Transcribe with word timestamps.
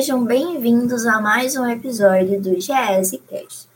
Sejam 0.00 0.24
bem-vindos 0.24 1.04
a 1.04 1.20
mais 1.20 1.56
um 1.56 1.68
episódio 1.68 2.40
do 2.40 2.58
GESCast, 2.58 3.68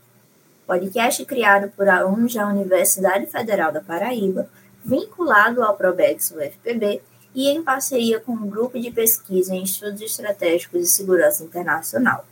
podcast 0.65 1.23
criado 1.23 1.71
por 1.77 1.87
alunos 1.87 2.33
da 2.33 2.47
Universidade 2.47 3.27
Federal 3.27 3.71
da 3.71 3.79
Paraíba, 3.79 4.49
vinculado 4.83 5.61
ao 5.61 5.77
Probex 5.77 6.31
UFPB 6.31 6.99
e 7.35 7.47
em 7.47 7.61
parceria 7.61 8.19
com 8.19 8.31
o 8.31 8.47
Grupo 8.47 8.79
de 8.79 8.89
Pesquisa 8.89 9.53
em 9.53 9.61
Estudos 9.61 10.01
Estratégicos 10.01 10.81
de 10.81 10.87
Segurança 10.87 11.43
Internacional. 11.43 12.25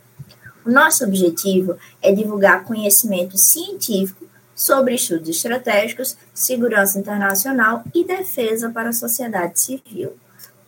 O 0.66 0.72
nosso 0.72 1.04
objetivo 1.04 1.76
é 2.02 2.10
divulgar 2.10 2.64
conhecimento 2.64 3.38
científico 3.38 4.26
sobre 4.56 4.96
estudos 4.96 5.28
estratégicos, 5.28 6.16
segurança 6.34 6.98
internacional 6.98 7.84
e 7.94 8.04
defesa 8.04 8.70
para 8.70 8.88
a 8.88 8.92
sociedade 8.92 9.60
civil. 9.60 10.16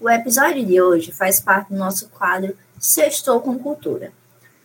O 0.00 0.08
episódio 0.08 0.64
de 0.64 0.80
hoje 0.80 1.10
faz 1.10 1.40
parte 1.40 1.72
do 1.72 1.76
nosso 1.76 2.08
quadro 2.10 2.56
Sextou 2.78 3.40
com 3.40 3.58
Cultura. 3.58 4.12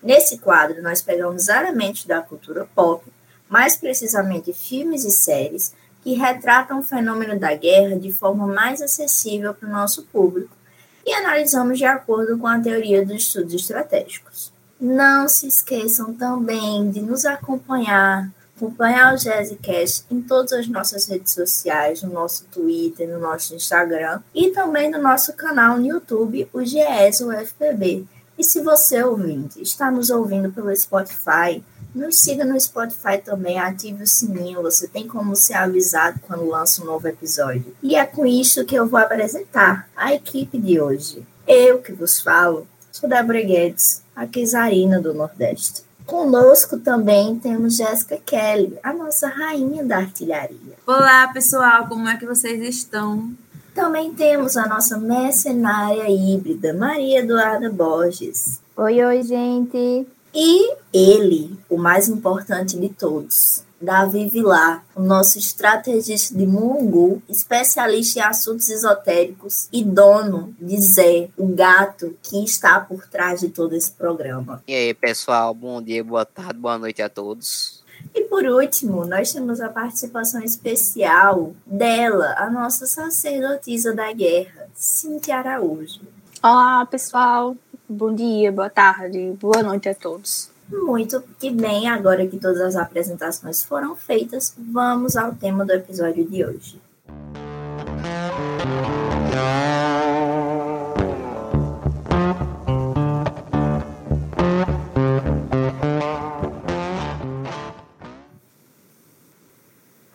Nesse 0.01 0.37
quadro, 0.37 0.81
nós 0.81 1.01
pegamos 1.01 1.47
elementos 1.47 2.05
da 2.05 2.21
cultura 2.21 2.67
pop, 2.75 3.05
mais 3.47 3.75
precisamente 3.75 4.53
filmes 4.53 5.05
e 5.05 5.11
séries, 5.11 5.73
que 6.01 6.13
retratam 6.15 6.79
o 6.79 6.83
fenômeno 6.83 7.39
da 7.39 7.53
guerra 7.55 7.97
de 7.97 8.11
forma 8.11 8.47
mais 8.47 8.81
acessível 8.81 9.53
para 9.53 9.69
o 9.69 9.71
nosso 9.71 10.03
público 10.03 10.55
e 11.05 11.13
analisamos 11.13 11.77
de 11.77 11.85
acordo 11.85 12.37
com 12.37 12.47
a 12.47 12.59
teoria 12.59 13.05
dos 13.05 13.23
estudos 13.23 13.53
estratégicos. 13.53 14.51
Não 14.79 15.27
se 15.27 15.47
esqueçam 15.47 16.13
também 16.13 16.89
de 16.89 17.01
nos 17.01 17.25
acompanhar 17.25 18.31
acompanhar 18.61 19.15
o 19.15 19.17
Jazzcast 19.17 20.05
em 20.11 20.21
todas 20.21 20.53
as 20.53 20.67
nossas 20.67 21.07
redes 21.07 21.33
sociais, 21.33 22.03
no 22.03 22.13
nosso 22.13 22.45
Twitter, 22.45 23.09
no 23.09 23.19
nosso 23.19 23.55
Instagram 23.55 24.21
e 24.35 24.51
também 24.51 24.91
no 24.91 25.01
nosso 25.01 25.33
canal 25.33 25.79
no 25.79 25.87
YouTube, 25.87 26.47
o 26.53 26.59
GS 26.59 27.21
UFPB. 27.21 28.05
E 28.37 28.43
se 28.43 28.61
você, 28.61 29.03
ouvinte, 29.03 29.61
está 29.61 29.89
nos 29.89 30.09
ouvindo 30.11 30.51
pelo 30.51 30.75
Spotify, 30.75 31.63
nos 31.93 32.19
siga 32.19 32.45
no 32.45 32.59
Spotify 32.59 33.17
também, 33.23 33.59
ative 33.59 34.03
o 34.03 34.07
sininho, 34.07 34.61
você 34.61 34.87
tem 34.87 35.07
como 35.07 35.35
ser 35.35 35.55
avisado 35.55 36.19
quando 36.25 36.47
lança 36.47 36.81
um 36.81 36.85
novo 36.85 37.07
episódio. 37.07 37.75
E 37.81 37.95
é 37.95 38.05
com 38.05 38.25
isso 38.25 38.65
que 38.65 38.75
eu 38.75 38.87
vou 38.87 38.99
apresentar 38.99 39.89
a 39.95 40.13
equipe 40.13 40.57
de 40.57 40.79
hoje. 40.79 41.25
Eu 41.47 41.79
que 41.79 41.91
vos 41.91 42.21
falo, 42.21 42.67
sou 42.91 43.09
Débora 43.09 43.41
Guedes, 43.41 44.03
a 44.15 44.25
Quesarina 44.25 45.01
do 45.01 45.13
Nordeste. 45.13 45.83
Conosco 46.11 46.77
também 46.77 47.39
temos 47.39 47.77
Jéssica 47.77 48.17
Kelly, 48.17 48.77
a 48.83 48.91
nossa 48.91 49.29
rainha 49.29 49.81
da 49.81 49.99
artilharia. 49.99 50.75
Olá, 50.85 51.29
pessoal, 51.29 51.87
como 51.87 52.05
é 52.09 52.17
que 52.17 52.25
vocês 52.25 52.61
estão? 52.63 53.31
Também 53.73 54.13
temos 54.13 54.57
a 54.57 54.67
nossa 54.67 54.97
mercenária 54.97 56.09
híbrida, 56.09 56.73
Maria 56.73 57.19
Eduarda 57.19 57.69
Borges. 57.69 58.59
Oi, 58.75 59.01
oi, 59.01 59.23
gente. 59.23 60.05
E 60.35 60.75
ele, 60.93 61.57
o 61.69 61.77
mais 61.77 62.09
importante 62.09 62.77
de 62.77 62.89
todos, 62.89 63.63
Davi 63.81 64.29
Vilar, 64.29 64.85
o 64.95 65.01
nosso 65.01 65.39
estrategista 65.39 66.37
de 66.37 66.45
Mungu, 66.45 67.21
especialista 67.27 68.19
em 68.19 68.21
assuntos 68.21 68.69
esotéricos 68.69 69.67
e 69.71 69.83
dono 69.83 70.53
de 70.59 70.79
Zé, 70.79 71.29
o 71.35 71.47
gato 71.47 72.15
que 72.21 72.43
está 72.43 72.79
por 72.79 73.07
trás 73.07 73.41
de 73.41 73.49
todo 73.49 73.75
esse 73.75 73.91
programa. 73.91 74.63
E 74.67 74.75
aí, 74.75 74.93
pessoal, 74.93 75.53
bom 75.53 75.81
dia, 75.81 76.03
boa 76.03 76.25
tarde, 76.25 76.59
boa 76.59 76.77
noite 76.77 77.01
a 77.01 77.09
todos. 77.09 77.81
E 78.13 78.21
por 78.25 78.43
último, 78.45 79.05
nós 79.05 79.31
temos 79.33 79.61
a 79.61 79.69
participação 79.69 80.43
especial 80.43 81.53
dela, 81.65 82.35
a 82.37 82.49
nossa 82.49 82.85
sacerdotisa 82.85 83.93
da 83.93 84.11
guerra, 84.11 84.67
Cintia 84.75 85.37
Araújo. 85.37 86.01
Olá, 86.43 86.85
pessoal. 86.85 87.55
Bom 87.87 88.13
dia, 88.13 88.51
boa 88.51 88.69
tarde, 88.69 89.35
boa 89.39 89.63
noite 89.63 89.89
a 89.89 89.95
todos. 89.95 90.50
Muito 90.71 91.21
que 91.37 91.51
bem, 91.51 91.89
agora 91.89 92.25
que 92.25 92.37
todas 92.37 92.61
as 92.61 92.75
apresentações 92.77 93.61
foram 93.61 93.93
feitas, 93.95 94.55
vamos 94.57 95.17
ao 95.17 95.33
tema 95.33 95.65
do 95.65 95.73
episódio 95.73 96.23
de 96.23 96.45
hoje. 96.45 96.81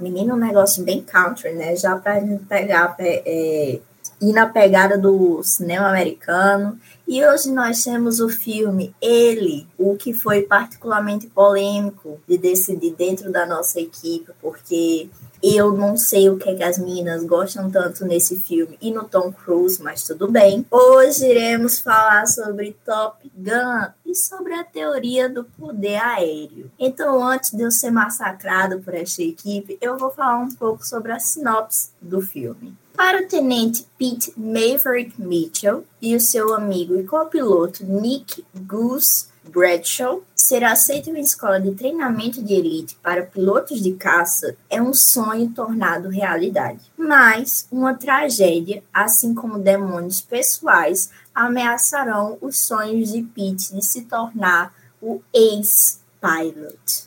Menino, 0.00 0.34
um 0.34 0.38
negócio 0.38 0.82
bem 0.84 1.02
country, 1.02 1.52
né? 1.52 1.76
Já 1.76 1.96
pra 1.96 2.20
gente 2.20 2.44
pegar, 2.44 2.96
é, 2.98 3.80
ir 4.20 4.32
na 4.32 4.46
pegada 4.46 4.96
do 4.96 5.42
cinema 5.42 5.88
americano 5.88 6.78
e 7.06 7.24
hoje 7.24 7.52
nós 7.52 7.84
temos 7.84 8.18
o 8.18 8.28
filme 8.28 8.94
Ele, 9.00 9.68
o 9.78 9.96
que 9.96 10.12
foi 10.12 10.42
particularmente 10.42 11.28
polêmico 11.28 12.20
de 12.26 12.36
decidir 12.36 12.94
dentro 12.94 13.30
da 13.30 13.46
nossa 13.46 13.80
equipe, 13.80 14.32
porque 14.40 15.08
eu 15.42 15.70
não 15.70 15.96
sei 15.96 16.28
o 16.28 16.36
que, 16.36 16.48
é 16.48 16.54
que 16.56 16.64
as 16.64 16.78
meninas 16.78 17.22
gostam 17.22 17.70
tanto 17.70 18.04
nesse 18.04 18.36
filme 18.40 18.76
e 18.80 18.90
no 18.90 19.04
Tom 19.04 19.32
Cruise, 19.32 19.80
mas 19.80 20.02
tudo 20.02 20.28
bem. 20.28 20.66
Hoje 20.68 21.26
iremos 21.26 21.78
falar 21.78 22.26
sobre 22.26 22.76
Top 22.84 23.30
Gun 23.36 23.92
e 24.04 24.14
sobre 24.14 24.54
a 24.54 24.64
teoria 24.64 25.28
do 25.28 25.44
poder 25.44 26.02
aéreo. 26.02 26.70
Então, 26.76 27.22
antes 27.24 27.52
de 27.52 27.62
eu 27.62 27.70
ser 27.70 27.92
massacrado 27.92 28.80
por 28.80 28.94
esta 28.94 29.22
equipe, 29.22 29.78
eu 29.80 29.96
vou 29.96 30.10
falar 30.10 30.38
um 30.38 30.50
pouco 30.50 30.84
sobre 30.84 31.12
a 31.12 31.20
sinopse 31.20 31.90
do 32.00 32.20
filme. 32.20 32.76
Para 32.96 33.22
o 33.22 33.28
tenente 33.28 33.86
Pete 33.98 34.32
Maverick 34.36 35.20
Mitchell 35.20 35.84
e 36.00 36.16
o 36.16 36.20
seu 36.20 36.54
amigo 36.54 36.98
e 36.98 37.04
copiloto 37.04 37.84
Nick 37.84 38.42
Goose 38.54 39.26
Bradshaw, 39.44 40.22
ser 40.34 40.64
aceito 40.64 41.10
em 41.10 41.12
uma 41.12 41.20
escola 41.20 41.60
de 41.60 41.72
treinamento 41.72 42.42
de 42.42 42.54
elite 42.54 42.96
para 43.02 43.26
pilotos 43.26 43.82
de 43.82 43.92
caça 43.92 44.56
é 44.70 44.80
um 44.80 44.94
sonho 44.94 45.50
tornado 45.50 46.08
realidade. 46.08 46.80
Mas 46.96 47.68
uma 47.70 47.94
tragédia, 47.94 48.82
assim 48.92 49.34
como 49.34 49.58
demônios 49.58 50.22
pessoais, 50.22 51.10
ameaçarão 51.34 52.38
os 52.40 52.60
sonhos 52.60 53.12
de 53.12 53.22
Pete 53.22 53.74
de 53.74 53.84
se 53.84 54.06
tornar 54.06 54.74
o 55.02 55.20
ex-pilot. 55.34 57.06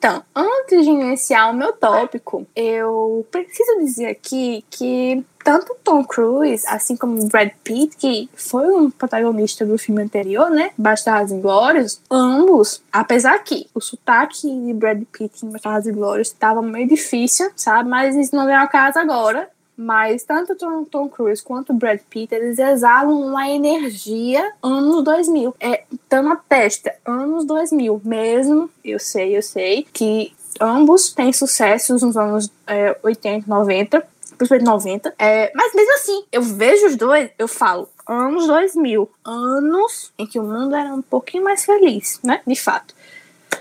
Então, 0.00 0.22
antes 0.34 0.82
de 0.82 0.90
iniciar 0.90 1.50
o 1.50 1.54
meu 1.54 1.74
tópico, 1.74 2.46
eu 2.56 3.26
preciso 3.30 3.80
dizer 3.80 4.06
aqui 4.06 4.64
que 4.70 5.22
tanto 5.44 5.76
Tom 5.84 6.02
Cruise, 6.02 6.64
assim 6.66 6.96
como 6.96 7.22
Brad 7.28 7.50
Pitt, 7.62 7.98
que 7.98 8.30
foi 8.34 8.66
um 8.68 8.90
protagonista 8.90 9.66
do 9.66 9.76
filme 9.76 10.00
anterior, 10.00 10.48
né? 10.48 10.70
Bastardos 10.78 11.32
Inglórios, 11.32 12.00
ambos, 12.10 12.82
apesar 12.90 13.40
que 13.40 13.68
o 13.74 13.80
sotaque 13.82 14.48
de 14.48 14.72
Brad 14.72 15.02
Pitt 15.12 15.44
em 15.44 15.50
Bastardos 15.50 15.86
Inglórios 15.86 16.28
estava 16.28 16.62
meio 16.62 16.88
difícil, 16.88 17.50
sabe? 17.54 17.86
Mas 17.86 18.16
isso 18.16 18.34
não 18.34 18.46
vem 18.46 18.56
ao 18.56 18.68
caso 18.68 18.98
agora 18.98 19.50
mas 19.80 20.24
tanto 20.24 20.54
Tom, 20.56 20.84
Tom 20.84 21.08
Cruise 21.08 21.42
quanto 21.42 21.72
Brad 21.72 22.00
Pitt, 22.10 22.34
eles 22.34 22.58
exalam 22.58 23.18
uma 23.18 23.48
energia 23.48 24.52
anos 24.62 25.02
2000. 25.02 25.54
É, 25.58 25.84
tá 26.06 26.20
na 26.20 26.36
testa, 26.36 26.94
anos 27.02 27.46
2000 27.46 28.02
mesmo, 28.04 28.68
eu 28.84 28.98
sei, 28.98 29.34
eu 29.34 29.42
sei, 29.42 29.86
que 29.90 30.34
ambos 30.60 31.14
têm 31.14 31.32
sucessos 31.32 32.02
nos 32.02 32.14
anos 32.14 32.52
é, 32.66 32.94
80, 33.02 33.48
90, 33.48 34.06
principalmente 34.36 34.66
90, 34.66 35.14
é, 35.18 35.50
mas 35.54 35.74
mesmo 35.74 35.94
assim, 35.94 36.24
eu 36.30 36.42
vejo 36.42 36.86
os 36.86 36.96
dois, 36.96 37.30
eu 37.38 37.48
falo, 37.48 37.88
anos 38.06 38.46
2000, 38.46 39.10
anos 39.24 40.12
em 40.18 40.26
que 40.26 40.38
o 40.38 40.42
mundo 40.42 40.74
era 40.74 40.92
um 40.92 41.00
pouquinho 41.00 41.44
mais 41.44 41.64
feliz, 41.64 42.20
né, 42.22 42.42
de 42.46 42.54
fato. 42.54 42.94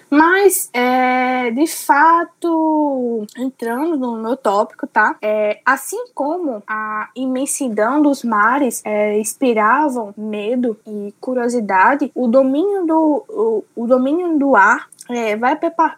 Mas, 0.10 0.70
é, 0.74 1.52
de 1.52 1.68
fato, 1.68 3.28
entrando 3.38 3.96
no 3.96 4.18
meu 4.18 4.36
tópico, 4.36 4.88
tá? 4.88 5.16
É, 5.22 5.60
assim 5.64 6.04
como 6.16 6.64
a 6.68 7.10
imensidão 7.16 8.02
dos 8.02 8.24
mares 8.24 8.82
é, 8.84 9.20
inspiravam 9.20 10.14
medo 10.18 10.80
e 10.88 11.14
curiosidade, 11.22 12.12
o 12.16 12.28
domínio 12.28 12.88
do, 12.88 13.26
o, 13.30 13.64
o 13.76 13.88
domínio 13.88 14.38
do 14.40 14.56
ar 14.56 14.90
é, 15.10 15.36
vai 15.36 15.58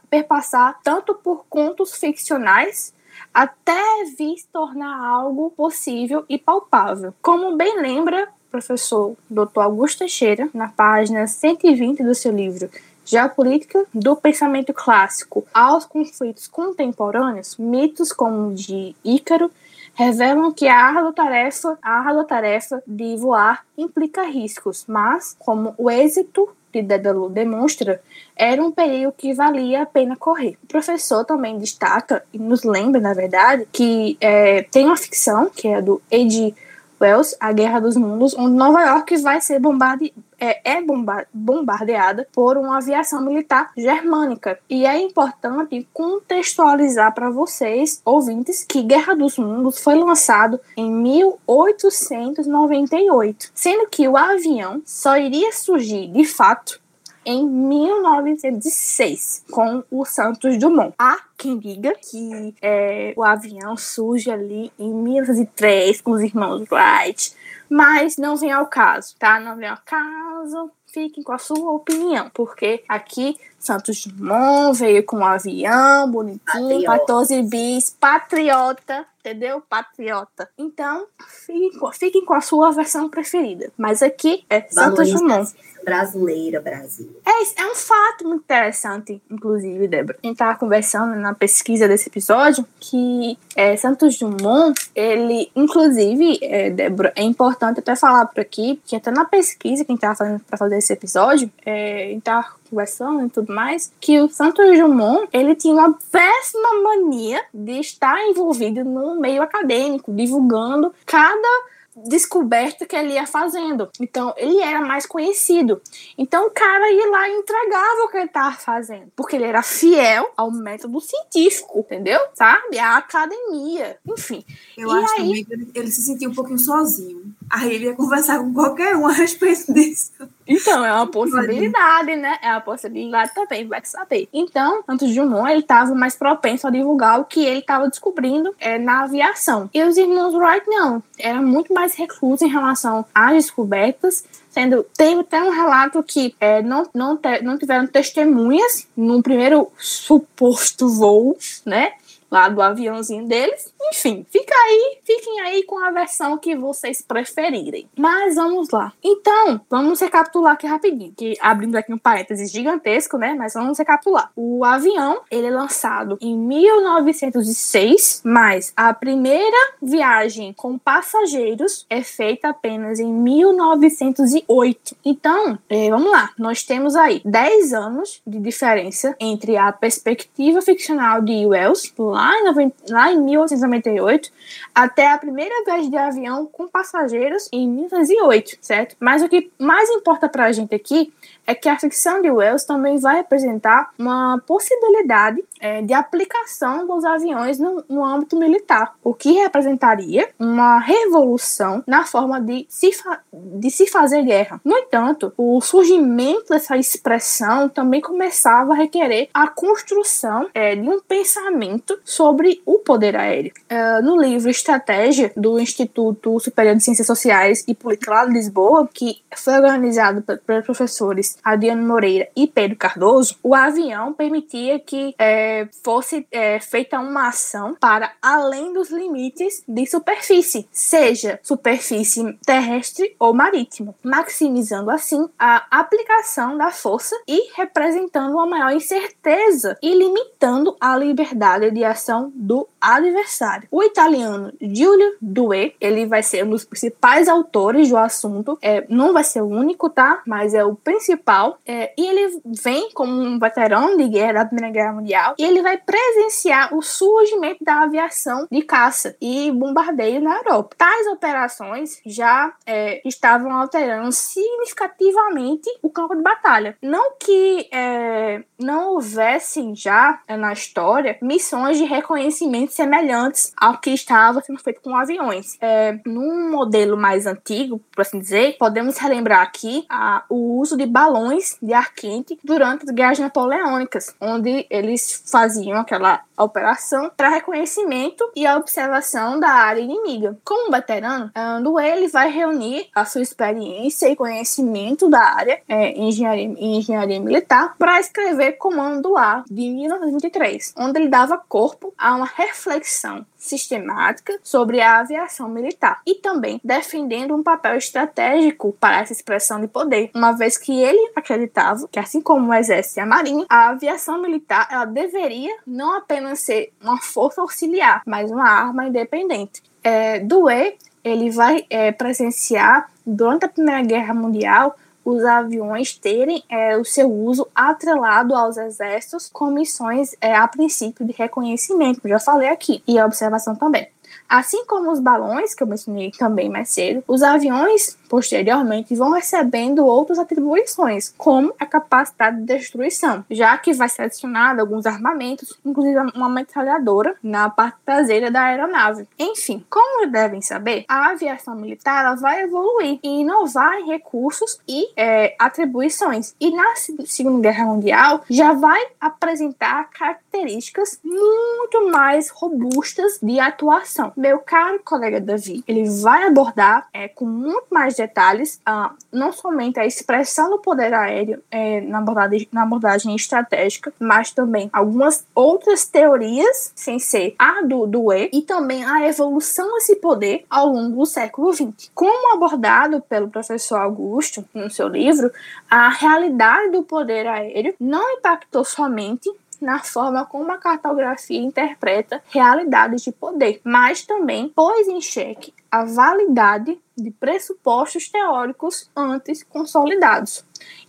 perpassar 0.09 0.77
tanto 0.83 1.15
por 1.15 1.45
contos 1.49 1.95
ficcionais 1.95 2.93
até 3.33 3.81
vir 4.17 4.38
se 4.38 4.47
tornar 4.47 5.05
algo 5.05 5.51
possível 5.51 6.25
e 6.27 6.38
palpável. 6.38 7.13
Como 7.21 7.55
bem 7.55 7.81
lembra 7.81 8.27
professor 8.49 9.15
Dr. 9.29 9.61
Augusto 9.61 9.99
Teixeira, 9.99 10.49
na 10.53 10.67
página 10.67 11.25
120 11.25 12.03
do 12.03 12.13
seu 12.13 12.33
livro 12.33 12.69
geopolítica 13.12 13.86
do 13.94 14.16
pensamento 14.16 14.74
clássico 14.74 15.46
aos 15.54 15.86
conflitos 15.86 16.48
contemporâneos, 16.48 17.58
mitos 17.58 18.13
como 18.13 18.48
o 18.48 18.54
de 18.56 18.96
Ícaro 19.04 19.52
revelam 19.94 20.54
que 20.54 20.66
a 20.66 20.80
árdua 20.80 21.12
tarefa, 21.12 21.78
a 21.81 22.08
árdua 22.08 22.24
tarefa 22.24 22.81
de 22.88 23.18
voar 23.18 23.66
implica 23.78 24.24
riscos, 24.24 24.86
mas 24.88 25.36
como 25.38 25.75
o 25.78 25.92
êxito 25.92 26.48
de 26.72 26.81
Dédalo 26.81 27.30
demonstra, 27.30 28.02
era 28.34 28.63
um 28.63 28.72
perigo 28.72 29.12
que 29.12 29.34
valia 29.34 29.81
a 29.81 29.86
pena 29.86 30.16
correr. 30.16 30.58
O 30.63 30.68
professor 30.68 31.25
também 31.25 31.58
destaca, 31.58 32.24
e 32.31 32.40
nos 32.40 32.63
lembra, 32.63 33.02
na 33.02 33.13
verdade, 33.13 33.68
que 33.74 34.18
é, 34.22 34.63
tem 34.72 34.86
uma 34.86 34.96
ficção, 34.96 35.50
que 35.50 35.68
é 35.68 35.81
do 35.81 36.02
Ed 36.10 36.56
Wells, 37.02 37.36
A 37.42 37.52
Guerra 37.52 37.81
dos 37.81 37.98
Mundos, 37.98 38.34
onde 38.38 38.56
Nova 38.56 38.81
York 38.84 39.18
vai 39.18 39.42
ser 39.42 39.60
bombade, 39.60 40.13
é, 40.41 40.77
é 40.77 40.81
bomba, 40.81 41.27
bombardeada 41.31 42.27
por 42.33 42.57
uma 42.57 42.79
aviação 42.79 43.23
militar 43.23 43.71
germânica. 43.77 44.57
E 44.67 44.88
é 44.88 44.99
importante 44.99 45.88
contextualizar 45.93 47.13
para 47.13 47.29
vocês, 47.29 48.01
ouvintes, 48.03 48.65
que 48.67 48.81
Guerra 48.81 49.13
dos 49.13 49.38
Mundos 49.38 49.79
foi 49.79 49.93
lançado 49.95 50.59
em 50.75 50.91
1898, 50.91 53.51
sendo 53.53 53.88
que 53.88 54.07
o 54.07 54.17
avião 54.17 54.81
só 54.83 55.15
iria 55.17 55.51
surgir 55.51 56.07
de 56.07 56.25
fato 56.25 56.81
em 57.25 57.45
1906 57.47 59.45
com 59.51 59.83
o 59.91 60.05
Santos 60.05 60.57
Dumont. 60.57 60.95
Há 60.97 61.19
quem 61.38 61.59
diga 61.59 61.93
que 61.95 62.55
é, 62.61 63.13
o 63.15 63.23
avião 63.23 63.77
surge 63.77 64.29
ali 64.31 64.71
em 64.77 64.93
1903 64.93 66.01
com 66.01 66.11
os 66.11 66.21
irmãos 66.21 66.67
Wright, 66.71 67.33
mas 67.71 68.18
não 68.18 68.35
vem 68.35 68.51
ao 68.51 68.65
caso, 68.65 69.15
tá? 69.18 69.39
Não 69.39 69.56
vem 69.56 69.69
ao 69.69 69.77
caso. 69.85 70.69
Fiquem 70.88 71.23
com 71.23 71.31
a 71.31 71.38
sua 71.38 71.71
opinião, 71.71 72.29
porque 72.33 72.83
aqui 72.85 73.39
Santos 73.57 74.06
Dumont 74.06 74.77
veio 74.77 75.06
com 75.06 75.19
um 75.19 75.25
avião 75.25 76.12
bonitinho, 76.12 76.83
patriota. 76.83 77.00
14 77.00 77.44
bis, 77.44 77.89
patriota, 77.89 79.06
entendeu? 79.21 79.62
Patriota. 79.62 80.50
Então, 80.57 81.07
fiquem 81.45 81.79
com, 81.79 81.91
fiquem 81.91 82.25
com 82.25 82.33
a 82.33 82.41
sua 82.41 82.71
versão 82.71 83.09
preferida. 83.09 83.71
Mas 83.77 84.01
aqui 84.01 84.44
é 84.50 84.62
Santos 84.69 85.12
Dumont 85.12 85.53
brasileira, 85.83 86.62
Brasil. 86.62 87.09
É, 87.25 87.62
é 87.62 87.65
um 87.65 87.75
fato 87.75 88.27
muito 88.27 88.44
interessante, 88.44 89.21
inclusive, 89.29 89.88
Débora. 89.88 90.18
A 90.21 90.27
gente 90.27 90.35
estava 90.35 90.57
conversando 90.57 91.15
na 91.15 91.33
pesquisa 91.33 91.88
desse 91.88 92.07
episódio 92.07 92.65
que 92.79 93.38
é, 93.56 93.75
Santos 93.75 94.18
Dumont, 94.18 94.79
ele, 94.95 95.51
inclusive, 95.56 96.39
é, 96.41 96.69
Débora, 96.69 97.12
é 97.15 97.24
importante 97.24 97.79
até 97.79 97.95
falar 97.95 98.27
por 98.27 98.41
aqui, 98.41 98.79
que 98.85 98.95
até 98.95 99.12
na 99.12 99.25
pesquisa 99.25 99.83
que 99.83 99.91
a 99.91 99.94
gente 99.94 100.03
estava 100.03 100.15
fazendo 100.15 100.39
para 100.41 100.57
fazer 100.57 100.77
esse 100.77 100.94
episódio, 100.94 101.51
é, 101.65 102.03
a 102.03 102.07
gente 102.09 102.19
estava 102.19 102.61
conversando 102.71 103.27
e 103.27 103.29
tudo 103.29 103.53
mais, 103.53 103.91
que 104.00 104.19
o 104.19 104.29
Santos 104.29 104.65
Dumont, 104.79 105.27
ele 105.31 105.53
tinha 105.53 105.75
uma 105.75 105.94
péssima 106.12 106.81
mania 106.81 107.44
de 107.53 107.79
estar 107.79 108.18
envolvido 108.27 108.83
no 108.83 109.19
meio 109.19 109.44
acadêmico, 109.44 110.12
divulgando 110.12 110.94
cada 111.06 111.71
descoberta 112.07 112.85
que 112.85 112.95
ele 112.95 113.13
ia 113.13 113.27
fazendo. 113.27 113.89
Então, 114.00 114.33
ele 114.38 114.62
era 114.62 114.81
mais 114.81 115.06
conhecido. 115.06 115.81
Então, 116.18 116.47
o 116.47 116.50
cara 116.50 116.89
ia 116.91 117.09
lá 117.09 117.29
e 117.29 117.33
entregava 117.33 118.03
o 118.03 118.07
que 118.07 118.18
ele 118.18 118.25
estava 118.25 118.56
fazendo. 118.56 119.12
Porque 119.15 119.35
ele 119.35 119.45
era 119.45 119.62
fiel 119.62 120.31
ao 120.38 120.50
método 120.51 121.00
científico, 121.01 121.79
entendeu? 121.79 122.19
Sabe? 122.33 122.79
A 122.79 122.97
academia. 122.97 123.97
Enfim. 124.07 124.44
Eu 124.77 124.89
e 124.89 125.03
acho 125.03 125.13
aí... 125.13 125.19
também 125.19 125.45
que 125.45 125.53
ele, 125.53 125.71
ele 125.75 125.91
se 125.91 126.01
sentia 126.01 126.29
um 126.29 126.33
pouquinho 126.33 126.59
sozinho. 126.59 127.35
Aí 127.51 127.74
ele 127.75 127.86
ia 127.86 127.94
conversar 127.94 128.39
com 128.39 128.53
qualquer 128.53 128.95
um 128.95 129.06
a 129.06 129.12
respeito 129.12 129.74
disso. 129.74 130.12
Então, 130.48 130.86
é 130.86 130.94
uma 130.94 131.07
possibilidade, 131.07 132.15
né? 132.15 132.38
É 132.42 132.51
uma 132.51 132.62
possibilidade 132.62 133.33
também, 133.33 133.68
vai 133.68 133.81
saber. 133.83 134.30
Então, 134.33 134.81
Santos 134.86 135.13
Dumont, 135.13 135.51
ele 135.51 135.59
estava 135.59 135.94
mais 135.94 136.15
propenso 136.15 136.65
a 136.65 136.69
divulgar 136.69 137.19
o 137.19 137.25
que 137.25 137.45
ele 137.45 137.59
estava 137.59 137.89
descobrindo 137.89 138.56
é, 138.57 138.80
na 138.80 139.03
aviação. 139.03 139.69
E 139.74 139.83
os 139.83 139.98
irmãos 139.98 140.33
Wright, 140.33 140.65
não. 140.68 141.03
Era 141.19 141.42
muito 141.42 141.74
mais 141.74 141.94
recluso 141.95 142.45
em 142.45 142.50
relação 142.50 143.06
às 143.13 143.33
descobertas, 143.33 144.24
sendo 144.50 144.86
tem 144.95 145.19
até 145.19 145.44
um 145.44 145.51
relato 145.51 146.01
que 146.03 146.33
é, 146.39 146.62
não, 146.62 146.88
não, 146.94 147.18
te, 147.18 147.42
não 147.42 147.57
tiveram 147.57 147.86
testemunhas 147.86 148.88
no 148.95 149.21
primeiro 149.21 149.69
suposto 149.77 150.88
voo, 150.88 151.38
né? 151.65 151.94
Lá 152.31 152.48
do 152.48 152.62
aviãozinho 152.62 153.28
deles. 153.28 153.74
Enfim, 153.92 154.25
fica 154.30 154.56
aí, 154.56 155.00
fiquem 155.04 155.42
aí 155.42 155.63
com 155.63 155.78
a 155.83 155.92
versão 155.92 156.38
que 156.38 156.56
vocês 156.56 157.01
preferirem. 157.01 157.89
Mas 157.98 158.36
vamos 158.36 158.69
lá. 158.69 158.94
Então, 159.04 159.60
vamos 159.69 160.00
recapitular 160.00 160.54
aqui 160.54 160.66
rapidinho, 160.66 161.13
que 161.16 161.38
abrindo 161.42 161.75
aqui 161.75 161.94
um 161.94 161.98
parênteses 161.98 162.50
gigantesco, 162.50 163.18
né? 163.18 163.36
Mas 163.38 163.54
vamos 163.54 163.78
recapitular. 163.78 164.31
O 164.36 164.63
avião, 164.63 165.19
ele 165.30 165.48
é 165.48 165.51
lançado 165.51 166.18
em 166.22 166.38
1906, 166.38 168.22
mas 168.24 168.72
a 168.77 168.94
primeira 168.94 169.57
viagem 169.81 170.54
com 170.54 170.77
passageiros 170.77 171.86
é 171.89 172.01
feita 172.01 172.48
apenas 172.50 173.00
em 173.00 173.12
1908. 173.12 174.95
Então, 175.04 175.60
é, 175.69 175.89
vamos 175.89 176.12
lá. 176.12 176.30
Nós 176.38 176.63
temos 176.63 176.95
aí 176.95 177.22
10 177.25 177.74
anos 177.74 178.22
de 178.25 178.39
diferença 178.39 179.13
entre 179.19 179.57
a 179.57 179.72
perspectiva 179.74 180.62
ficcional 180.62 181.22
de 181.22 181.45
Wells, 181.45 181.92
lá 181.98 182.20
lá 182.21 182.62
em, 182.62 182.73
lá 182.89 183.12
em 183.12 183.19
1898 183.19 184.31
até 184.75 185.12
a 185.12 185.18
primeira 185.18 185.63
viagem 185.65 185.89
de 185.89 185.97
avião 185.97 186.45
com 186.45 186.68
passageiros 186.68 187.50
em 187.51 187.68
1908, 187.68 188.57
certo? 188.62 188.95
Mas 189.00 189.23
o 189.23 189.29
que 189.29 189.51
mais 189.57 189.89
importa 189.89 190.29
para 190.29 190.45
a 190.45 190.51
gente 190.51 190.75
aqui 190.75 191.12
é 191.47 191.56
que 191.56 191.68
a 191.68 191.79
ficção 191.79 192.21
de 192.21 192.29
Wells 192.29 192.65
também 192.65 192.97
vai 193.00 193.18
representar 193.18 193.89
uma 193.97 194.39
possibilidade 194.45 195.44
é, 195.62 195.81
de 195.81 195.94
aplicação 195.94 196.88
dos 196.88 197.06
aviões 197.06 197.60
no, 197.60 197.84
no, 197.88 198.04
âmbito 198.04 198.36
militar, 198.36 198.96
o 199.04 199.13
que 199.13 199.34
representaria 199.34 200.30
uma 200.40 200.80
revolução 200.80 201.84
na 201.86 202.04
forma 202.06 202.42
de 202.42 202.66
se, 202.68 202.90
de 203.31 203.69
se 203.69 203.88
fazer 203.88 204.24
guerra. 204.24 204.60
No 204.66 204.78
entanto, 204.78 205.31
o 205.38 205.62
surgimento 205.62 206.50
dessa 206.50 206.75
expressão 206.75 207.69
também 207.69 208.02
começava 208.02 208.74
a 208.74 208.75
requerer 208.75 209.30
a 209.34 209.48
construção 209.48 210.50
é, 210.54 210.75
de 210.75 210.90
um 210.90 211.00
pensamento 211.00 212.00
sobre 212.04 212.62
o 212.66 212.80
poder 212.80 213.16
aéreo. 213.16 213.54
É, 213.69 214.02
no 214.02 214.19
livro 214.19 214.50
Estratégia 214.50 215.31
do 215.38 215.60
Instituto 215.60 216.40
Superior 216.40 216.75
de 216.75 216.84
Ciências 216.84 217.08
Sociais 217.08 217.63
e 217.68 217.75
Política 217.75 218.12
lá 218.12 218.25
de 218.25 218.34
Lisboa, 218.34 218.90
que 218.92 219.22
foi 219.36 219.54
organizado 219.54 220.24
pelos 220.46 220.66
professores 220.66 221.38
Adriano 221.44 221.86
Moreira 221.88 222.28
e 222.36 222.48
Pedro 222.48 222.78
Cardoso, 222.78 223.38
o 223.44 223.54
avião 223.54 224.13
permitia 224.13 224.80
que 224.80 225.13
é, 225.19 225.50
fosse 225.83 226.27
é, 226.31 226.59
feita 226.59 227.00
uma 227.00 227.27
ação 227.27 227.75
para 227.79 228.13
além 228.22 228.74
dos 228.74 228.89
limites 228.89 229.63
de 229.67 229.86
superfície, 229.86 230.67
seja 230.72 231.39
superfície 231.43 232.38
terrestre 232.46 233.15
ou 233.20 233.34
marítima, 233.34 233.96
maximizando 234.03 234.89
assim 234.89 235.27
a 235.38 235.65
aplicação 235.72 236.58
da 236.58 236.72
força 236.72 237.15
e 237.27 237.51
representando 237.55 238.34
uma 238.34 238.46
maior 238.46 238.72
incerteza 238.72 239.77
e 239.81 239.93
limitando 239.93 240.75
a 240.79 240.98
liberdade 240.98 241.72
de 241.72 241.84
ação 241.84 242.31
do 242.36 242.67
adversário. 242.79 243.67
O 243.72 243.84
italiano 243.84 244.51
Giulio 244.60 245.15
Due, 245.22 245.75
ele 245.79 246.05
vai 246.05 246.24
ser 246.24 246.46
um 246.46 246.50
dos 246.50 246.65
principais 246.65 247.27
autores 247.27 247.89
do 247.89 247.98
assunto, 247.98 248.58
é, 248.62 248.86
não 248.89 249.13
vai 249.13 249.24
ser 249.24 249.41
o 249.41 249.48
único, 249.48 249.89
tá? 249.89 250.22
Mas 250.25 250.53
é 250.53 250.63
o 250.63 250.75
principal. 250.75 251.58
É, 251.65 251.93
e 251.98 252.08
ele 252.08 252.41
vem 252.46 252.91
como 252.91 253.12
um 253.12 253.39
veterano 253.39 253.98
de 253.98 254.08
guerra 254.08 254.34
da 254.34 254.46
Primeira 254.46 254.72
Guerra 254.72 254.93
Mundial 254.93 255.36
ele 255.43 255.62
vai 255.62 255.77
presenciar 255.77 256.74
o 256.75 256.81
surgimento 256.81 257.63
da 257.63 257.83
aviação 257.83 258.48
de 258.51 258.62
caça 258.62 259.15
e 259.21 259.51
bombardeio 259.51 260.21
na 260.21 260.38
Europa. 260.38 260.75
Tais 260.77 261.07
operações 261.07 262.01
já 262.05 262.53
é, 262.65 263.01
estavam 263.05 263.51
alterando 263.51 264.12
significativamente 264.12 265.69
o 265.81 265.89
campo 265.89 266.15
de 266.15 266.21
batalha. 266.21 266.77
Não 266.81 267.13
que 267.19 267.67
é, 267.71 268.43
não 268.60 268.93
houvessem 268.93 269.75
já 269.75 270.19
é, 270.27 270.38
na 270.38 270.53
história 270.53 271.17
missões 271.21 271.77
de 271.77 271.86
reconhecimento 271.86 272.71
semelhantes 272.71 273.53
ao 273.57 273.79
que 273.79 273.91
estava 273.91 274.41
sendo 274.41 274.60
feito 274.60 274.81
com 274.81 274.95
aviões. 274.95 275.57
É, 275.62 276.00
num 276.05 276.51
modelo 276.51 276.98
mais 276.98 277.25
antigo, 277.25 277.79
por 277.91 278.01
assim 278.01 278.19
dizer, 278.19 278.57
podemos 278.57 278.98
relembrar 278.98 279.41
aqui 279.41 279.86
a, 279.89 280.24
o 280.29 280.60
uso 280.60 280.77
de 280.77 280.86
balões 280.86 281.57
de 281.62 281.74
ar 281.74 281.93
quente 281.93 282.38
durante 282.43 282.86
as 282.86 282.91
guerras 282.91 283.19
napoleônicas, 283.19 284.15
onde 284.19 284.65
eles 284.69 285.24
faziam 285.31 285.79
aquela 285.79 286.21
operação 286.38 287.11
para 287.15 287.29
reconhecimento 287.29 288.29
e 288.35 288.45
a 288.45 288.57
observação 288.57 289.39
da 289.39 289.50
área 289.50 289.81
inimiga. 289.81 290.38
Como 290.43 290.71
veterano, 290.71 291.31
Ando 291.35 291.79
ele 291.79 292.07
vai 292.07 292.29
reunir 292.29 292.89
a 292.93 293.05
sua 293.05 293.21
experiência 293.21 294.09
e 294.09 294.15
conhecimento 294.15 295.09
da 295.09 295.21
área 295.21 295.61
é, 295.67 295.97
engenharia, 295.97 296.53
engenharia 296.57 297.19
militar 297.19 297.75
para 297.77 298.00
escrever 298.00 298.53
Comando 298.53 299.17
A 299.17 299.43
de 299.50 299.69
1923, 299.69 300.73
onde 300.77 301.00
ele 301.00 301.09
dava 301.09 301.38
corpo 301.38 301.93
a 301.97 302.15
uma 302.15 302.25
reflexão 302.25 303.25
sistemática 303.41 304.39
sobre 304.43 304.79
a 304.79 305.00
aviação 305.00 305.50
militar 305.50 306.00
e 306.05 306.13
também 306.13 306.62
defendendo 306.63 307.36
um 307.36 307.41
papel 307.41 307.75
estratégico 307.75 308.71
para 308.79 309.00
essa 309.00 309.12
expressão 309.12 309.60
de 309.60 309.67
poder, 309.67 310.12
uma 310.13 310.31
vez 310.31 310.57
que 310.57 310.79
ele 310.79 311.12
acreditava 311.15 311.88
que, 311.91 311.98
assim 311.98 312.21
como 312.21 312.51
o 312.51 312.53
Exército 312.53 313.00
e 313.00 313.01
a 313.01 313.05
Marinha, 313.05 313.45
a 313.50 313.69
aviação 313.69 314.21
militar 314.21 314.67
ela 314.69 314.86
deveria 314.86 315.57
não 315.65 315.98
apenas 315.98 316.39
ser 316.39 316.71
uma 316.79 317.01
força 317.01 317.41
auxiliar, 317.41 318.03
mas 318.05 318.29
uma 318.29 318.48
arma 318.48 318.86
independente. 318.86 319.63
É, 319.83 320.19
Dewey 320.19 320.77
ele 321.03 321.31
vai 321.31 321.65
é, 321.67 321.91
presenciar 321.91 322.91
durante 323.03 323.45
a 323.45 323.50
Primeira 323.50 323.81
Guerra 323.81 324.13
Mundial 324.13 324.77
os 325.03 325.24
aviões 325.24 325.98
terem 325.98 326.43
é, 326.50 326.77
o 326.77 326.86
seu 326.86 327.12
uso 327.12 327.48
atrelado 327.55 328.36
aos 328.36 328.58
exércitos 328.58 329.29
com 329.31 329.48
missões 329.48 330.15
é, 330.22 330.36
a 330.36 330.48
princípio 330.48 331.05
de 331.05 331.13
reconhecimento, 331.13 332.08
já 332.08 332.20
falei 332.20 332.50
aqui, 332.50 332.84
e 332.88 333.00
a 333.00 333.05
observação 333.05 333.55
também. 333.55 333.88
Assim 334.31 334.65
como 334.65 334.89
os 334.89 335.01
balões, 335.01 335.53
que 335.53 335.61
eu 335.61 335.67
mencionei 335.67 336.09
também 336.11 336.50
mais 336.50 336.69
cedo, 336.69 337.03
os 337.05 337.21
aviões 337.21 337.97
posteriormente 338.07 338.95
vão 338.95 339.11
recebendo 339.11 339.85
outras 339.85 340.17
atribuições, 340.17 341.13
como 341.17 341.53
a 341.59 341.65
capacidade 341.65 342.38
de 342.38 342.45
destruição, 342.45 343.25
já 343.29 343.57
que 343.57 343.73
vai 343.73 343.89
ser 343.89 344.03
adicionado 344.03 344.61
alguns 344.61 344.85
armamentos, 344.85 345.59
inclusive 345.65 345.97
uma 346.15 346.29
metralhadora 346.29 347.13
na 347.21 347.50
parte 347.50 347.77
traseira 347.85 348.31
da 348.31 348.43
aeronave. 348.43 349.05
Enfim, 349.19 349.65
como 349.69 350.07
devem 350.07 350.41
saber, 350.41 350.85
a 350.88 351.09
aviação 351.09 351.53
militar 351.55 352.15
vai 352.15 352.43
evoluir 352.43 353.00
e 353.03 353.21
inovar 353.21 353.79
em 353.79 353.88
recursos 353.88 354.61
e 354.65 354.93
é, 354.95 355.35
atribuições. 355.38 356.35
E 356.39 356.55
na 356.55 356.75
Segunda 357.05 357.41
Guerra 357.41 357.65
Mundial 357.65 358.21
já 358.29 358.53
vai 358.53 358.81
apresentar 359.00 359.89
características 359.89 361.01
muito 361.03 361.50
mais 361.80 362.30
robustas 362.30 363.20
de 363.22 363.40
atuação. 363.40 364.12
Meu 364.16 364.40
caro 364.40 364.80
colega 364.84 365.20
Davi, 365.20 365.63
ele 365.68 365.90
vai 366.01 366.28
abordar 366.28 366.88
é, 366.94 367.08
com 367.08 367.25
muito 367.25 367.68
mais 367.70 367.96
detalhes, 367.96 368.60
ah, 368.66 368.92
não 369.12 369.32
somente 369.32 369.80
a 369.80 369.86
expressão 369.86 370.50
do 370.50 370.60
poder 370.60 370.94
aéreo 370.94 371.42
é, 371.50 371.82
na, 371.82 372.00
abordagem, 372.00 372.48
na 372.51 372.63
abordagem 372.63 373.16
estratégica, 373.16 373.94
mas 374.00 374.32
também 374.32 374.70
algumas 374.74 375.25
outras 375.34 375.86
teorias, 375.86 376.72
sem 376.75 377.00
ser 377.00 377.36
a 377.38 377.62
do, 377.62 377.86
do 377.86 378.12
E, 378.12 378.30
e 378.34 378.42
também 378.42 378.84
a 378.84 379.08
evolução 379.08 379.74
desse 379.75 379.96
poder 379.96 380.46
ao 380.50 380.68
longo 380.68 380.98
do 380.98 381.06
século 381.06 381.54
XX. 381.54 381.92
Como 381.94 382.34
abordado 382.34 383.01
pelo 383.01 383.30
professor 383.30 383.78
Augusto 383.78 384.44
no 384.54 384.70
seu 384.70 384.88
livro, 384.88 385.32
a 385.70 385.90
realidade 385.90 386.72
do 386.72 386.84
poder 386.84 387.28
aéreo 387.28 387.75
não 387.80 388.18
impactou 388.18 388.63
somente 388.63 389.30
na 389.62 389.80
forma 389.80 390.25
como 390.25 390.51
a 390.51 390.58
cartografia 390.58 391.39
interpreta 391.39 392.22
realidades 392.30 393.03
de 393.03 393.12
poder, 393.12 393.62
mas 393.63 394.03
também 394.03 394.50
pôs 394.50 394.88
em 394.88 395.00
xeque 395.00 395.53
a 395.72 395.86
validade 395.86 396.77
de 396.98 397.12
pressupostos 397.12 398.10
teóricos 398.10 398.89
antes 398.94 399.41
consolidados. 399.41 400.44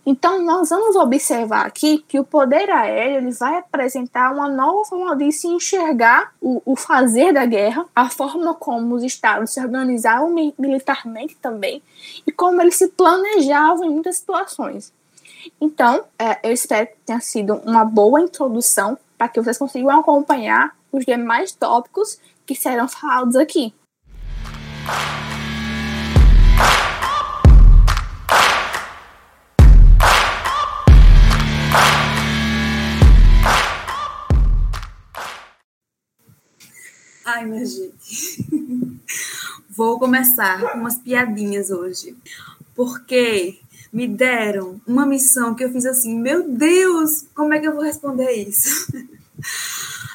Então, 0.05 0.43
nós 0.43 0.71
vamos 0.71 0.97
observar 0.97 1.67
aqui 1.67 2.05
que 2.09 2.19
o 2.19 2.25
poder 2.25 2.69
aéreo 2.69 3.19
ele 3.19 3.31
vai 3.31 3.59
apresentar 3.59 4.33
uma 4.33 4.49
nova 4.49 4.85
forma 4.85 5.17
de 5.17 5.31
se 5.31 5.47
enxergar 5.47 6.33
o, 6.41 6.61
o 6.65 6.75
fazer 6.75 7.33
da 7.33 7.47
guerra, 7.47 7.87
a 7.95 8.11
forma 8.11 8.55
como 8.55 8.97
os 8.97 9.05
estados 9.05 9.53
se 9.53 9.61
organizavam 9.61 10.35
militarmente 10.59 11.37
também 11.37 11.81
e 12.27 12.33
como 12.33 12.61
eles 12.61 12.75
se 12.75 12.89
planejavam 12.89 13.85
em 13.85 13.91
muitas 13.91 14.17
situações. 14.17 14.93
Então, 15.61 16.05
é, 16.19 16.39
eu 16.49 16.53
espero 16.53 16.87
que 16.87 16.97
tenha 17.05 17.21
sido 17.21 17.55
uma 17.65 17.85
boa 17.85 18.21
introdução 18.21 18.99
para 19.19 19.29
que 19.29 19.41
vocês 19.41 19.59
consigam 19.59 19.91
acompanhar 19.91 20.77
os 20.91 21.05
demais 21.05 21.53
tópicos 21.53 22.19
que 22.47 22.55
serão 22.55 22.89
falados 22.89 23.37
aqui. 23.37 23.75
Ai, 37.25 37.47
minha 37.47 37.65
gente. 37.65 38.47
Vou 39.75 39.99
começar 39.99 40.61
com 40.61 40.79
umas 40.79 40.99
piadinhas 40.99 41.71
hoje. 41.71 42.17
Porque 42.75 43.59
me 43.93 44.09
deram 44.09 44.81
uma 44.87 45.05
missão 45.05 45.55
que 45.55 45.63
eu 45.63 45.71
fiz 45.71 45.85
assim, 45.85 46.19
meu 46.19 46.49
Deus, 46.49 47.27
como 47.35 47.53
é 47.53 47.61
que 47.61 47.69
eu 47.69 47.75
vou 47.75 47.83
responder 47.83 48.31
isso? 48.33 48.93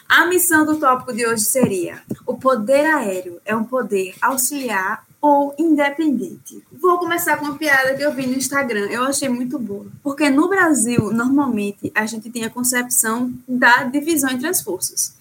A 0.09 0.25
missão 0.25 0.65
do 0.65 0.77
tópico 0.77 1.13
de 1.13 1.27
hoje 1.27 1.43
seria: 1.43 2.01
o 2.25 2.37
poder 2.37 2.85
aéreo 2.85 3.41
é 3.45 3.53
um 3.53 3.65
poder 3.65 4.15
auxiliar 4.21 5.05
ou 5.21 5.53
independente. 5.59 6.63
Vou 6.71 6.97
começar 6.97 7.35
com 7.35 7.45
uma 7.45 7.57
piada 7.57 7.93
que 7.93 8.01
eu 8.01 8.13
vi 8.13 8.25
no 8.25 8.35
Instagram. 8.35 8.87
Eu 8.89 9.03
achei 9.03 9.27
muito 9.27 9.59
boa. 9.59 9.85
Porque 10.01 10.29
no 10.29 10.47
Brasil, 10.47 11.11
normalmente, 11.11 11.91
a 11.93 12.05
gente 12.05 12.29
tem 12.29 12.45
a 12.45 12.49
concepção 12.49 13.33
da 13.45 13.83
divisão 13.83 14.29
entre 14.29 14.47
as 14.47 14.61
forças. 14.61 15.13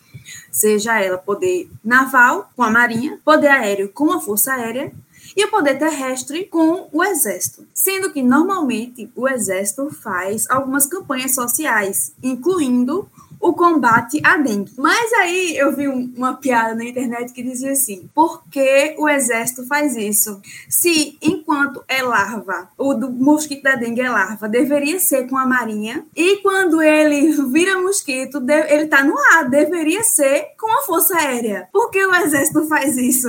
Seja 0.53 1.01
ela 1.01 1.19
poder 1.19 1.69
naval 1.85 2.51
com 2.55 2.63
a 2.63 2.71
marinha, 2.71 3.19
poder 3.25 3.49
aéreo 3.49 3.89
com 3.89 4.13
a 4.13 4.21
força 4.21 4.53
aérea 4.53 4.93
e 5.37 5.45
o 5.45 5.51
poder 5.51 5.79
terrestre 5.79 6.47
com 6.47 6.89
o 6.91 7.05
exército. 7.05 7.67
Sendo 7.75 8.13
que 8.13 8.23
normalmente 8.23 9.11
o 9.15 9.29
exército 9.29 9.91
faz 9.91 10.49
algumas 10.49 10.87
campanhas 10.87 11.35
sociais, 11.35 12.15
incluindo 12.23 13.09
o 13.41 13.53
combate 13.53 14.21
à 14.25 14.37
dengue. 14.37 14.73
Mas 14.77 15.13
aí 15.15 15.57
eu 15.57 15.75
vi 15.75 15.89
uma 15.89 16.35
piada 16.35 16.75
na 16.75 16.85
internet 16.85 17.33
que 17.33 17.43
dizia 17.43 17.73
assim: 17.73 18.09
por 18.15 18.43
que 18.51 18.95
o 18.99 19.09
exército 19.09 19.67
faz 19.67 19.97
isso? 19.97 20.41
Se 20.69 21.19
enquanto 21.21 21.85
é 21.87 22.03
larva, 22.03 22.69
o 22.79 22.95
do 22.95 23.11
mosquito 23.11 23.63
da 23.63 23.75
dengue 23.75 24.01
é 24.01 24.11
larva, 24.11 24.49
deveria 24.49 24.99
ser 24.99 25.29
com 25.29 25.37
a 25.37 25.47
marinha, 25.47 26.05
e 26.15 26.39
quando 26.39 26.83
ele 26.83 27.33
vira 27.53 27.81
mosquito, 27.81 28.43
ele 28.69 28.87
tá 28.87 29.05
no 29.05 29.17
ar, 29.35 29.49
deveria 29.49 30.03
ser 30.03 30.49
com 30.59 30.71
a 30.71 30.83
força 30.83 31.17
aérea. 31.17 31.69
Por 31.73 31.91
que 31.91 32.05
o 32.05 32.15
exército 32.15 32.67
faz 32.67 32.97
isso? 32.97 33.29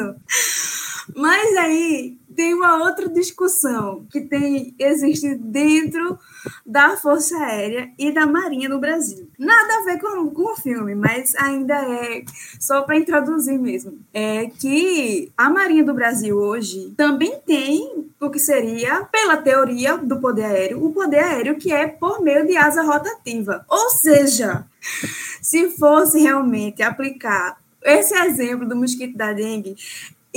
Mas 1.15 1.55
aí 1.57 2.17
tem 2.35 2.53
uma 2.53 2.83
outra 2.83 3.09
discussão 3.09 4.05
que 4.11 4.21
tem 4.21 4.75
existe 4.77 5.33
dentro 5.35 6.19
da 6.63 6.95
Força 6.95 7.35
Aérea 7.35 7.89
e 7.97 8.11
da 8.11 8.27
Marinha 8.27 8.69
no 8.69 8.79
Brasil. 8.79 9.27
Nada 9.39 9.79
a 9.79 9.83
ver 9.85 9.99
com, 9.99 10.29
com 10.29 10.53
o 10.53 10.55
filme, 10.55 10.93
mas 10.93 11.33
ainda 11.35 11.73
é 11.73 12.23
só 12.59 12.83
para 12.83 12.97
introduzir 12.97 13.57
mesmo. 13.57 13.99
É 14.13 14.45
que 14.45 15.31
a 15.35 15.49
Marinha 15.49 15.83
do 15.83 15.95
Brasil 15.95 16.37
hoje 16.37 16.93
também 16.95 17.39
tem 17.45 18.07
o 18.19 18.29
que 18.29 18.39
seria, 18.39 19.03
pela 19.05 19.37
teoria 19.37 19.97
do 19.97 20.19
poder 20.19 20.45
aéreo, 20.45 20.85
o 20.85 20.93
poder 20.93 21.23
aéreo 21.23 21.57
que 21.57 21.71
é 21.71 21.87
por 21.87 22.21
meio 22.21 22.45
de 22.45 22.55
asa 22.55 22.83
rotativa. 22.83 23.65
Ou 23.67 23.89
seja, 23.89 24.65
se 25.41 25.71
fosse 25.71 26.19
realmente 26.19 26.83
aplicar 26.83 27.57
esse 27.83 28.13
exemplo 28.15 28.67
do 28.67 28.75
mosquito 28.75 29.15
da 29.15 29.33
dengue, 29.33 29.75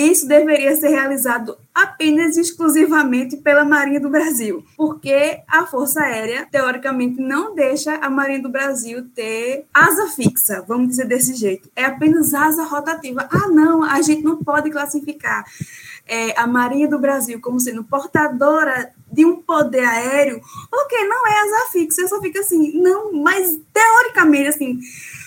isso 0.00 0.26
deveria 0.26 0.74
ser 0.76 0.88
realizado 0.88 1.56
apenas 1.74 2.36
e 2.36 2.40
exclusivamente 2.40 3.36
pela 3.36 3.64
Marinha 3.64 4.00
do 4.00 4.08
Brasil, 4.08 4.64
porque 4.76 5.40
a 5.46 5.66
Força 5.66 6.02
Aérea, 6.02 6.46
teoricamente, 6.50 7.20
não 7.20 7.54
deixa 7.54 7.94
a 7.96 8.10
Marinha 8.10 8.42
do 8.42 8.48
Brasil 8.48 9.06
ter 9.14 9.66
asa 9.72 10.08
fixa, 10.08 10.64
vamos 10.66 10.88
dizer 10.88 11.06
desse 11.06 11.34
jeito. 11.34 11.70
É 11.76 11.84
apenas 11.84 12.34
asa 12.34 12.64
rotativa. 12.64 13.28
Ah, 13.30 13.48
não, 13.48 13.82
a 13.82 14.00
gente 14.02 14.22
não 14.22 14.36
pode 14.42 14.70
classificar 14.70 15.44
é, 16.06 16.38
a 16.38 16.46
Marinha 16.46 16.88
do 16.88 16.98
Brasil 16.98 17.40
como 17.40 17.60
sendo 17.60 17.84
portadora 17.84 18.92
de 19.12 19.24
um 19.24 19.36
poder 19.36 19.84
aéreo, 19.84 20.40
porque 20.70 21.04
não 21.04 21.26
é 21.26 21.40
asa 21.40 21.70
fixa. 21.72 22.06
Só 22.06 22.20
fico 22.20 22.38
assim, 22.38 22.80
não, 22.80 23.12
mas 23.12 23.58
teoricamente, 23.72 24.48
assim 24.48 24.80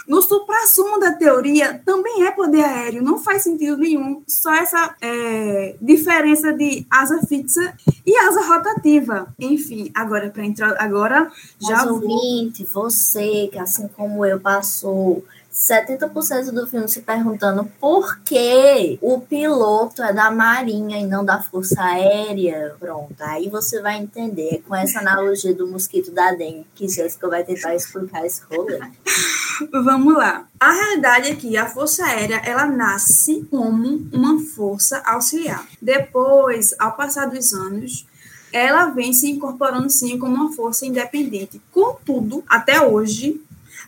no 0.07 0.21
supra-sumo 0.21 0.99
da 0.99 1.13
teoria 1.13 1.81
também 1.85 2.25
é 2.25 2.31
poder 2.31 2.63
aéreo, 2.63 3.03
não 3.03 3.17
faz 3.17 3.43
sentido 3.43 3.77
nenhum, 3.77 4.21
só 4.27 4.53
essa 4.53 4.95
é, 5.01 5.75
diferença 5.81 6.51
de 6.53 6.85
asa 6.89 7.21
fixa 7.25 7.73
e 8.05 8.15
asa 8.17 8.41
rotativa. 8.41 9.33
Enfim, 9.39 9.91
agora 9.93 10.29
para 10.29 10.45
entrar, 10.45 10.75
agora 10.77 11.31
já 11.59 11.77
Mas, 11.77 11.85
vou... 11.85 11.93
ouvinte, 12.01 12.65
você 12.65 13.47
que 13.51 13.57
assim 13.57 13.87
como 13.87 14.25
eu 14.25 14.39
passou 14.39 15.23
70% 15.53 16.51
do 16.51 16.65
filme 16.65 16.89
se 16.89 17.01
perguntando 17.01 17.65
por 17.79 18.19
que 18.21 18.97
o 18.99 19.21
piloto 19.21 20.01
é 20.01 20.11
da 20.11 20.31
Marinha 20.31 20.99
e 20.99 21.05
não 21.05 21.23
da 21.23 21.41
Força 21.41 21.79
Aérea. 21.79 22.75
Pronto, 22.79 23.15
aí 23.19 23.49
você 23.49 23.79
vai 23.79 23.97
entender 23.97 24.63
com 24.67 24.75
essa 24.75 24.99
analogia 24.99 25.53
do 25.53 25.67
mosquito 25.67 26.11
da 26.11 26.31
dengue 26.31 26.65
que 26.73 26.87
Jéssica 26.87 27.29
vai 27.29 27.43
tentar 27.43 27.75
explicar 27.75 28.25
esse 28.25 28.41
rolê. 28.49 28.79
Vamos 29.71 30.15
lá. 30.15 30.47
A 30.59 30.71
realidade 30.71 31.31
é 31.31 31.35
que 31.35 31.55
a 31.55 31.67
Força 31.67 32.03
Aérea 32.03 32.41
ela 32.43 32.65
nasce 32.65 33.47
como 33.51 34.07
uma 34.11 34.39
força 34.39 35.03
auxiliar. 35.05 35.67
Depois, 35.79 36.73
ao 36.79 36.93
passar 36.93 37.27
dos 37.27 37.53
anos, 37.53 38.07
ela 38.53 38.85
vem 38.85 39.11
se 39.11 39.29
incorporando 39.29 39.89
sim 39.89 40.17
como 40.17 40.35
uma 40.35 40.51
força 40.51 40.85
independente. 40.85 41.59
Contudo, 41.71 42.43
até 42.47 42.79
hoje, 42.79 43.41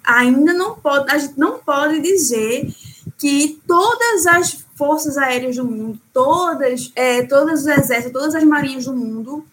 ainda 0.05 0.53
não 0.53 0.75
pode, 0.75 1.11
a 1.11 1.17
gente 1.17 1.37
não 1.37 1.59
pode 1.59 1.99
dizer 2.01 2.73
que 3.17 3.59
todas 3.67 4.25
as 4.27 4.65
forças 4.75 5.17
aéreas 5.17 5.55
do 5.55 5.65
mundo, 5.65 5.99
todas, 6.13 6.91
é, 6.95 7.23
todos 7.23 7.61
os 7.61 7.67
exércitos, 7.67 8.11
todas 8.11 8.35
as 8.35 8.43
marinhas 8.43 8.85
do 8.85 8.93
mundo 8.93 9.45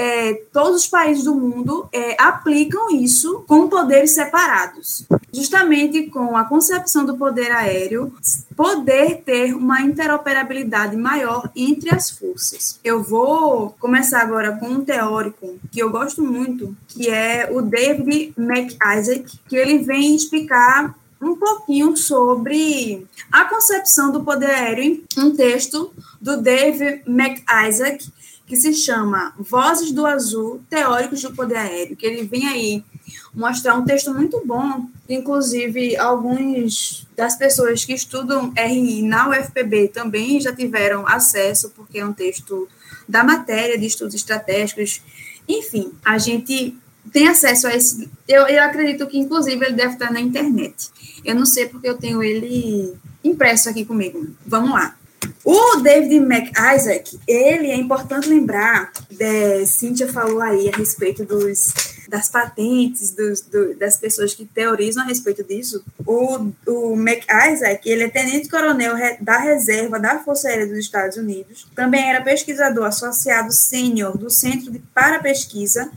é, 0.00 0.32
todos 0.50 0.84
os 0.84 0.86
países 0.86 1.24
do 1.24 1.34
mundo 1.34 1.86
é, 1.92 2.16
aplicam 2.18 2.88
isso 2.90 3.44
com 3.46 3.68
poderes 3.68 4.14
separados, 4.14 5.04
justamente 5.30 6.06
com 6.06 6.38
a 6.38 6.44
concepção 6.44 7.04
do 7.04 7.18
poder 7.18 7.52
aéreo 7.52 8.10
poder 8.56 9.22
ter 9.26 9.54
uma 9.54 9.82
interoperabilidade 9.82 10.96
maior 10.96 11.50
entre 11.54 11.94
as 11.94 12.08
forças. 12.08 12.80
Eu 12.82 13.02
vou 13.02 13.76
começar 13.78 14.22
agora 14.22 14.52
com 14.52 14.68
um 14.68 14.82
teórico 14.82 15.58
que 15.70 15.80
eu 15.80 15.90
gosto 15.90 16.22
muito, 16.22 16.74
que 16.88 17.10
é 17.10 17.50
o 17.52 17.60
David 17.60 18.32
McIsaac, 18.38 19.38
que 19.46 19.56
ele 19.56 19.78
vem 19.80 20.16
explicar 20.16 20.94
um 21.20 21.36
pouquinho 21.36 21.94
sobre 21.94 23.06
a 23.30 23.44
concepção 23.44 24.10
do 24.10 24.24
poder 24.24 24.50
aéreo 24.50 25.04
um 25.18 25.36
texto 25.36 25.92
do 26.18 26.40
Dave 26.40 27.02
McIsaac, 27.06 28.10
que 28.50 28.56
se 28.56 28.74
chama 28.74 29.32
Vozes 29.38 29.92
do 29.92 30.04
Azul, 30.04 30.60
Teóricos 30.68 31.22
do 31.22 31.32
Poder 31.32 31.54
Aéreo, 31.54 31.96
que 31.96 32.04
ele 32.04 32.24
vem 32.24 32.48
aí 32.48 32.84
mostrar 33.32 33.76
um 33.76 33.84
texto 33.84 34.12
muito 34.12 34.42
bom, 34.44 34.88
inclusive 35.08 35.96
alguns 35.96 37.06
das 37.16 37.36
pessoas 37.36 37.84
que 37.84 37.92
estudam 37.92 38.52
RI 38.56 39.02
na 39.02 39.28
UFPB 39.28 39.86
também 39.94 40.40
já 40.40 40.52
tiveram 40.52 41.06
acesso, 41.06 41.70
porque 41.76 42.00
é 42.00 42.04
um 42.04 42.12
texto 42.12 42.68
da 43.08 43.22
matéria 43.22 43.78
de 43.78 43.86
estudos 43.86 44.16
estratégicos. 44.16 45.00
Enfim, 45.48 45.92
a 46.04 46.18
gente 46.18 46.76
tem 47.12 47.28
acesso 47.28 47.68
a 47.68 47.76
esse. 47.76 48.10
Eu, 48.26 48.48
eu 48.48 48.64
acredito 48.64 49.06
que, 49.06 49.16
inclusive, 49.16 49.64
ele 49.64 49.76
deve 49.76 49.92
estar 49.92 50.12
na 50.12 50.20
internet. 50.20 50.90
Eu 51.24 51.36
não 51.36 51.46
sei 51.46 51.66
porque 51.66 51.88
eu 51.88 51.96
tenho 51.96 52.20
ele 52.20 52.94
impresso 53.22 53.70
aqui 53.70 53.84
comigo. 53.84 54.26
Vamos 54.44 54.72
lá. 54.72 54.96
O 55.44 55.76
David 55.76 56.16
McIsaac, 56.16 57.18
ele 57.26 57.70
é 57.70 57.76
importante 57.76 58.28
lembrar, 58.28 58.92
de, 59.10 59.66
Cíntia 59.66 60.10
falou 60.12 60.40
aí 60.40 60.70
a 60.72 60.76
respeito 60.76 61.24
dos, 61.24 61.72
das 62.08 62.28
patentes, 62.28 63.12
dos, 63.12 63.40
do, 63.40 63.74
das 63.76 63.96
pessoas 63.96 64.34
que 64.34 64.44
teorizam 64.44 65.02
a 65.02 65.06
respeito 65.06 65.42
disso. 65.42 65.82
O, 66.06 66.50
o 66.66 66.94
McIsaac, 66.94 67.88
ele 67.88 68.04
é 68.04 68.08
tenente-coronel 68.08 68.94
da 69.20 69.38
reserva 69.38 69.98
da 69.98 70.18
Força 70.18 70.48
Aérea 70.48 70.66
dos 70.66 70.78
Estados 70.78 71.16
Unidos, 71.16 71.66
também 71.74 72.08
era 72.08 72.22
pesquisador 72.22 72.84
associado 72.84 73.52
sênior 73.52 74.16
do 74.18 74.30
Centro 74.30 74.70
de, 74.70 74.78
para 74.94 75.20
Pesquisa 75.20 75.90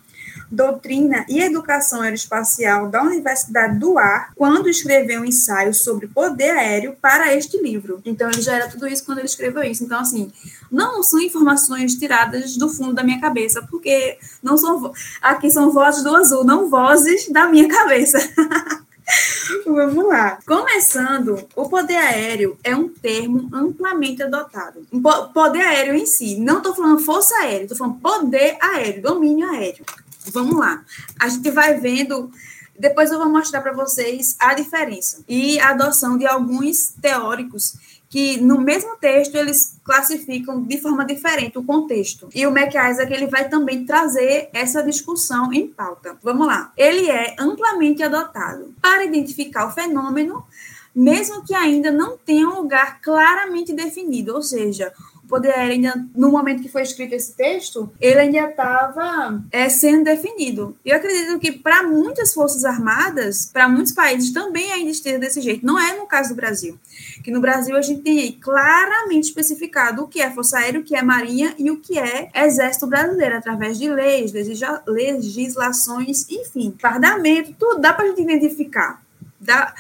Doutrina 0.53 1.25
e 1.27 1.41
Educação 1.41 2.01
Aeroespacial 2.01 2.89
da 2.89 3.01
Universidade 3.01 3.79
do 3.79 3.98
Ar, 3.98 4.31
quando 4.36 4.69
escreveu 4.69 5.22
um 5.22 5.25
ensaio 5.25 5.74
sobre 5.74 6.07
poder 6.07 6.51
aéreo 6.51 6.95
para 7.01 7.33
este 7.33 7.57
livro. 7.57 8.01
Então, 8.05 8.29
ele 8.29 8.41
já 8.41 8.55
era 8.55 8.69
tudo 8.69 8.88
isso 8.88 9.03
quando 9.03 9.17
ele 9.17 9.27
escreveu 9.27 9.63
isso. 9.63 9.83
Então, 9.83 10.00
assim, 10.00 10.31
não 10.72 11.01
são 11.03 11.19
informações 11.19 11.95
tiradas 11.95 12.55
do 12.55 12.69
fundo 12.69 12.93
da 12.93 13.03
minha 13.03 13.19
cabeça, 13.19 13.65
porque 13.69 14.17
não 14.41 14.57
são. 14.57 14.93
Aqui 15.22 15.50
são 15.50 15.72
vozes 15.72 16.03
do 16.03 16.15
azul, 16.15 16.43
não 16.43 16.69
vozes 16.69 17.29
da 17.29 17.48
minha 17.48 17.67
cabeça. 17.67 18.19
Vamos 19.65 20.07
lá. 20.07 20.39
Começando, 20.45 21.48
o 21.55 21.69
poder 21.69 21.98
aéreo 21.98 22.57
é 22.63 22.75
um 22.75 22.88
termo 22.88 23.50
amplamente 23.53 24.24
adotado. 24.24 24.86
Poder 25.33 25.62
aéreo 25.62 25.95
em 25.95 26.05
si, 26.05 26.38
não 26.38 26.57
estou 26.57 26.74
falando 26.74 27.00
força 27.00 27.36
aérea, 27.41 27.63
estou 27.63 27.77
falando 27.77 28.00
poder 28.00 28.57
aéreo, 28.62 29.01
domínio 29.01 29.50
aéreo. 29.50 29.86
Vamos 30.32 30.56
lá. 30.56 30.84
A 31.20 31.27
gente 31.27 31.50
vai 31.51 31.80
vendo. 31.80 32.32
Depois 32.77 33.12
eu 33.12 33.20
vou 33.20 33.30
mostrar 33.30 33.62
para 33.62 33.74
vocês 33.74 34.36
a 34.39 34.53
diferença 34.53 35.24
e 35.27 35.60
a 35.60 35.70
adoção 35.70 36.18
de 36.18 36.25
alguns 36.25 36.94
teóricos 37.01 37.75
que 38.13 38.39
no 38.39 38.62
mesmo 38.62 38.96
texto 38.98 39.34
eles 39.34 39.75
classificam 39.84 40.62
de 40.62 40.80
forma 40.80 41.03
diferente 41.03 41.58
o 41.58 41.63
contexto. 41.63 42.30
E 42.32 42.46
o 42.46 42.51
McIsaac 42.56 43.12
ele 43.12 43.25
vai 43.25 43.50
também 43.50 43.86
trazer 43.86 44.50
essa 44.53 44.84
discussão 44.84 45.51
em 45.51 45.68
pauta. 45.68 46.15
Vamos 46.22 46.46
lá. 46.46 46.72
Ele 46.77 47.10
é 47.10 47.36
amplamente 47.39 48.03
adotado 48.03 48.72
para 48.80 49.03
identificar 49.03 49.65
o 49.65 49.72
fenômeno, 49.72 50.46
mesmo 50.96 51.44
que 51.44 51.56
ainda 51.56 51.89
não 51.89 52.15
tenha 52.15 52.48
um 52.48 52.60
lugar 52.60 53.01
claramente 53.01 53.74
definido, 53.74 54.36
ou 54.36 54.44
seja, 54.44 54.94
poder 55.27 55.53
ainda, 55.53 56.05
no 56.16 56.31
momento 56.31 56.62
que 56.62 56.70
foi 56.70 56.81
escrito 56.81 57.14
esse 57.14 57.33
texto, 57.33 57.92
ele 58.00 58.20
ainda 58.20 58.50
estava 58.50 59.42
é, 59.51 59.70
sendo 59.70 60.03
definido. 60.03 60.75
Eu 60.86 60.98
acredito 60.98 61.40
que 61.40 61.51
para 61.51 61.83
muitas 61.83 62.33
forças 62.33 62.66
armadas, 62.66 63.50
para 63.51 63.68
muitos 63.68 63.94
países 63.94 64.31
também 64.31 64.72
ainda 64.72 64.92
esteja 64.92 65.18
desse 65.20 65.42
jeito. 65.42 65.66
Não 65.66 65.79
é 65.79 65.98
no 65.98 66.05
caso 66.05 66.29
do 66.29 66.36
Brasil. 66.36 66.77
Que 67.24 67.31
no 67.31 67.42
Brasil 67.42 67.75
a 67.75 67.81
gente 67.81 68.01
tem 68.01 68.31
claramente 68.33 69.25
especificado 69.25 70.03
o 70.03 70.07
que 70.07 70.22
é 70.22 70.29
Força 70.31 70.59
Aérea, 70.59 70.79
o 70.79 70.83
que 70.83 70.96
é 70.96 71.01
Marinha 71.01 71.55
e 71.57 71.72
o 71.72 71.77
que 71.77 71.98
é 71.98 72.29
Exército 72.36 72.88
Brasileiro, 72.88 73.38
através 73.38 73.77
de 73.77 73.90
leis, 73.90 74.31
legislações, 74.88 76.29
enfim, 76.29 76.75
fardamento, 76.79 77.55
tudo 77.57 77.79
dá 77.79 77.94
para 77.94 78.05
a 78.05 78.07
gente 78.09 78.22
identificar. 78.22 79.01
Dá, 79.40 79.74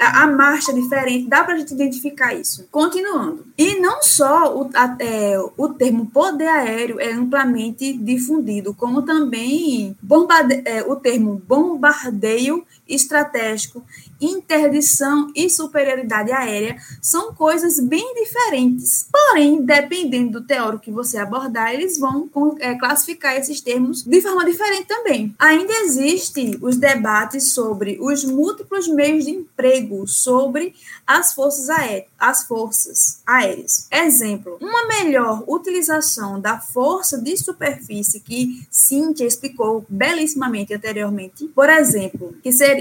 a, 0.00 0.22
a 0.22 0.26
marcha 0.26 0.72
diferente, 0.72 1.28
dá 1.28 1.44
para 1.44 1.54
a 1.54 1.58
gente 1.58 1.74
identificar 1.74 2.34
isso. 2.34 2.66
Continuando. 2.70 3.44
E 3.56 3.78
não 3.78 4.02
só 4.02 4.56
o, 4.56 4.70
a, 4.74 4.96
é, 4.98 5.38
o 5.56 5.68
termo 5.68 6.06
poder 6.06 6.48
aéreo 6.48 6.98
é 6.98 7.12
amplamente 7.12 7.92
difundido, 7.92 8.72
como 8.74 9.02
também 9.02 9.94
bombarde, 10.02 10.62
é, 10.64 10.82
o 10.82 10.96
termo 10.96 11.40
bombardeio 11.46 12.64
estratégico, 12.90 13.84
interdição 14.20 15.32
e 15.34 15.48
superioridade 15.48 16.30
aérea 16.30 16.76
são 17.00 17.34
coisas 17.34 17.80
bem 17.80 18.14
diferentes. 18.14 19.08
Porém, 19.10 19.64
dependendo 19.64 20.40
do 20.40 20.46
teórico 20.46 20.84
que 20.84 20.90
você 20.90 21.18
abordar, 21.18 21.72
eles 21.72 21.98
vão 21.98 22.28
é, 22.58 22.74
classificar 22.74 23.36
esses 23.36 23.60
termos 23.60 24.02
de 24.02 24.20
forma 24.20 24.44
diferente 24.44 24.86
também. 24.86 25.34
Ainda 25.38 25.72
existem 25.82 26.58
os 26.60 26.76
debates 26.76 27.52
sobre 27.52 27.98
os 28.00 28.24
múltiplos 28.24 28.88
meios 28.88 29.24
de 29.24 29.30
emprego 29.30 30.06
sobre 30.06 30.74
as 31.06 31.32
forças 31.32 31.68
aéreas, 31.70 32.04
as 32.18 32.44
forças 32.44 33.20
aéreas. 33.26 33.88
Exemplo, 33.90 34.58
uma 34.60 34.86
melhor 34.86 35.42
utilização 35.46 36.40
da 36.40 36.58
força 36.58 37.18
de 37.18 37.36
superfície 37.36 38.20
que 38.20 38.66
Cíntia 38.70 39.26
explicou 39.26 39.84
belíssimamente 39.88 40.74
anteriormente, 40.74 41.46
por 41.48 41.68
exemplo, 41.68 42.34
que 42.42 42.52
seria 42.52 42.79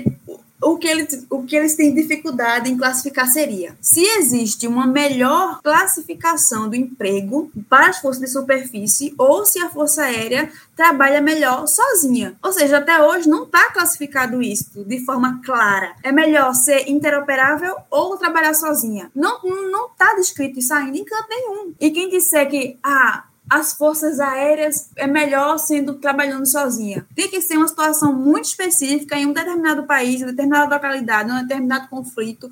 o 0.61 0.77
que, 0.77 0.87
eles, 0.87 1.25
o 1.29 1.43
que 1.43 1.55
eles 1.55 1.75
têm 1.75 1.93
dificuldade 1.93 2.69
em 2.69 2.77
classificar 2.77 3.27
seria 3.27 3.77
se 3.81 4.01
existe 4.01 4.67
uma 4.67 4.85
melhor 4.85 5.61
classificação 5.61 6.69
do 6.69 6.75
emprego 6.75 7.51
para 7.69 7.87
as 7.87 7.99
forças 7.99 8.21
de 8.21 8.27
superfície 8.27 9.13
ou 9.17 9.45
se 9.45 9.59
a 9.59 9.69
Força 9.69 10.03
Aérea 10.03 10.51
trabalha 10.75 11.21
melhor 11.21 11.65
sozinha. 11.67 12.35
Ou 12.43 12.51
seja, 12.51 12.77
até 12.77 13.01
hoje 13.01 13.29
não 13.29 13.43
está 13.43 13.71
classificado 13.71 14.41
isso 14.41 14.83
de 14.83 14.99
forma 15.05 15.41
clara. 15.45 15.93
É 16.03 16.11
melhor 16.11 16.53
ser 16.53 16.89
interoperável 16.89 17.75
ou 17.89 18.17
trabalhar 18.17 18.53
sozinha. 18.53 19.09
Não 19.15 19.39
não 19.43 19.87
está 19.87 20.15
descrito 20.15 20.59
isso 20.59 20.73
ainda 20.73 20.97
em 20.97 21.05
canto 21.05 21.29
nenhum. 21.29 21.73
E 21.79 21.89
quem 21.91 22.09
disser 22.09 22.49
que 22.49 22.77
ah, 22.83 23.23
as 23.49 23.73
forças 23.73 24.19
aéreas 24.19 24.89
é 24.95 25.07
melhor 25.07 25.57
sendo 25.57 25.95
trabalhando 25.95 26.45
sozinha. 26.45 27.05
Tem 27.15 27.27
que 27.27 27.41
ser 27.41 27.57
uma 27.57 27.67
situação 27.67 28.13
muito 28.13 28.45
específica 28.45 29.17
em 29.17 29.25
um 29.25 29.33
determinado 29.33 29.83
país, 29.83 30.21
em 30.21 30.27
determinada 30.27 30.75
localidade, 30.75 31.29
em 31.29 31.33
um 31.33 31.41
determinado 31.41 31.87
conflito. 31.87 32.49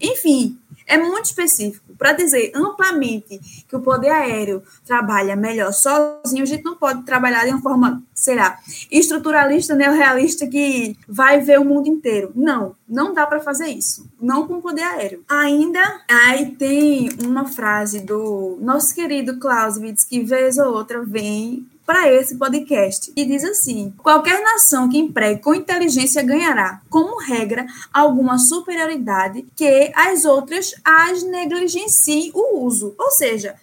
Enfim, 0.00 0.56
é 0.86 0.96
muito 0.96 1.26
específico. 1.26 1.94
Para 1.98 2.12
dizer 2.12 2.52
amplamente 2.54 3.40
que 3.68 3.74
o 3.74 3.80
poder 3.80 4.10
aéreo 4.10 4.62
trabalha 4.84 5.34
melhor 5.34 5.72
sozinho, 5.72 6.42
a 6.42 6.46
gente 6.46 6.64
não 6.64 6.76
pode 6.76 7.02
trabalhar 7.04 7.44
de 7.44 7.50
uma 7.50 7.62
forma, 7.62 8.02
será, 8.14 8.58
estruturalista, 8.90 9.74
neorrealista 9.74 10.46
que 10.46 10.96
vai 11.08 11.40
ver 11.40 11.58
o 11.58 11.64
mundo 11.64 11.88
inteiro. 11.88 12.30
Não, 12.34 12.76
não 12.88 13.12
dá 13.12 13.26
para 13.26 13.40
fazer 13.40 13.68
isso. 13.68 14.08
Não 14.20 14.46
com 14.46 14.54
o 14.54 14.62
poder 14.62 14.82
aéreo. 14.82 15.24
Ainda 15.28 16.02
aí 16.08 16.52
tem 16.52 17.08
uma 17.24 17.46
frase 17.46 18.00
do 18.00 18.58
nosso 18.60 18.94
querido 18.94 19.38
Clausewitz 19.38 20.04
que 20.04 20.22
vez 20.22 20.58
ou 20.58 20.72
outra 20.72 21.02
vem 21.02 21.66
para 21.86 22.12
esse 22.12 22.36
podcast. 22.36 23.12
E 23.16 23.24
diz 23.24 23.44
assim: 23.44 23.94
qualquer 24.02 24.42
nação 24.42 24.88
que 24.88 24.98
empregue 24.98 25.40
com 25.40 25.54
inteligência 25.54 26.22
ganhará, 26.22 26.82
como 26.90 27.20
regra, 27.20 27.64
alguma 27.92 28.38
superioridade 28.38 29.46
que 29.54 29.92
as 29.94 30.24
outras 30.24 30.74
as 30.84 31.22
negligenciem 31.22 32.32
o 32.34 32.64
uso. 32.64 32.94
Ou 32.98 33.10
seja, 33.12 33.54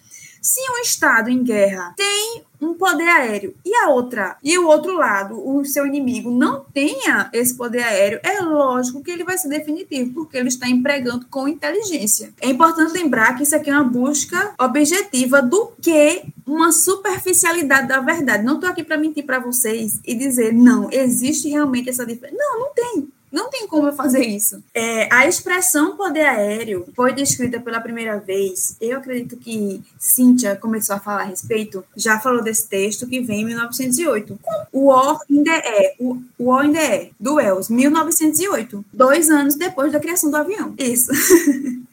se 0.44 0.60
um 0.70 0.76
estado 0.82 1.30
em 1.30 1.42
guerra 1.42 1.94
tem 1.96 2.42
um 2.60 2.74
poder 2.74 3.08
aéreo 3.08 3.54
e 3.64 3.74
a 3.74 3.88
outra 3.88 4.36
e 4.42 4.58
o 4.58 4.66
outro 4.66 4.94
lado, 4.94 5.36
o 5.42 5.64
seu 5.64 5.86
inimigo 5.86 6.30
não 6.30 6.64
tenha 6.72 7.30
esse 7.32 7.54
poder 7.54 7.82
aéreo, 7.82 8.20
é 8.22 8.40
lógico 8.40 9.02
que 9.02 9.10
ele 9.10 9.24
vai 9.24 9.38
ser 9.38 9.48
definitivo, 9.48 10.12
porque 10.12 10.36
ele 10.36 10.48
está 10.48 10.68
empregando 10.68 11.26
com 11.30 11.48
inteligência. 11.48 12.32
É 12.40 12.50
importante 12.50 12.92
lembrar 12.92 13.36
que 13.36 13.42
isso 13.42 13.56
aqui 13.56 13.70
é 13.70 13.72
uma 13.72 13.84
busca 13.84 14.54
objetiva 14.58 15.40
do 15.40 15.72
que 15.80 16.24
uma 16.46 16.72
superficialidade 16.72 17.88
da 17.88 18.00
verdade. 18.00 18.44
Não 18.44 18.54
estou 18.54 18.68
aqui 18.68 18.82
para 18.82 18.98
mentir 18.98 19.24
para 19.24 19.38
vocês 19.38 20.00
e 20.04 20.14
dizer 20.14 20.52
não, 20.52 20.88
existe 20.92 21.48
realmente 21.48 21.88
essa 21.88 22.04
diferença. 22.04 22.36
Não, 22.38 22.60
não 22.60 22.74
tem. 22.74 23.08
Não 23.34 23.50
tem 23.50 23.66
como 23.66 23.88
eu 23.88 23.92
fazer 23.92 24.24
isso. 24.24 24.62
É, 24.72 25.12
a 25.12 25.26
expressão 25.26 25.96
poder 25.96 26.24
aéreo 26.24 26.86
foi 26.94 27.12
descrita 27.12 27.58
pela 27.58 27.80
primeira 27.80 28.16
vez. 28.20 28.76
Eu 28.80 28.98
acredito 28.98 29.36
que 29.36 29.82
Cíntia 29.98 30.54
começou 30.54 30.94
a 30.94 31.00
falar 31.00 31.22
a 31.22 31.24
respeito, 31.24 31.84
já 31.96 32.20
falou 32.20 32.44
desse 32.44 32.68
texto 32.68 33.08
que 33.08 33.20
vem 33.20 33.40
em 33.40 33.46
1908. 33.46 34.38
O 34.72 35.18
in 35.28 35.42
the 35.42 35.50
Air, 35.50 35.94
o 35.98 36.62
the 36.72 36.78
Air, 36.78 37.10
do 37.18 37.34
Wells, 37.34 37.72
1908. 37.72 38.84
Dois 38.92 39.28
anos 39.28 39.56
depois 39.56 39.90
da 39.90 39.98
criação 39.98 40.30
do 40.30 40.36
avião. 40.36 40.72
Isso. 40.78 41.10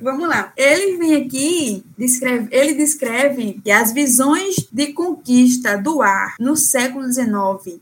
Vamos 0.00 0.28
lá. 0.28 0.52
Ele 0.56 0.96
vem 0.96 1.14
aqui, 1.16 1.84
descreve, 1.96 2.48
ele 2.50 2.74
descreve 2.74 3.60
que 3.62 3.70
as 3.70 3.92
visões 3.92 4.56
de 4.72 4.92
conquista 4.92 5.76
do 5.76 6.02
ar 6.02 6.34
no 6.38 6.56
século 6.56 7.04
XIX, 7.10 7.80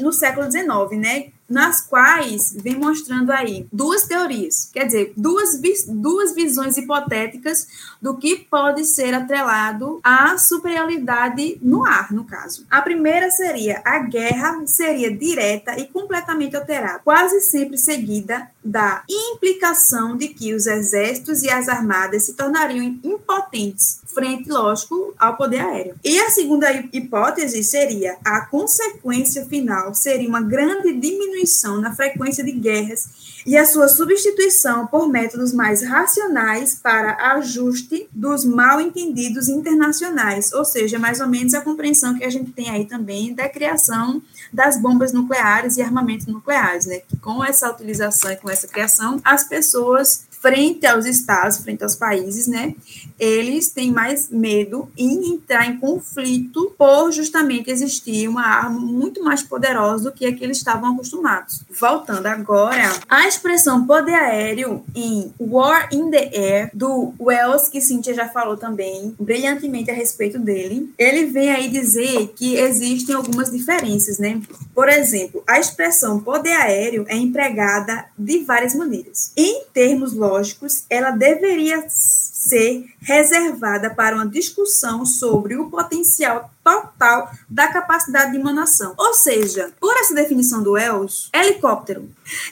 no 0.00 0.12
século 0.12 0.50
XIX, 0.50 0.98
né? 0.98 1.26
Nas 1.50 1.80
quais 1.80 2.52
vem 2.54 2.76
mostrando 2.76 3.32
aí 3.32 3.66
duas 3.72 4.04
teorias, 4.04 4.70
quer 4.72 4.86
dizer, 4.86 5.12
duas, 5.16 5.60
duas 5.88 6.32
visões 6.32 6.76
hipotéticas 6.76 7.66
do 8.00 8.16
que 8.16 8.36
pode 8.36 8.84
ser 8.84 9.12
atrelado 9.12 9.98
à 10.04 10.38
superioridade 10.38 11.58
no 11.60 11.84
ar, 11.84 12.12
no 12.12 12.24
caso. 12.24 12.64
A 12.70 12.80
primeira 12.80 13.28
seria 13.30 13.82
a 13.84 13.98
guerra 13.98 14.62
seria 14.66 15.10
direta 15.14 15.76
e 15.76 15.86
completamente 15.88 16.56
alterada, 16.56 17.00
quase 17.00 17.40
sempre 17.40 17.76
seguida 17.76 18.48
da 18.64 19.02
implicação 19.08 20.16
de 20.16 20.28
que 20.28 20.54
os 20.54 20.66
exércitos 20.66 21.42
e 21.42 21.50
as 21.50 21.68
armadas 21.68 22.26
se 22.26 22.34
tornariam 22.34 22.84
impotentes 23.02 24.00
frente, 24.06 24.50
lógico, 24.50 25.14
ao 25.18 25.36
poder 25.36 25.60
aéreo. 25.60 25.94
E 26.04 26.18
a 26.20 26.30
segunda 26.30 26.70
hipótese 26.92 27.62
seria 27.62 28.16
a 28.24 28.40
consequência 28.42 29.46
final 29.46 29.94
seria 29.94 30.28
uma 30.28 30.42
grande 30.42 30.92
diminuição 30.92 31.39
na 31.80 31.94
frequência 31.94 32.44
de 32.44 32.52
guerras 32.52 33.08
e 33.46 33.56
a 33.56 33.64
sua 33.64 33.88
substituição 33.88 34.86
por 34.86 35.08
métodos 35.08 35.52
mais 35.52 35.82
racionais 35.82 36.74
para 36.74 37.32
ajuste 37.32 38.08
dos 38.12 38.44
mal 38.44 38.80
entendidos 38.80 39.48
internacionais, 39.48 40.52
ou 40.52 40.64
seja, 40.64 40.98
mais 40.98 41.20
ou 41.20 41.26
menos 41.26 41.54
a 41.54 41.60
compreensão 41.60 42.16
que 42.16 42.24
a 42.24 42.30
gente 42.30 42.50
tem 42.52 42.70
aí 42.70 42.84
também 42.84 43.34
da 43.34 43.48
criação 43.48 44.22
das 44.52 44.80
bombas 44.80 45.12
nucleares 45.12 45.76
e 45.76 45.82
armamentos 45.82 46.26
nucleares, 46.26 46.86
né? 46.86 47.00
Que 47.00 47.16
com 47.16 47.42
essa 47.44 47.70
utilização 47.70 48.30
e 48.30 48.36
com 48.36 48.50
essa 48.50 48.68
criação, 48.68 49.20
as 49.24 49.44
pessoas 49.44 50.24
frente 50.40 50.86
aos 50.86 51.04
estados, 51.04 51.58
frente 51.58 51.84
aos 51.84 51.94
países, 51.94 52.46
né? 52.46 52.74
Eles 53.18 53.68
têm 53.68 53.92
mais 53.92 54.30
medo 54.30 54.88
em 54.96 55.34
entrar 55.34 55.66
em 55.66 55.78
conflito 55.78 56.74
por 56.78 57.12
justamente 57.12 57.70
existir 57.70 58.26
uma 58.26 58.42
arma 58.42 58.80
muito 58.80 59.22
mais 59.22 59.42
poderosa 59.42 60.04
do 60.04 60.12
que 60.12 60.24
a 60.24 60.34
que 60.34 60.42
eles 60.42 60.56
estavam 60.56 60.94
acostumados. 60.94 61.60
Voltando 61.78 62.26
agora, 62.26 62.90
a 63.08 63.28
expressão 63.28 63.86
poder 63.86 64.14
aéreo 64.14 64.82
em 64.94 65.32
War 65.38 65.88
in 65.92 66.10
the 66.10 66.30
Air, 66.32 66.70
do 66.72 67.12
Wells, 67.20 67.68
que 67.68 67.80
Cynthia 67.80 68.14
já 68.14 68.28
falou 68.28 68.56
também 68.56 69.14
brilhantemente 69.20 69.90
a 69.90 69.94
respeito 69.94 70.38
dele, 70.38 70.92
ele 70.96 71.26
vem 71.26 71.50
aí 71.50 71.68
dizer 71.68 72.32
que 72.34 72.54
existem 72.56 73.14
algumas 73.14 73.50
diferenças, 73.50 74.18
né? 74.18 74.40
Por 74.74 74.88
exemplo, 74.88 75.42
a 75.46 75.60
expressão 75.60 76.20
poder 76.20 76.52
aéreo 76.52 77.04
é 77.08 77.16
empregada 77.16 78.06
de 78.18 78.38
várias 78.38 78.74
maneiras. 78.74 79.32
Em 79.36 79.64
termos 79.74 80.14
biológicos, 80.30 80.84
ela 80.88 81.10
deveria 81.10 81.84
ser 81.88 82.86
reservada 83.00 83.90
para 83.90 84.14
uma 84.14 84.26
discussão 84.26 85.04
sobre 85.04 85.56
o 85.56 85.68
potencial 85.68 86.50
total 86.62 87.30
da 87.48 87.68
capacidade 87.68 88.32
de 88.32 88.38
emanação. 88.38 88.94
Ou 88.96 89.14
seja, 89.14 89.72
por 89.80 89.94
essa 89.96 90.14
definição 90.14 90.62
do 90.62 90.72
Wells, 90.72 91.30
helicóptero 91.34 92.08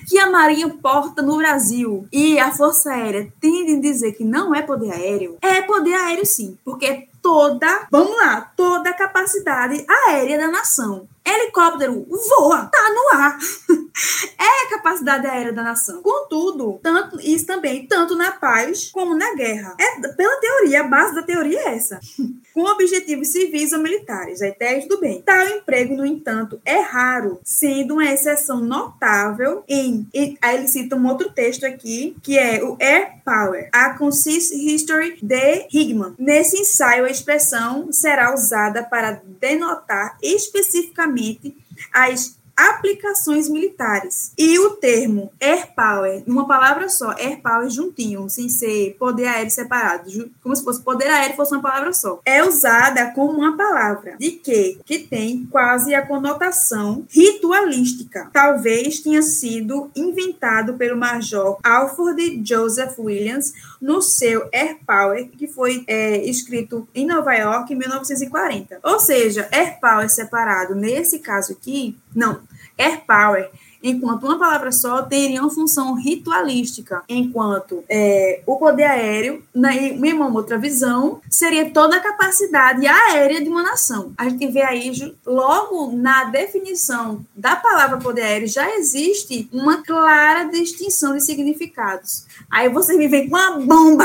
que 0.09 0.19
a 0.19 0.31
Marinha 0.31 0.69
porta 0.69 1.23
no 1.23 1.37
Brasil 1.37 2.07
e 2.13 2.39
a 2.39 2.51
Força 2.51 2.93
Aérea 2.93 3.33
tendem 3.41 3.79
a 3.79 3.81
dizer 3.81 4.13
que 4.13 4.25
não 4.25 4.55
é 4.55 4.63
poder 4.63 4.93
aéreo, 4.93 5.37
é 5.41 5.63
poder 5.63 5.95
aéreo 5.95 6.27
sim, 6.27 6.59
porque 6.65 7.09
toda, 7.23 7.87
vamos 7.91 8.17
lá, 8.17 8.53
toda 8.57 8.91
a 8.91 8.95
capacidade 8.95 9.85
aérea 10.07 10.39
da 10.39 10.49
nação 10.49 11.07
helicóptero 11.29 12.07
voa, 12.09 12.67
tá 12.67 12.91
no 12.91 13.19
ar. 13.19 13.39
é 14.39 14.67
a 14.67 14.71
capacidade 14.71 15.27
aérea 15.27 15.53
da 15.53 15.63
nação. 15.63 16.03
Contudo, 16.03 16.81
tanto 16.83 17.21
isso 17.21 17.47
também, 17.47 17.87
tanto 17.87 18.17
na 18.17 18.33
paz 18.33 18.91
como 18.91 19.15
na 19.15 19.35
guerra. 19.35 19.75
É 19.79 20.09
pela 20.09 20.41
teoria, 20.41 20.81
a 20.81 20.85
base 20.85 21.15
da 21.15 21.23
teoria 21.23 21.61
é 21.61 21.77
essa. 21.77 22.01
Com 22.55 22.65
objetivos 22.65 23.29
civis 23.29 23.73
ou 23.73 23.79
militares, 23.79 23.98
até 24.43 24.81
tudo 24.81 25.01
bem. 25.01 25.23
Tal 25.23 25.47
emprego, 25.49 25.97
no 25.97 26.07
entanto, 26.07 26.61
é 26.65 26.81
raro, 26.81 27.41
sendo 27.45 27.95
uma 27.95 28.05
exceção 28.05 28.61
notável 28.61 29.65
em. 29.69 30.07
aí 30.41 30.57
ele 30.57 30.69
cita 30.69 30.97
um 30.97 31.07
outro 31.07 31.31
texto 31.31 31.65
aqui, 31.65 32.17
que 32.23 32.39
é 32.39 32.63
o 32.63 32.77
Air 32.81 33.17
Power, 33.25 33.69
a 33.73 33.91
Consist 33.91 34.53
History 34.53 35.19
de 35.23 35.67
Higman. 35.73 36.15
Nesse 36.19 36.61
ensaio, 36.61 37.05
a 37.05 37.11
expressão 37.11 37.93
será 37.93 38.35
usada 38.35 38.83
para 38.83 39.23
denotar 39.41 40.17
especificamente 40.23 41.57
as 41.93 42.38
aplicações 42.59 43.49
militares. 43.49 44.33
E 44.37 44.59
o 44.59 44.71
termo 44.71 45.31
air 45.41 45.69
power, 45.77 46.25
uma 46.27 46.47
palavra 46.47 46.89
só, 46.89 47.11
air 47.13 47.41
power 47.41 47.71
juntinho, 47.71 48.29
sem 48.29 48.49
ser 48.49 48.97
poder 48.99 49.29
aéreo 49.29 49.51
separado, 49.51 50.31
como 50.43 50.57
se 50.57 50.65
fosse 50.65 50.83
poder 50.83 51.09
aéreo 51.09 51.37
fosse 51.37 51.55
uma 51.55 51.63
palavra 51.63 51.93
só, 51.93 52.21
é 52.25 52.43
usada 52.43 53.13
como 53.13 53.39
uma 53.39 53.57
palavra 53.57 54.17
de 54.19 54.33
que 54.33 54.79
que 54.85 54.99
tem 54.99 55.47
quase 55.51 55.95
a 55.95 56.05
conotação 56.05 57.07
ritualística. 57.09 58.29
Talvez 58.33 59.01
tenha 59.01 59.23
sido 59.23 59.91
inventado 59.95 60.75
pelo 60.75 60.99
Major 60.99 61.59
Alfred 61.63 62.43
Joseph 62.45 62.99
Williams 62.99 63.53
no 63.81 64.03
seu 64.03 64.49
Air 64.53 64.79
Power, 64.87 65.29
que 65.29 65.47
foi 65.47 65.85
é, 65.87 66.25
escrito 66.25 66.89
em 66.95 67.07
Nova 67.07 67.35
York 67.35 67.73
em 67.73 67.77
1940. 67.77 68.81
Ou 68.83 68.99
seja, 68.99 69.49
Air 69.53 69.79
Power 69.81 70.11
separado 70.11 70.75
nesse 70.75 71.19
caso 71.19 71.53
aqui, 71.53 71.97
não, 72.15 72.41
Air 72.79 73.03
Power 73.07 73.51
enquanto 73.83 74.25
uma 74.25 74.39
palavra 74.39 74.73
só 74.73 75.03
teria 75.03 75.41
uma 75.41 75.51
função 75.51 75.95
ritualística, 75.95 77.03
enquanto 77.09 77.85
é, 77.89 78.43
o 78.47 78.57
poder 78.57 78.85
aéreo, 78.85 79.43
na 79.55 79.73
mesma 79.73 80.33
outra 80.33 80.59
visão, 80.59 81.21
seria 81.31 81.71
toda 81.71 81.97
a 81.97 82.01
capacidade 82.01 82.87
aérea 82.87 83.41
de 83.41 83.49
uma 83.49 83.63
nação. 83.63 84.13
A 84.17 84.29
gente 84.29 84.47
vê 84.49 84.63
aí, 84.63 84.93
logo 85.27 85.93
na 85.93 86.25
definição 86.25 87.25
da 87.35 87.57
palavra 87.57 87.99
poder 87.99 88.23
aéreo, 88.23 88.49
já 88.49 88.77
existe 88.77 89.49
uma 89.53 89.83
clara 89.83 90.45
distinção 90.45 91.15
de 91.15 91.23
significados. 91.23 92.27
Aí 92.51 92.69
você 92.69 92.95
me 92.97 93.09
vem 93.09 93.29
com 93.29 93.37
uma 93.37 93.59
bomba 93.59 94.05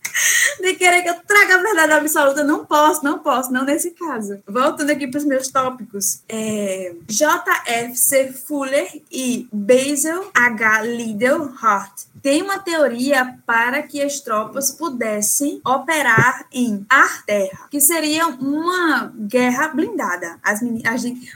de 0.60 0.74
querer 0.74 1.02
que 1.02 1.08
eu 1.08 1.16
traga 1.26 1.56
a 1.56 1.62
verdade 1.62 1.92
absoluta. 1.92 2.44
Não 2.44 2.64
posso, 2.64 3.04
não 3.04 3.18
posso, 3.18 3.52
não 3.52 3.64
nesse 3.64 3.90
caso. 3.90 4.38
Voltando 4.46 4.90
aqui 4.90 5.06
para 5.06 5.18
os 5.18 5.24
meus 5.24 5.48
tópicos. 5.48 6.20
É, 6.28 6.94
J.F.C. 7.08 8.32
Fuller 8.32 9.02
e 9.10 9.48
Basil 9.52 10.30
H. 10.34 10.82
Liddell 10.82 11.52
Hart 11.60 12.10
tem 12.22 12.42
uma 12.42 12.58
teoria 12.58 13.38
para 13.46 13.82
que 13.82 14.02
as 14.02 14.20
tropas 14.20 14.70
pudessem 14.70 15.60
operar 15.66 16.46
em 16.52 16.84
ar-terra, 16.88 17.66
que 17.70 17.80
seria 17.80 18.26
uma 18.26 19.12
guerra 19.18 19.68
blindada. 19.68 20.38
As, 20.42 20.60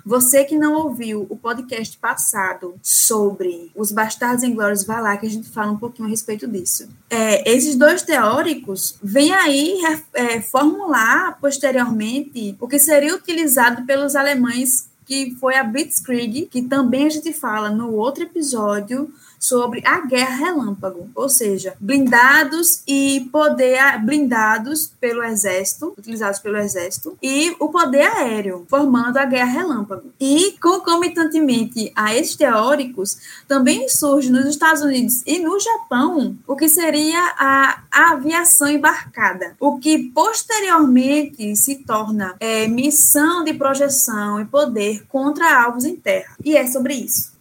você 0.05 0.45
que 0.45 0.57
não 0.57 0.75
ouviu 0.75 1.27
o 1.29 1.37
podcast 1.37 1.97
passado 1.99 2.75
sobre 2.83 3.71
os 3.75 3.91
bastardos 3.91 4.45
inglórios, 4.45 4.85
vai 4.85 5.01
lá 5.01 5.17
que 5.17 5.27
a 5.27 5.31
gente 5.31 5.49
fala 5.49 5.73
um 5.73 5.79
pouquinho 5.79 6.07
a 6.07 6.11
respeito 6.11 6.47
disso. 6.47 6.89
É, 7.09 7.51
esses 7.51 7.77
dois 7.77 8.03
teóricos 8.03 8.97
vêm 9.03 9.33
aí 9.33 9.81
é, 10.13 10.41
formular 10.41 11.39
posteriormente 11.41 12.57
o 12.61 12.69
que 12.69 12.79
seria 12.79 13.15
utilizado 13.15 13.85
pelos 13.87 14.15
alemães 14.15 14.89
que 15.05 15.35
foi 15.39 15.57
a 15.57 15.65
Blitzkrieg, 15.65 16.47
que 16.47 16.63
também 16.63 17.07
a 17.07 17.11
gente 17.11 17.33
fala 17.33 17.71
no 17.71 17.93
outro 17.93 18.23
episódio 18.23 19.13
sobre 19.45 19.83
a 19.87 20.01
guerra 20.01 20.37
relâmpago, 20.37 21.11
ou 21.15 21.29
seja, 21.29 21.75
blindados 21.79 22.83
e 22.89 23.29
poder 23.31 23.99
blindados 24.03 24.91
pelo 24.99 25.23
exército, 25.23 25.93
utilizados 25.99 26.39
pelo 26.41 26.57
exército, 26.57 27.19
e 27.23 27.55
o 27.61 27.69
poder 27.69 28.07
aéreo, 28.07 28.65
formando 28.69 29.19
a 29.19 29.25
guerra 29.25 29.53
relâmpago. 29.53 30.13
E 30.19 30.57
concomitantemente 30.61 31.93
a 31.95 32.15
esses 32.15 32.37
teóricos, 32.37 33.19
também 33.47 33.89
surge 33.89 34.31
nos 34.31 34.47
Estados 34.47 34.83
Unidos 34.83 35.23
e 35.27 35.39
no 35.39 35.61
Japão 35.61 36.37
o 36.47 36.57
que 36.57 36.69
seria 36.69 37.21
a 37.39 37.83
aviação 38.13 38.69
embarcada, 38.69 39.57
o 39.61 39.79
que 39.79 40.11
posteriormente 40.15 41.55
se 41.57 41.77
torna 41.77 42.35
é, 42.41 42.67
missão 42.67 43.45
de 43.45 43.53
projeção 43.53 44.41
e 44.41 44.45
poder 44.47 45.05
contra 45.09 45.63
alvos 45.63 45.85
em 45.85 45.97
terra. 45.97 46.35
E 46.43 46.57
é 46.57 46.67
sobre 46.67 46.95
isso. 46.95 47.34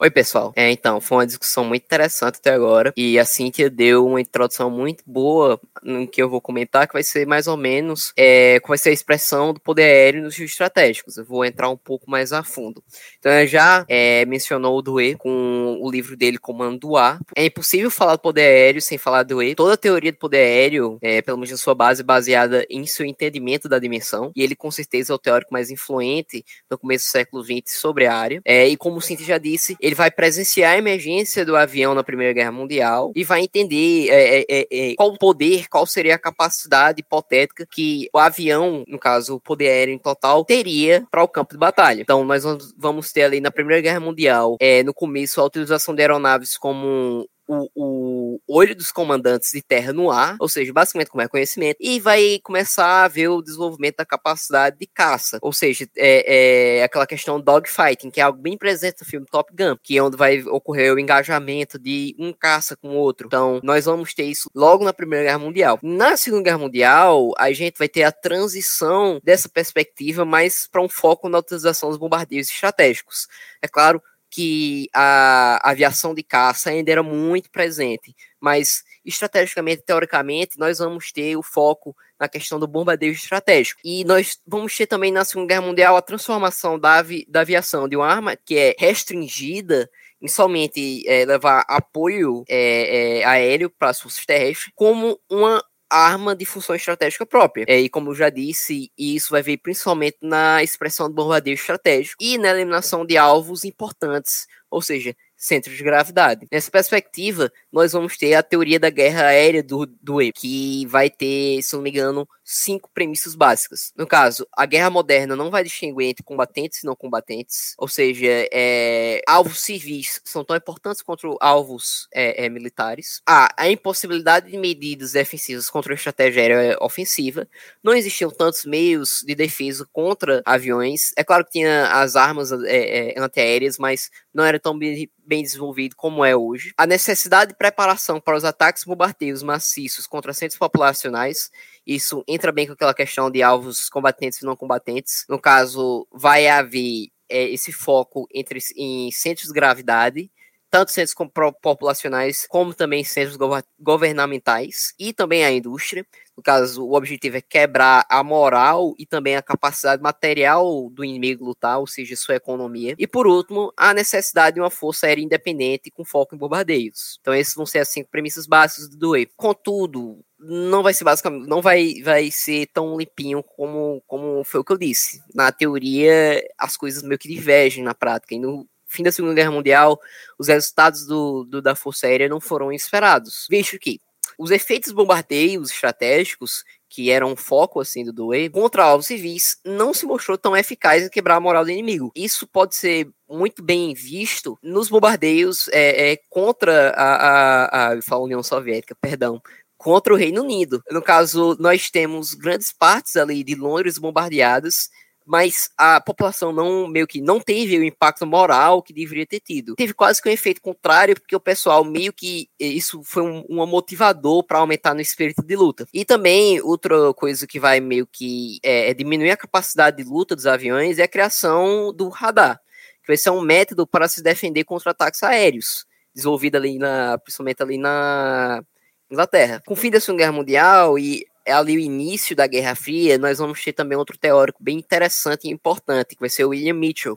Oi, 0.00 0.12
pessoal. 0.12 0.52
É, 0.54 0.70
então, 0.70 1.00
foi 1.00 1.18
uma 1.18 1.26
discussão 1.26 1.64
muito 1.64 1.82
interessante 1.82 2.36
até 2.36 2.52
agora. 2.52 2.92
E 2.96 3.18
a 3.18 3.24
Cíntia 3.24 3.68
deu 3.68 4.06
uma 4.06 4.20
introdução 4.20 4.70
muito 4.70 5.02
boa 5.04 5.60
no 5.82 6.06
que 6.06 6.22
eu 6.22 6.30
vou 6.30 6.40
comentar, 6.40 6.86
que 6.86 6.92
vai 6.92 7.02
ser 7.02 7.26
mais 7.26 7.48
ou 7.48 7.56
menos 7.56 8.12
é, 8.16 8.60
qual 8.60 8.68
vai 8.68 8.78
ser 8.78 8.90
a 8.90 8.92
expressão 8.92 9.52
do 9.52 9.58
poder 9.58 9.82
aéreo 9.82 10.22
nos 10.22 10.38
estratégicos. 10.38 11.16
Eu 11.16 11.24
vou 11.24 11.44
entrar 11.44 11.68
um 11.68 11.76
pouco 11.76 12.08
mais 12.08 12.32
a 12.32 12.44
fundo. 12.44 12.80
Então, 13.18 13.32
eu 13.32 13.46
já 13.48 13.84
é, 13.88 14.24
mencionou 14.24 14.78
o 14.78 14.82
Dewey 14.82 15.16
com 15.16 15.80
o 15.80 15.90
livro 15.90 16.16
dele, 16.16 16.38
Comando 16.38 16.78
do 16.78 16.96
Ar. 16.96 17.18
É 17.34 17.46
impossível 17.46 17.90
falar 17.90 18.14
do 18.14 18.22
poder 18.22 18.42
aéreo 18.42 18.80
sem 18.80 18.98
falar 18.98 19.24
do 19.24 19.30
Dewey. 19.30 19.56
Toda 19.56 19.74
a 19.74 19.76
teoria 19.76 20.12
do 20.12 20.18
poder 20.18 20.38
aéreo, 20.38 20.98
é, 21.02 21.20
pelo 21.22 21.38
menos 21.38 21.50
na 21.50 21.56
sua 21.56 21.74
base, 21.74 22.02
é 22.02 22.04
baseada 22.04 22.64
em 22.70 22.86
seu 22.86 23.04
entendimento 23.04 23.68
da 23.68 23.80
dimensão. 23.80 24.30
E 24.36 24.44
ele, 24.44 24.54
com 24.54 24.70
certeza, 24.70 25.12
é 25.12 25.16
o 25.16 25.18
teórico 25.18 25.52
mais 25.52 25.72
influente 25.72 26.44
no 26.70 26.78
começo 26.78 27.06
do 27.06 27.10
século 27.10 27.42
XX 27.42 27.80
sobre 27.80 28.06
a 28.06 28.14
área. 28.14 28.40
É, 28.44 28.68
e 28.68 28.76
como 28.76 28.98
o 28.98 29.02
Cíntia 29.02 29.26
já 29.26 29.38
disse, 29.38 29.76
ele 29.88 29.94
vai 29.94 30.10
presenciar 30.10 30.74
a 30.74 30.78
emergência 30.78 31.44
do 31.44 31.56
avião 31.56 31.94
na 31.94 32.04
Primeira 32.04 32.32
Guerra 32.32 32.52
Mundial 32.52 33.10
e 33.16 33.24
vai 33.24 33.40
entender 33.40 34.08
é, 34.10 34.40
é, 34.40 34.44
é, 34.48 34.90
é 34.90 34.94
qual 34.94 35.16
poder, 35.16 35.66
qual 35.68 35.86
seria 35.86 36.14
a 36.14 36.18
capacidade 36.18 37.00
hipotética 37.00 37.66
que 37.70 38.08
o 38.12 38.18
avião, 38.18 38.84
no 38.86 38.98
caso, 38.98 39.36
o 39.36 39.40
poder 39.40 39.68
aéreo 39.68 39.94
em 39.94 39.98
total, 39.98 40.44
teria 40.44 41.06
para 41.10 41.22
o 41.22 41.28
campo 41.28 41.54
de 41.54 41.58
batalha. 41.58 42.02
Então, 42.02 42.22
nós 42.24 42.44
vamos 42.76 43.12
ter 43.12 43.22
ali 43.22 43.40
na 43.40 43.50
Primeira 43.50 43.80
Guerra 43.80 44.00
Mundial, 44.00 44.56
é, 44.60 44.82
no 44.82 44.92
começo, 44.92 45.40
a 45.40 45.44
utilização 45.44 45.94
de 45.94 46.02
aeronaves 46.02 46.56
como 46.58 47.26
o, 47.48 47.68
o 47.74 48.17
olho 48.46 48.74
dos 48.74 48.92
comandantes 48.92 49.50
de 49.52 49.62
terra 49.62 49.92
no 49.92 50.10
ar, 50.10 50.36
ou 50.40 50.48
seja, 50.48 50.72
basicamente 50.72 51.08
como 51.08 51.22
reconhecimento, 51.22 51.76
e 51.80 52.00
vai 52.00 52.38
começar 52.42 53.04
a 53.04 53.08
ver 53.08 53.28
o 53.28 53.42
desenvolvimento 53.42 53.96
da 53.96 54.06
capacidade 54.06 54.76
de 54.78 54.86
caça, 54.86 55.38
ou 55.42 55.52
seja, 55.52 55.86
é, 55.96 56.78
é 56.78 56.82
aquela 56.82 57.06
questão 57.06 57.40
dogfighting, 57.40 58.10
que 58.10 58.20
é 58.20 58.24
algo 58.24 58.38
bem 58.40 58.56
presente 58.56 59.00
no 59.00 59.06
filme 59.06 59.26
Top 59.30 59.52
Gun, 59.54 59.76
que 59.82 59.96
é 59.96 60.02
onde 60.02 60.16
vai 60.16 60.42
ocorrer 60.42 60.92
o 60.94 60.98
engajamento 60.98 61.78
de 61.78 62.14
um 62.18 62.32
caça 62.32 62.76
com 62.76 62.90
o 62.90 62.96
outro. 62.96 63.26
Então, 63.26 63.60
nós 63.62 63.84
vamos 63.84 64.14
ter 64.14 64.24
isso 64.24 64.50
logo 64.54 64.84
na 64.84 64.92
Primeira 64.92 65.24
Guerra 65.26 65.38
Mundial. 65.38 65.78
Na 65.82 66.16
Segunda 66.16 66.44
Guerra 66.44 66.58
Mundial, 66.58 67.32
a 67.38 67.52
gente 67.52 67.78
vai 67.78 67.88
ter 67.88 68.02
a 68.02 68.12
transição 68.12 69.20
dessa 69.22 69.48
perspectiva 69.48 70.24
mais 70.24 70.66
para 70.70 70.82
um 70.82 70.88
foco 70.88 71.28
na 71.28 71.38
utilização 71.38 71.88
dos 71.88 71.98
bombardeios 71.98 72.50
estratégicos. 72.50 73.26
É 73.62 73.68
claro, 73.68 74.02
que 74.30 74.88
a 74.94 75.70
aviação 75.70 76.14
de 76.14 76.22
caça 76.22 76.70
ainda 76.70 76.90
era 76.90 77.02
muito 77.02 77.50
presente, 77.50 78.14
mas 78.40 78.82
estrategicamente, 79.04 79.82
teoricamente, 79.82 80.58
nós 80.58 80.78
vamos 80.78 81.10
ter 81.10 81.36
o 81.36 81.42
foco 81.42 81.96
na 82.20 82.28
questão 82.28 82.58
do 82.58 82.66
bombardeio 82.66 83.12
estratégico. 83.12 83.80
E 83.84 84.04
nós 84.04 84.38
vamos 84.46 84.76
ter 84.76 84.86
também 84.86 85.12
na 85.12 85.24
Segunda 85.24 85.48
Guerra 85.48 85.62
Mundial 85.62 85.96
a 85.96 86.02
transformação 86.02 86.78
da, 86.78 86.96
avi 86.96 87.24
da 87.28 87.40
aviação 87.40 87.88
de 87.88 87.96
uma 87.96 88.06
arma 88.06 88.36
que 88.36 88.56
é 88.56 88.74
restringida 88.78 89.88
em 90.20 90.26
somente 90.26 91.08
é, 91.08 91.24
levar 91.24 91.64
apoio 91.68 92.44
é, 92.48 93.20
é, 93.20 93.24
aéreo 93.24 93.70
para 93.70 93.90
as 93.90 94.00
forças 94.00 94.26
terrestres, 94.26 94.72
como 94.74 95.18
uma 95.30 95.62
arma 95.90 96.34
de 96.34 96.44
função 96.44 96.74
estratégica 96.74 97.24
própria. 97.24 97.64
É, 97.68 97.80
e 97.80 97.88
como 97.88 98.10
eu 98.10 98.14
já 98.14 98.30
disse, 98.30 98.90
isso 98.98 99.30
vai 99.30 99.42
vir 99.42 99.58
principalmente 99.58 100.18
na 100.22 100.62
expressão 100.62 101.08
do 101.08 101.14
bombardeio 101.14 101.54
estratégico 101.54 102.22
e 102.22 102.38
na 102.38 102.50
eliminação 102.50 103.06
de 103.06 103.16
alvos 103.16 103.64
importantes, 103.64 104.46
ou 104.70 104.82
seja, 104.82 105.14
centros 105.36 105.76
de 105.76 105.84
gravidade. 105.84 106.46
Nessa 106.50 106.70
perspectiva, 106.70 107.50
nós 107.72 107.92
vamos 107.92 108.16
ter 108.16 108.34
a 108.34 108.42
teoria 108.42 108.80
da 108.80 108.90
guerra 108.90 109.26
aérea 109.26 109.62
do, 109.62 109.86
do 109.86 110.20
E, 110.20 110.32
que 110.32 110.84
vai 110.86 111.08
ter, 111.08 111.62
se 111.62 111.74
não 111.74 111.82
me 111.82 111.90
engano, 111.90 112.28
cinco 112.50 112.88
premissas 112.94 113.34
básicas. 113.34 113.92
No 113.94 114.06
caso, 114.06 114.48
a 114.56 114.64
guerra 114.64 114.88
moderna 114.88 115.36
não 115.36 115.50
vai 115.50 115.62
distinguir 115.62 116.08
entre 116.08 116.24
combatentes 116.24 116.82
e 116.82 116.86
não 116.86 116.96
combatentes, 116.96 117.74
ou 117.76 117.86
seja, 117.86 118.26
é, 118.50 119.20
alvos 119.28 119.60
civis 119.60 120.18
são 120.24 120.42
tão 120.42 120.56
importantes 120.56 121.02
quanto 121.02 121.36
alvos 121.42 122.08
é, 122.10 122.46
é, 122.46 122.48
militares. 122.48 123.20
A, 123.26 123.68
impossibilidade 123.68 124.50
de 124.50 124.56
medidas 124.56 125.12
defensivas 125.12 125.68
contra 125.68 125.92
a 125.92 125.94
estratégia 125.94 126.78
ofensiva. 126.80 127.46
Não 127.84 127.92
existiam 127.92 128.30
tantos 128.30 128.64
meios 128.64 129.22
de 129.26 129.34
defesa 129.34 129.86
contra 129.92 130.40
aviões. 130.46 131.12
É 131.18 131.22
claro 131.22 131.44
que 131.44 131.50
tinha 131.50 132.00
as 132.00 132.16
armas 132.16 132.50
é, 132.50 133.14
é, 133.14 133.20
antiaéreas, 133.20 133.76
mas 133.76 134.10
não 134.32 134.42
era 134.42 134.58
tão 134.58 134.78
bem, 134.78 135.10
bem 135.26 135.42
desenvolvido 135.42 135.94
como 135.96 136.24
é 136.24 136.34
hoje. 136.34 136.72
A 136.78 136.86
necessidade 136.86 137.50
de 137.50 137.58
preparação 137.58 138.18
para 138.18 138.36
os 138.36 138.44
ataques 138.44 138.84
bombardeios 138.84 139.42
maciços 139.42 140.06
contra 140.06 140.32
centros 140.32 140.58
populacionais 140.58 141.50
isso 141.88 142.22
entra 142.38 142.52
bem 142.52 142.66
com 142.66 142.72
aquela 142.72 142.94
questão 142.94 143.28
de 143.28 143.42
alvos 143.42 143.88
combatentes 143.90 144.40
e 144.40 144.46
não 144.46 144.54
combatentes. 144.54 145.24
No 145.28 145.40
caso, 145.40 146.06
vai 146.12 146.46
haver 146.46 147.08
é, 147.28 147.42
esse 147.50 147.72
foco 147.72 148.28
entre 148.32 148.60
em 148.76 149.10
centros 149.10 149.48
de 149.48 149.52
gravidade, 149.52 150.30
tanto 150.70 150.92
centros 150.92 151.14
populacionais 151.60 152.46
como 152.48 152.74
também 152.74 153.04
centros 153.04 153.38
governamentais 153.78 154.92
e 154.98 155.12
também 155.12 155.44
a 155.44 155.52
indústria. 155.52 156.06
No 156.36 156.42
caso, 156.42 156.86
o 156.86 156.94
objetivo 156.94 157.36
é 157.36 157.40
quebrar 157.40 158.06
a 158.08 158.22
moral 158.22 158.94
e 158.96 159.04
também 159.04 159.34
a 159.34 159.42
capacidade 159.42 160.00
material 160.00 160.88
do 160.90 161.04
inimigo 161.04 161.44
lutar, 161.44 161.80
ou 161.80 161.86
seja, 161.86 162.14
sua 162.14 162.36
economia. 162.36 162.94
E 162.96 163.08
por 163.08 163.26
último, 163.26 163.72
a 163.76 163.92
necessidade 163.92 164.54
de 164.54 164.60
uma 164.60 164.70
força 164.70 165.06
aérea 165.06 165.20
independente 165.20 165.90
com 165.90 166.04
foco 166.04 166.36
em 166.36 166.38
bombardeios. 166.38 167.18
Então, 167.20 167.34
esses 167.34 167.54
vão 167.54 167.66
ser 167.66 167.80
as 167.80 167.88
cinco 167.88 168.08
premissas 168.08 168.46
básicas 168.46 168.88
do 168.88 169.16
E. 169.16 169.26
Contudo, 169.36 170.24
não 170.38 170.80
vai 170.82 170.94
ser 170.94 171.02
basicamente, 171.02 171.48
não 171.48 171.60
vai, 171.60 171.94
vai 172.04 172.30
ser 172.30 172.66
tão 172.72 172.96
limpinho 172.96 173.42
como, 173.42 174.00
como 174.06 174.44
foi 174.44 174.60
o 174.60 174.64
que 174.64 174.72
eu 174.72 174.78
disse. 174.78 175.20
Na 175.34 175.50
teoria, 175.50 176.40
as 176.56 176.76
coisas 176.76 177.02
meio 177.02 177.18
que 177.18 177.28
divergem 177.28 177.82
na 177.82 177.94
prática. 177.94 178.36
E 178.36 178.38
no 178.38 178.64
fim 178.88 179.02
da 179.02 179.12
Segunda 179.12 179.34
Guerra 179.34 179.50
Mundial, 179.50 180.00
os 180.38 180.48
resultados 180.48 181.06
do, 181.06 181.44
do 181.44 181.62
da 181.62 181.74
Força 181.74 182.06
Aérea 182.06 182.28
não 182.28 182.40
foram 182.40 182.72
esperados. 182.72 183.46
Visto 183.48 183.78
que 183.78 184.00
os 184.38 184.50
efeitos 184.50 184.92
bombardeios 184.92 185.70
estratégicos, 185.70 186.64
que 186.88 187.10
eram 187.10 187.32
um 187.32 187.36
foco 187.36 187.80
assim 187.80 188.04
do 188.04 188.12
Dewey, 188.12 188.48
contra 188.48 188.84
alvos 188.84 189.06
civis, 189.06 189.58
não 189.64 189.92
se 189.92 190.06
mostrou 190.06 190.38
tão 190.38 190.56
eficaz 190.56 191.04
em 191.04 191.10
quebrar 191.10 191.36
a 191.36 191.40
moral 191.40 191.64
do 191.64 191.70
inimigo. 191.70 192.10
Isso 192.14 192.46
pode 192.46 192.74
ser 192.74 193.08
muito 193.28 193.62
bem 193.62 193.92
visto 193.94 194.58
nos 194.62 194.88
bombardeios 194.88 195.68
é, 195.68 196.12
é, 196.12 196.18
contra 196.30 196.90
a, 196.90 197.92
a, 197.92 197.98
a 198.10 198.18
União 198.18 198.42
Soviética, 198.42 198.94
perdão, 199.00 199.42
contra 199.76 200.12
o 200.12 200.16
Reino 200.16 200.42
Unido. 200.42 200.82
No 200.90 201.02
caso, 201.02 201.56
nós 201.60 201.90
temos 201.90 202.32
grandes 202.34 202.72
partes 202.72 203.16
ali 203.16 203.44
de 203.44 203.54
Londres 203.54 203.98
bombardeadas, 203.98 204.88
mas 205.28 205.70
a 205.76 206.00
população 206.00 206.52
não 206.52 206.88
meio 206.88 207.06
que 207.06 207.20
não 207.20 207.38
teve 207.38 207.78
o 207.78 207.84
impacto 207.84 208.26
moral 208.26 208.82
que 208.82 208.94
deveria 208.94 209.26
ter 209.26 209.40
tido. 209.40 209.74
Teve 209.74 209.92
quase 209.92 210.22
que 210.22 210.28
um 210.28 210.32
efeito 210.32 210.62
contrário, 210.62 211.14
porque 211.14 211.36
o 211.36 211.40
pessoal 211.40 211.84
meio 211.84 212.14
que 212.14 212.48
isso 212.58 213.02
foi 213.04 213.22
um, 213.22 213.44
um 213.46 213.66
motivador 213.66 214.42
para 214.42 214.58
aumentar 214.58 214.94
no 214.94 215.02
espírito 215.02 215.42
de 215.42 215.54
luta. 215.54 215.86
E 215.92 216.02
também 216.02 216.62
outra 216.62 217.12
coisa 217.12 217.46
que 217.46 217.60
vai 217.60 217.78
meio 217.78 218.06
que 218.06 218.58
é, 218.62 218.88
é 218.88 218.94
diminuir 218.94 219.30
a 219.30 219.36
capacidade 219.36 220.02
de 220.02 220.08
luta 220.08 220.34
dos 220.34 220.46
aviões 220.46 220.98
é 220.98 221.02
a 221.02 221.08
criação 221.08 221.92
do 221.92 222.08
radar, 222.08 222.58
que 223.02 223.08
vai 223.08 223.18
ser 223.18 223.28
um 223.28 223.42
método 223.42 223.86
para 223.86 224.08
se 224.08 224.22
defender 224.22 224.64
contra 224.64 224.92
ataques 224.92 225.22
aéreos, 225.22 225.84
desenvolvido 226.14 226.56
ali 226.56 226.78
na, 226.78 227.18
principalmente 227.18 227.62
ali 227.62 227.76
na 227.76 228.62
Inglaterra. 229.10 229.62
Com 229.66 229.74
o 229.74 229.76
fim 229.76 229.90
da 229.90 230.00
Segunda 230.00 230.22
Guerra 230.22 230.32
Mundial 230.32 230.98
e 230.98 231.26
ali 231.50 231.76
o 231.76 231.80
início 231.80 232.34
da 232.36 232.46
Guerra 232.46 232.74
Fria, 232.74 233.18
nós 233.18 233.38
vamos 233.38 233.62
ter 233.62 233.72
também 233.72 233.96
outro 233.96 234.18
teórico 234.18 234.62
bem 234.62 234.78
interessante 234.78 235.46
e 235.46 235.50
importante, 235.50 236.14
que 236.14 236.20
vai 236.20 236.28
ser 236.28 236.44
o 236.44 236.50
William 236.50 236.74
Mitchell, 236.74 237.16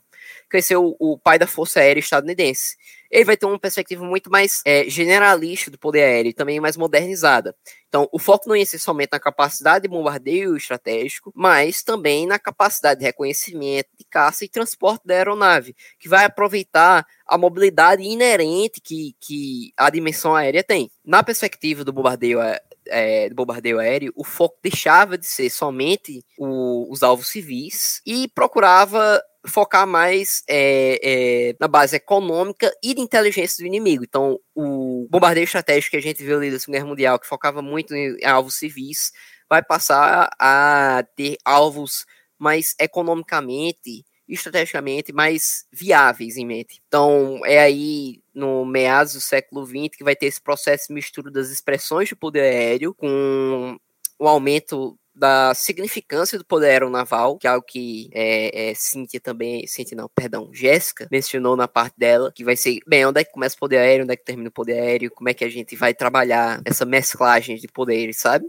que 0.49 0.57
vai 0.57 0.61
ser 0.61 0.77
o, 0.77 0.95
o 0.99 1.17
pai 1.17 1.37
da 1.37 1.47
Força 1.47 1.79
Aérea 1.79 1.99
estadunidense 1.99 2.75
ele 3.11 3.25
vai 3.25 3.35
ter 3.35 3.45
uma 3.45 3.59
perspectiva 3.59 4.05
muito 4.05 4.31
mais 4.31 4.61
é, 4.65 4.89
generalista 4.89 5.69
do 5.69 5.77
poder 5.77 6.03
aéreo 6.03 6.33
também 6.33 6.61
mais 6.61 6.77
modernizada. 6.77 7.53
Então, 7.89 8.07
o 8.09 8.17
foco 8.17 8.47
não 8.47 8.55
ia 8.55 8.65
ser 8.65 8.79
somente 8.79 9.09
na 9.11 9.19
capacidade 9.19 9.83
de 9.83 9.89
bombardeio 9.89 10.55
estratégico, 10.55 11.31
mas 11.35 11.83
também 11.83 12.25
na 12.25 12.39
capacidade 12.39 13.01
de 13.01 13.05
reconhecimento, 13.05 13.89
de 13.99 14.05
caça 14.05 14.45
e 14.45 14.49
transporte 14.49 15.05
da 15.05 15.13
aeronave, 15.13 15.75
que 15.99 16.07
vai 16.07 16.23
aproveitar 16.23 17.05
a 17.27 17.37
mobilidade 17.37 18.01
inerente 18.01 18.79
que, 18.81 19.13
que 19.19 19.73
a 19.75 19.89
dimensão 19.89 20.33
aérea 20.33 20.63
tem. 20.63 20.89
Na 21.03 21.21
perspectiva 21.21 21.83
do 21.83 21.91
bombardeio 21.91 22.39
é, 22.87 23.29
do 23.29 23.35
bombardeio 23.35 23.79
aéreo, 23.79 24.13
o 24.15 24.23
foco 24.23 24.57
deixava 24.63 25.17
de 25.17 25.25
ser 25.25 25.49
somente 25.49 26.23
o, 26.37 26.91
os 26.91 27.03
alvos 27.03 27.29
civis 27.29 28.01
e 28.05 28.27
procurava 28.27 29.21
focar 29.47 29.87
mais 29.87 30.43
é, 30.47 30.99
é, 31.03 31.55
na 31.59 31.67
base 31.67 31.95
econômica 31.95 32.71
e 32.83 32.93
de 32.93 33.01
inteligência 33.01 33.63
do 33.63 33.67
inimigo. 33.67 34.03
Então, 34.03 34.39
o 34.55 35.07
bombardeio 35.09 35.45
estratégico 35.45 35.91
que 35.91 35.97
a 35.97 36.01
gente 36.01 36.23
viu 36.23 36.37
ali 36.37 36.51
da 36.51 36.59
Segunda 36.59 36.77
Guerra 36.77 36.89
Mundial, 36.89 37.19
que 37.19 37.27
focava 37.27 37.61
muito 37.61 37.95
em 37.95 38.23
alvos 38.23 38.55
civis, 38.55 39.11
vai 39.49 39.63
passar 39.63 40.29
a 40.39 41.03
ter 41.15 41.37
alvos 41.43 42.05
mais 42.37 42.75
economicamente 42.79 44.05
estrategicamente 44.27 45.11
mais 45.11 45.65
viáveis 45.71 46.37
em 46.37 46.45
mente. 46.45 46.81
Então, 46.87 47.41
é 47.45 47.59
aí 47.59 48.21
no 48.33 48.65
meados 48.65 49.13
do 49.13 49.21
século 49.21 49.65
XX 49.65 49.89
que 49.97 50.03
vai 50.03 50.15
ter 50.15 50.27
esse 50.27 50.41
processo 50.41 50.87
de 50.87 50.93
mistura 50.93 51.29
das 51.29 51.49
expressões 51.49 52.09
de 52.09 52.15
poder 52.15 52.41
aéreo 52.41 52.93
com 52.93 53.77
o 54.19 54.27
aumento 54.27 54.97
da 55.13 55.53
significância 55.53 56.37
do 56.37 56.45
poder 56.45 56.69
aeronaval, 56.69 57.37
que 57.37 57.45
é 57.45 57.49
algo 57.49 57.65
que 57.65 58.09
é, 58.13 58.71
é, 58.71 58.73
Cíntia 58.73 59.19
também, 59.19 59.67
Cíntia 59.67 59.95
não, 59.95 60.09
perdão, 60.15 60.49
Jéssica 60.53 61.07
mencionou 61.11 61.55
na 61.55 61.67
parte 61.67 61.95
dela, 61.97 62.31
que 62.33 62.43
vai 62.43 62.55
ser, 62.55 62.79
bem, 62.87 63.05
onde 63.05 63.19
é 63.19 63.23
que 63.23 63.31
começa 63.31 63.55
o 63.55 63.59
poder 63.59 63.77
aéreo, 63.77 64.03
onde 64.03 64.13
é 64.13 64.15
que 64.15 64.23
termina 64.23 64.49
o 64.49 64.51
poder 64.51 64.79
aéreo, 64.79 65.11
como 65.11 65.29
é 65.29 65.33
que 65.33 65.43
a 65.43 65.49
gente 65.49 65.75
vai 65.75 65.93
trabalhar 65.93 66.61
essa 66.65 66.85
mesclagem 66.85 67.57
de 67.57 67.67
poderes, 67.67 68.19
sabe? 68.19 68.45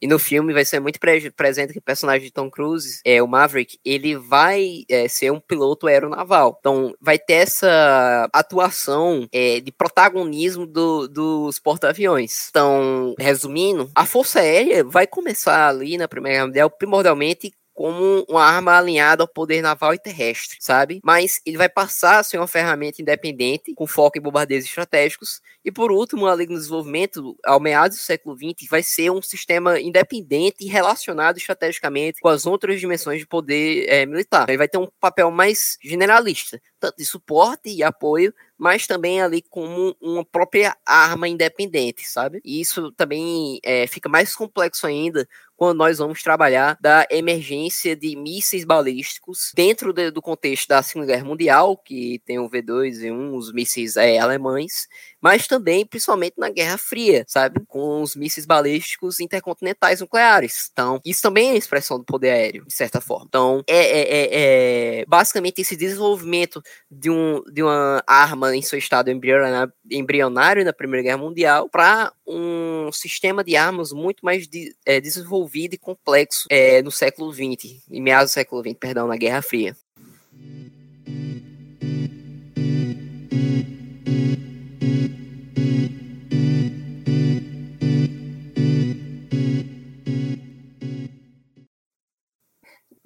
E 0.00 0.06
no 0.06 0.18
filme 0.18 0.52
vai 0.52 0.64
ser 0.64 0.80
muito 0.80 1.00
pre 1.00 1.30
presente 1.30 1.72
que 1.72 1.78
o 1.78 1.82
personagem 1.82 2.26
de 2.26 2.32
Tom 2.32 2.50
Cruise, 2.50 3.00
é, 3.04 3.22
o 3.22 3.26
Maverick, 3.26 3.78
ele 3.84 4.16
vai 4.16 4.84
é, 4.90 5.08
ser 5.08 5.30
um 5.30 5.40
piloto 5.40 5.86
aeronaval. 5.86 6.56
Então 6.58 6.94
vai 7.00 7.18
ter 7.18 7.34
essa 7.34 8.28
atuação 8.32 9.26
é, 9.32 9.60
de 9.60 9.72
protagonismo 9.72 10.66
do, 10.66 11.08
dos 11.08 11.58
porta-aviões. 11.58 12.48
Então, 12.50 13.14
resumindo, 13.18 13.90
a 13.94 14.04
Força 14.04 14.40
Aérea 14.40 14.84
vai 14.84 15.06
começar 15.06 15.68
ali 15.68 15.96
na 15.96 16.08
Primeira 16.08 16.36
Guerra 16.36 16.46
Mundial 16.46 16.70
primordialmente 16.70 17.52
como 17.76 18.24
uma 18.26 18.42
arma 18.42 18.78
alinhada 18.78 19.22
ao 19.22 19.28
poder 19.28 19.60
naval 19.60 19.92
e 19.92 19.98
terrestre, 19.98 20.56
sabe? 20.60 20.98
Mas 21.04 21.42
ele 21.44 21.58
vai 21.58 21.68
passar 21.68 22.18
a 22.18 22.22
ser 22.22 22.38
uma 22.38 22.48
ferramenta 22.48 23.02
independente, 23.02 23.74
com 23.74 23.86
foco 23.86 24.16
em 24.18 24.20
bombardeios 24.22 24.64
estratégicos, 24.64 25.42
e 25.66 25.72
por 25.72 25.90
último, 25.90 26.28
ali 26.28 26.46
no 26.46 26.54
desenvolvimento, 26.54 27.36
ao 27.44 27.58
meados 27.58 27.96
do 27.96 28.00
século 28.00 28.36
XX, 28.36 28.70
vai 28.70 28.84
ser 28.84 29.10
um 29.10 29.20
sistema 29.20 29.80
independente 29.80 30.58
e 30.60 30.68
relacionado 30.68 31.38
estrategicamente 31.38 32.20
com 32.20 32.28
as 32.28 32.46
outras 32.46 32.78
dimensões 32.78 33.18
de 33.18 33.26
poder 33.26 33.84
é, 33.88 34.06
militar. 34.06 34.48
Ele 34.48 34.58
vai 34.58 34.68
ter 34.68 34.78
um 34.78 34.86
papel 35.00 35.28
mais 35.28 35.76
generalista, 35.82 36.62
tanto 36.78 36.98
de 36.98 37.04
suporte 37.04 37.68
e 37.68 37.82
apoio, 37.82 38.32
mas 38.56 38.86
também 38.86 39.20
ali 39.20 39.42
como 39.42 39.96
uma 40.00 40.24
própria 40.24 40.76
arma 40.86 41.28
independente, 41.28 42.08
sabe? 42.08 42.40
E 42.44 42.60
isso 42.60 42.92
também 42.92 43.58
é, 43.64 43.88
fica 43.88 44.08
mais 44.08 44.36
complexo 44.36 44.86
ainda 44.86 45.28
quando 45.56 45.78
nós 45.78 45.98
vamos 45.98 46.22
trabalhar 46.22 46.76
da 46.80 47.06
emergência 47.10 47.96
de 47.96 48.14
mísseis 48.14 48.64
balísticos 48.64 49.52
dentro 49.54 49.92
de, 49.92 50.10
do 50.10 50.20
contexto 50.20 50.68
da 50.68 50.82
Segunda 50.82 51.06
Guerra 51.06 51.24
Mundial, 51.24 51.76
que 51.76 52.20
tem 52.24 52.38
o 52.38 52.48
V2 52.48 53.02
e 53.02 53.10
1, 53.10 53.34
os 53.34 53.52
mísseis 53.52 53.96
é, 53.96 54.18
alemães, 54.18 54.86
mas 55.20 55.46
também, 55.46 55.84
principalmente 55.84 56.34
na 56.36 56.50
Guerra 56.50 56.78
Fria, 56.78 57.24
sabe? 57.26 57.60
Com 57.66 58.02
os 58.02 58.14
mísseis 58.14 58.46
balísticos 58.46 59.20
intercontinentais 59.20 60.00
nucleares. 60.00 60.68
Então, 60.72 61.00
isso 61.04 61.22
também 61.22 61.50
é 61.50 61.56
expressão 61.56 61.98
do 61.98 62.04
poder 62.04 62.30
aéreo, 62.30 62.64
de 62.66 62.74
certa 62.74 63.00
forma. 63.00 63.26
Então, 63.28 63.62
é, 63.66 63.76
é, 63.76 64.02
é, 64.02 65.00
é 65.00 65.04
basicamente 65.06 65.60
esse 65.60 65.76
desenvolvimento 65.76 66.62
de, 66.90 67.10
um, 67.10 67.42
de 67.52 67.62
uma 67.62 68.02
arma 68.06 68.54
em 68.54 68.62
seu 68.62 68.78
estado 68.78 69.10
embrionário, 69.10 70.64
na 70.64 70.72
Primeira 70.72 71.02
Guerra 71.02 71.18
Mundial 71.18 71.68
para 71.68 72.12
um 72.26 72.90
sistema 72.92 73.44
de 73.44 73.56
armas 73.56 73.92
muito 73.92 74.24
mais 74.24 74.46
de, 74.48 74.74
é, 74.84 75.00
desenvolvido 75.00 75.74
e 75.74 75.78
complexo 75.78 76.46
é, 76.50 76.82
no 76.82 76.90
século 76.90 77.32
XX, 77.32 77.82
em 77.90 78.00
meados 78.00 78.32
do 78.32 78.34
século 78.34 78.62
XX, 78.62 78.76
perdão, 78.78 79.06
na 79.06 79.16
Guerra 79.16 79.42
Fria. 79.42 79.76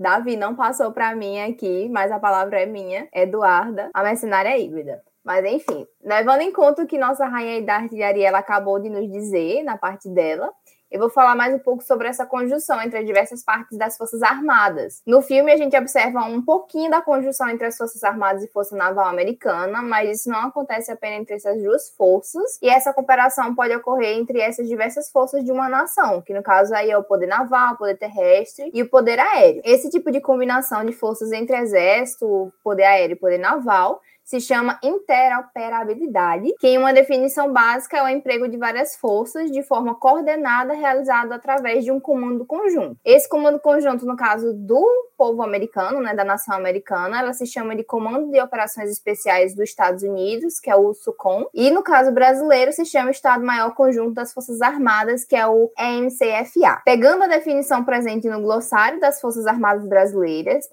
Davi 0.01 0.35
não 0.35 0.55
passou 0.55 0.93
para 0.93 1.15
mim 1.15 1.39
aqui, 1.43 1.87
mas 1.91 2.11
a 2.11 2.19
palavra 2.19 2.63
é 2.63 2.65
minha, 2.65 3.07
Eduarda, 3.15 3.91
a 3.93 4.03
mercenária 4.03 4.57
híbrida. 4.57 5.03
Mas 5.23 5.45
enfim, 5.45 5.87
levando 6.03 6.41
em 6.41 6.51
conta 6.51 6.83
o 6.83 6.87
que 6.87 6.97
nossa 6.97 7.27
rainha 7.27 7.61
da 7.61 7.77
artilharia 7.77 8.27
ela 8.27 8.39
acabou 8.39 8.81
de 8.81 8.89
nos 8.89 9.07
dizer 9.13 9.63
na 9.63 9.77
parte 9.77 10.09
dela, 10.09 10.51
eu 10.91 10.99
vou 10.99 11.09
falar 11.09 11.37
mais 11.37 11.55
um 11.55 11.59
pouco 11.59 11.85
sobre 11.85 12.09
essa 12.09 12.27
conjunção 12.27 12.83
entre 12.83 12.99
as 12.99 13.07
diversas 13.07 13.45
partes 13.45 13.79
das 13.79 13.97
Forças 13.97 14.23
Armadas. 14.23 15.01
No 15.07 15.23
filme, 15.23 15.53
a 15.53 15.57
gente 15.57 15.77
observa 15.77 16.25
um 16.25 16.43
pouquinho 16.43 16.91
da 16.91 17.01
conjunção 17.01 17.49
entre 17.49 17.69
as 17.69 17.77
Forças 17.77 18.03
Armadas 18.03 18.43
e 18.43 18.49
Força 18.49 18.77
Naval 18.77 19.07
Americana, 19.07 19.81
mas 19.83 20.21
isso 20.21 20.29
não 20.29 20.49
acontece 20.49 20.91
apenas 20.91 21.21
entre 21.21 21.37
essas 21.37 21.63
duas 21.63 21.91
forças, 21.91 22.59
e 22.61 22.69
essa 22.69 22.93
cooperação 22.93 23.55
pode 23.55 23.75
ocorrer 23.75 24.19
entre 24.19 24.41
essas 24.41 24.67
diversas 24.67 25.11
forças 25.11 25.45
de 25.45 25.53
uma 25.53 25.69
nação, 25.69 26.21
que 26.23 26.35
no 26.35 26.43
caso 26.43 26.75
aí 26.75 26.91
é 26.91 26.99
o 26.99 27.05
poder 27.05 27.29
naval, 27.29 27.75
o 27.75 27.79
poder 27.79 27.97
terrestre 27.97 28.71
e 28.75 28.83
o 28.83 28.89
poder 28.89 29.21
aéreo. 29.21 29.63
Esse 29.65 29.89
tipo 29.91 30.11
de 30.11 30.21
combinação 30.21 30.85
de 30.85 30.93
forças 30.93 31.31
entre 31.31 31.57
exército, 31.57 32.53
poder 32.65 32.85
aéreo 32.85 33.15
e 33.15 33.19
poder 33.19 33.39
naval 33.39 34.01
se 34.25 34.41
chama 34.41 34.79
interoperabilidade, 34.83 36.55
que 36.61 36.69
em 36.69 36.79
uma 36.79 36.93
definição 36.93 37.53
básica 37.53 37.97
é 37.97 38.03
o 38.03 38.09
emprego 38.09 38.49
de 38.49 38.57
várias 38.57 38.97
forças 38.97 39.51
de 39.51 39.63
forma 39.63 39.95
coordenada 39.95 40.73
realizado 40.73 41.33
através 41.33 41.85
de 41.85 41.91
um 41.91 41.99
comando 41.99 42.45
conjunto. 42.47 42.97
Esse 43.05 43.29
comando 43.29 43.59
conjunto, 43.59 44.07
no 44.07 44.17
caso 44.17 44.53
do 44.55 44.87
povo 45.19 45.43
americano, 45.43 46.01
né, 46.01 46.15
da 46.15 46.25
nação 46.25 46.55
americana, 46.55 47.19
ela 47.19 47.33
se 47.33 47.45
chama 47.45 47.75
de 47.75 47.83
Comando 47.85 48.31
de 48.31 48.41
Operações 48.41 48.91
Especiais 48.91 49.55
dos 49.55 49.65
Estados 49.65 50.03
Unidos, 50.03 50.61
que 50.61 50.71
é 50.71 50.77
o 50.77 50.95
SUCOM, 50.95 51.47
e 51.53 51.71
no 51.71 51.83
caso 51.83 52.13
brasileiro 52.13 52.73
se 52.73 52.85
chama 52.85 53.11
Estado-Maior 53.11 53.75
Conjunto 53.75 54.15
das 54.15 54.33
Forças 54.33 54.63
Armadas, 54.63 55.25
que 55.25 55.37
é 55.37 55.47
o 55.47 55.71
EMCFA. 55.79 56.83
Pegando 56.85 57.25
a 57.25 57.29
definição 57.29 57.85
presente 57.85 58.29
no 58.29 58.41
glossário 58.41 59.01
das 59.01 59.21
Forças 59.21 59.47
Armadas 59.47 59.87
Brasileiras, 59.87 60.69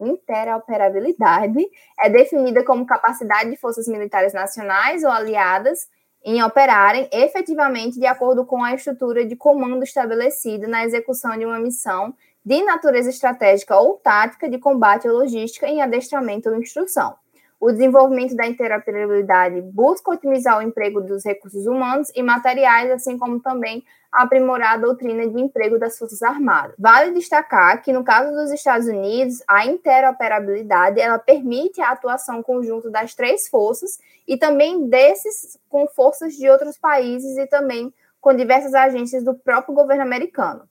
interoperabilidade 0.00 1.66
é 2.00 2.08
definida 2.08 2.47
como 2.64 2.86
capacidade 2.86 3.50
de 3.50 3.56
forças 3.56 3.86
militares 3.88 4.32
nacionais 4.32 5.02
ou 5.04 5.10
aliadas 5.10 5.88
em 6.24 6.42
operarem 6.42 7.08
efetivamente 7.12 7.98
de 7.98 8.06
acordo 8.06 8.44
com 8.44 8.62
a 8.62 8.74
estrutura 8.74 9.24
de 9.24 9.36
comando 9.36 9.82
estabelecida 9.82 10.66
na 10.66 10.84
execução 10.84 11.36
de 11.38 11.44
uma 11.44 11.58
missão 11.58 12.14
de 12.44 12.62
natureza 12.64 13.10
estratégica 13.10 13.76
ou 13.76 13.94
tática 13.96 14.48
de 14.48 14.58
combate 14.58 15.08
ou 15.08 15.18
logística 15.18 15.66
em 15.68 15.82
adestramento 15.82 16.48
ou 16.48 16.56
instrução. 16.56 17.14
O 17.60 17.72
desenvolvimento 17.72 18.36
da 18.36 18.46
interoperabilidade 18.46 19.60
busca 19.60 20.12
otimizar 20.12 20.58
o 20.58 20.62
emprego 20.62 21.00
dos 21.00 21.24
recursos 21.24 21.66
humanos 21.66 22.08
e 22.14 22.22
materiais, 22.22 22.90
assim 22.92 23.18
como 23.18 23.40
também 23.40 23.84
aprimorar 24.12 24.74
a 24.74 24.76
doutrina 24.76 25.28
de 25.28 25.40
emprego 25.40 25.76
das 25.76 25.98
Forças 25.98 26.22
Armadas. 26.22 26.76
Vale 26.78 27.12
destacar 27.12 27.82
que, 27.82 27.92
no 27.92 28.04
caso 28.04 28.32
dos 28.32 28.52
Estados 28.52 28.86
Unidos, 28.86 29.42
a 29.46 29.66
interoperabilidade 29.66 31.00
ela 31.00 31.18
permite 31.18 31.80
a 31.80 31.90
atuação 31.90 32.42
conjunta 32.42 32.90
das 32.90 33.14
três 33.14 33.48
forças 33.48 33.98
e 34.26 34.36
também 34.36 34.88
desses 34.88 35.58
com 35.68 35.86
forças 35.88 36.34
de 36.34 36.48
outros 36.48 36.78
países 36.78 37.36
e 37.36 37.46
também 37.46 37.92
com 38.20 38.34
diversas 38.34 38.72
agências 38.72 39.24
do 39.24 39.34
próprio 39.34 39.74
governo 39.74 40.02
americano. 40.02 40.62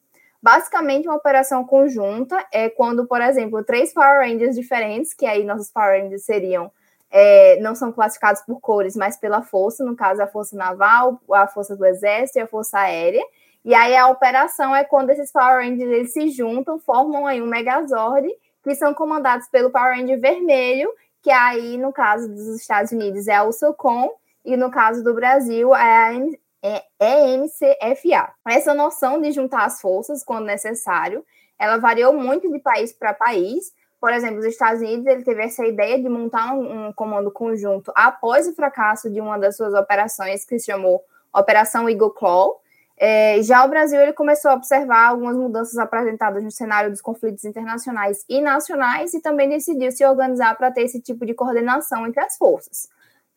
Basicamente, 0.48 1.10
uma 1.10 1.18
operação 1.18 1.66
conjunta 1.66 2.42
é 2.54 2.70
quando, 2.70 3.06
por 3.06 3.20
exemplo, 3.20 3.62
três 3.66 3.94
Power 3.94 4.22
Rangers 4.22 4.56
diferentes, 4.56 5.14
que 5.14 5.26
aí 5.26 5.44
nossos 5.44 5.70
Power 5.70 6.02
Rangers 6.02 6.24
seriam, 6.24 6.72
é, 7.12 7.60
não 7.60 7.76
são 7.76 7.92
classificados 7.92 8.42
por 8.44 8.62
cores, 8.62 8.96
mas 8.96 9.18
pela 9.18 9.42
força, 9.42 9.84
no 9.84 9.94
caso, 9.94 10.22
a 10.22 10.28
Força 10.28 10.56
Naval, 10.56 11.20
a 11.34 11.48
Força 11.48 11.76
do 11.76 11.86
Exército 11.86 12.40
e 12.40 12.42
a 12.42 12.48
Força 12.48 12.80
Aérea. 12.80 13.22
E 13.66 13.76
aí 13.76 13.94
a 13.98 14.08
operação 14.08 14.74
é 14.74 14.86
quando 14.86 15.10
esses 15.10 15.34
Power 15.34 15.68
Rangers 15.68 15.92
eles 15.92 16.14
se 16.14 16.30
juntam, 16.30 16.80
formam 16.80 17.28
aí 17.28 17.42
um 17.42 17.46
Megazord, 17.48 18.30
que 18.64 18.74
são 18.74 18.94
comandados 18.94 19.50
pelo 19.50 19.70
Power 19.70 19.98
Ranger 19.98 20.18
vermelho, 20.18 20.90
que 21.22 21.30
aí, 21.30 21.78
no 21.78 21.92
caso 21.92 22.30
dos 22.30 22.56
Estados 22.56 22.94
Unidos, 22.94 23.28
é 23.28 23.42
o 23.42 23.52
SOCOM, 23.52 24.12
e 24.46 24.56
no 24.56 24.72
caso 24.72 25.04
do 25.04 25.14
Brasil, 25.14 25.74
a 25.74 26.14
é 26.14 26.38
EMCFA. 27.00 28.34
Essa 28.48 28.74
noção 28.74 29.22
de 29.22 29.32
juntar 29.32 29.65
as 29.65 29.80
forças 29.80 30.24
quando 30.24 30.46
necessário, 30.46 31.24
ela 31.60 31.78
variou 31.78 32.13
muito 32.13 32.52
de 32.52 32.60
país 32.60 32.91
para 32.91 33.13
país. 33.13 33.74
Por 34.00 34.12
exemplo, 34.12 34.39
os 34.39 34.46
Estados 34.46 34.82
Unidos 34.82 35.06
ele 35.08 35.24
teve 35.24 35.43
essa 35.43 35.65
ideia 35.65 36.00
de 36.00 36.08
montar 36.08 36.54
um, 36.54 36.88
um 36.88 36.93
comando 36.93 37.32
conjunto 37.32 37.91
após 37.96 38.48
o 38.48 38.54
fracasso 38.54 39.10
de 39.10 39.20
uma 39.20 39.38
das 39.38 39.56
suas 39.56 39.74
operações, 39.74 40.46
que 40.46 40.60
se 40.60 40.67
chamou 40.67 41.04
Operação 41.34 41.89
Eagle 41.89 42.12
Claw. 42.12 42.62
É, 43.00 43.41
já 43.43 43.63
o 43.63 43.70
Brasil 43.70 44.02
ele 44.02 44.13
começou 44.13 44.50
a 44.50 44.56
observar 44.56 45.10
algumas 45.10 45.36
mudanças 45.36 45.78
apresentadas 45.78 46.43
no 46.43 46.50
cenário 46.50 46.89
dos 46.89 47.00
conflitos 47.00 47.46
internacionais 47.46 48.26
e 48.28 48.41
nacionais 48.41 49.13
e 49.13 49.22
também 49.22 49.48
decidiu 49.48 49.91
se 49.91 50.04
organizar 50.04 50.58
para 50.58 50.72
ter 50.72 50.82
esse 50.82 51.00
tipo 51.00 51.24
de 51.24 51.36
coordenação 51.36 52.08
entre 52.08 52.20
as 52.20 52.36
forças 52.38 52.89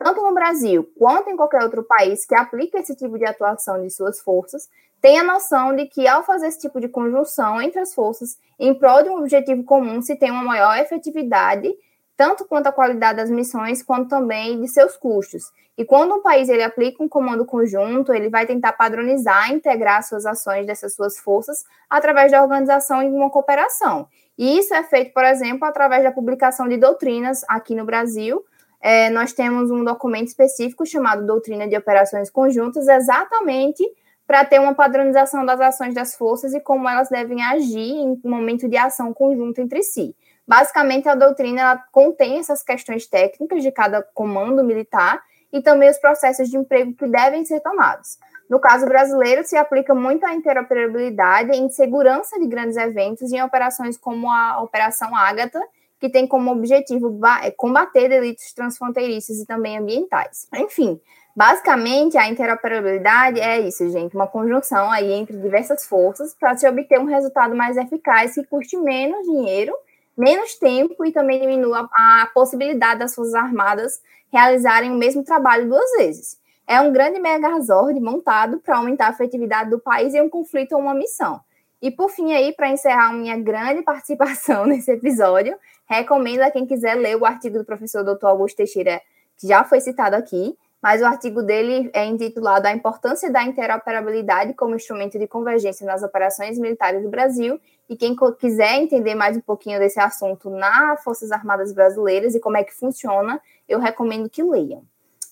tanto 0.02 0.22
no 0.22 0.32
Brasil 0.32 0.90
quanto 0.98 1.28
em 1.28 1.36
qualquer 1.36 1.62
outro 1.62 1.82
país 1.82 2.24
que 2.24 2.34
aplique 2.34 2.78
esse 2.78 2.96
tipo 2.96 3.18
de 3.18 3.26
atuação 3.26 3.82
de 3.82 3.90
suas 3.90 4.18
forças, 4.18 4.66
tenha 4.98 5.22
noção 5.22 5.76
de 5.76 5.84
que, 5.84 6.08
ao 6.08 6.24
fazer 6.24 6.46
esse 6.46 6.58
tipo 6.58 6.80
de 6.80 6.88
conjunção 6.88 7.60
entre 7.60 7.80
as 7.80 7.92
forças 7.92 8.38
em 8.58 8.72
prol 8.72 9.02
de 9.02 9.10
um 9.10 9.18
objetivo 9.18 9.62
comum, 9.62 10.00
se 10.00 10.16
tem 10.16 10.30
uma 10.30 10.42
maior 10.42 10.78
efetividade, 10.78 11.70
tanto 12.16 12.46
quanto 12.46 12.68
a 12.68 12.72
qualidade 12.72 13.18
das 13.18 13.30
missões, 13.30 13.82
quanto 13.82 14.08
também 14.08 14.58
de 14.58 14.68
seus 14.68 14.96
custos. 14.96 15.52
E 15.76 15.84
quando 15.84 16.14
um 16.14 16.22
país 16.22 16.48
ele 16.48 16.62
aplica 16.62 17.02
um 17.02 17.08
comando 17.08 17.44
conjunto, 17.44 18.14
ele 18.14 18.30
vai 18.30 18.46
tentar 18.46 18.72
padronizar, 18.72 19.52
integrar 19.52 20.02
suas 20.02 20.24
ações 20.24 20.66
dessas 20.66 20.94
suas 20.94 21.18
forças 21.18 21.62
através 21.90 22.32
da 22.32 22.42
organização 22.42 23.02
em 23.02 23.12
uma 23.12 23.28
cooperação. 23.28 24.08
E 24.38 24.58
isso 24.58 24.72
é 24.72 24.82
feito, 24.82 25.12
por 25.12 25.24
exemplo, 25.24 25.66
através 25.66 26.02
da 26.02 26.10
publicação 26.10 26.66
de 26.66 26.78
doutrinas 26.78 27.44
aqui 27.46 27.74
no 27.74 27.84
Brasil, 27.84 28.42
é, 28.80 29.10
nós 29.10 29.32
temos 29.32 29.70
um 29.70 29.84
documento 29.84 30.28
específico 30.28 30.86
chamado 30.86 31.26
Doutrina 31.26 31.68
de 31.68 31.76
Operações 31.76 32.30
Conjuntas, 32.30 32.88
exatamente 32.88 33.84
para 34.26 34.44
ter 34.44 34.60
uma 34.60 34.74
padronização 34.74 35.44
das 35.44 35.60
ações 35.60 35.92
das 35.92 36.14
forças 36.14 36.54
e 36.54 36.60
como 36.60 36.88
elas 36.88 37.08
devem 37.08 37.42
agir 37.42 37.96
em 37.96 38.20
momento 38.24 38.68
de 38.68 38.76
ação 38.76 39.12
conjunta 39.12 39.60
entre 39.60 39.82
si. 39.82 40.14
Basicamente, 40.46 41.08
a 41.08 41.14
doutrina 41.14 41.82
contém 41.92 42.38
essas 42.38 42.62
questões 42.62 43.06
técnicas 43.06 43.62
de 43.62 43.70
cada 43.70 44.02
comando 44.14 44.64
militar 44.64 45.20
e 45.52 45.60
também 45.60 45.90
os 45.90 45.98
processos 45.98 46.48
de 46.48 46.56
emprego 46.56 46.94
que 46.94 47.06
devem 47.06 47.44
ser 47.44 47.60
tomados. 47.60 48.18
No 48.48 48.58
caso 48.58 48.86
brasileiro, 48.86 49.44
se 49.44 49.56
aplica 49.56 49.94
muito 49.94 50.24
a 50.24 50.34
interoperabilidade 50.34 51.50
em 51.56 51.68
segurança 51.70 52.38
de 52.38 52.46
grandes 52.46 52.76
eventos 52.76 53.30
e 53.30 53.36
em 53.36 53.42
operações 53.42 53.96
como 53.96 54.30
a 54.30 54.60
Operação 54.62 55.14
Ágata, 55.14 55.60
que 56.00 56.08
tem 56.08 56.26
como 56.26 56.50
objetivo 56.50 57.20
é, 57.42 57.50
combater 57.50 58.08
delitos 58.08 58.52
transfronteiriços 58.52 59.38
e 59.38 59.46
também 59.46 59.78
ambientais. 59.78 60.48
Enfim, 60.54 61.00
basicamente 61.36 62.16
a 62.16 62.28
interoperabilidade 62.28 63.38
é 63.38 63.60
isso, 63.60 63.88
gente, 63.90 64.16
uma 64.16 64.26
conjunção 64.26 64.90
aí 64.90 65.12
entre 65.12 65.36
diversas 65.36 65.84
forças 65.84 66.34
para 66.34 66.56
se 66.56 66.66
obter 66.66 66.98
um 66.98 67.04
resultado 67.04 67.54
mais 67.54 67.76
eficaz 67.76 68.34
que 68.34 68.44
custe 68.44 68.76
menos 68.76 69.26
dinheiro, 69.26 69.74
menos 70.16 70.54
tempo 70.54 71.04
e 71.04 71.12
também 71.12 71.40
diminua 71.40 71.88
a 71.92 72.28
possibilidade 72.34 72.98
das 72.98 73.14
forças 73.14 73.34
armadas 73.34 74.00
realizarem 74.32 74.90
o 74.90 74.96
mesmo 74.96 75.22
trabalho 75.22 75.68
duas 75.68 75.90
vezes 75.92 76.40
é 76.70 76.80
um 76.80 76.92
grande 76.92 77.18
megazord 77.18 77.98
montado 77.98 78.60
para 78.60 78.76
aumentar 78.76 79.08
a 79.08 79.10
efetividade 79.10 79.70
do 79.70 79.80
país 79.80 80.14
em 80.14 80.22
um 80.22 80.30
conflito 80.30 80.74
ou 80.74 80.80
uma 80.80 80.94
missão. 80.94 81.40
E 81.82 81.90
por 81.90 82.08
fim 82.10 82.32
aí, 82.32 82.52
para 82.52 82.70
encerrar 82.70 83.12
minha 83.12 83.36
grande 83.36 83.82
participação 83.82 84.66
nesse 84.66 84.92
episódio, 84.92 85.58
recomendo 85.90 86.42
a 86.42 86.50
quem 86.52 86.64
quiser 86.64 86.94
ler 86.94 87.16
o 87.16 87.26
artigo 87.26 87.58
do 87.58 87.64
professor 87.64 88.04
Dr. 88.04 88.26
Augusto 88.26 88.58
Teixeira, 88.58 89.02
que 89.36 89.48
já 89.48 89.64
foi 89.64 89.80
citado 89.80 90.14
aqui, 90.14 90.56
mas 90.80 91.02
o 91.02 91.04
artigo 91.04 91.42
dele 91.42 91.90
é 91.92 92.06
intitulado 92.06 92.66
A 92.66 92.72
Importância 92.72 93.30
da 93.30 93.42
Interoperabilidade 93.42 94.54
como 94.54 94.76
Instrumento 94.76 95.18
de 95.18 95.26
Convergência 95.26 95.84
nas 95.84 96.02
Operações 96.02 96.58
Militares 96.58 97.02
do 97.02 97.10
Brasil. 97.10 97.60
E 97.88 97.96
quem 97.96 98.14
quiser 98.38 98.76
entender 98.76 99.16
mais 99.16 99.36
um 99.36 99.40
pouquinho 99.40 99.80
desse 99.80 99.98
assunto 99.98 100.48
nas 100.48 101.02
Forças 101.02 101.32
Armadas 101.32 101.72
Brasileiras 101.72 102.34
e 102.36 102.40
como 102.40 102.56
é 102.56 102.62
que 102.62 102.72
funciona, 102.72 103.40
eu 103.68 103.80
recomendo 103.80 104.30
que 104.30 104.42
leiam. 104.42 104.82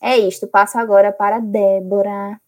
É 0.02 0.18
isto, 0.18 0.46
passo 0.46 0.76
agora 0.76 1.12
para 1.12 1.38
Débora. 1.38 2.38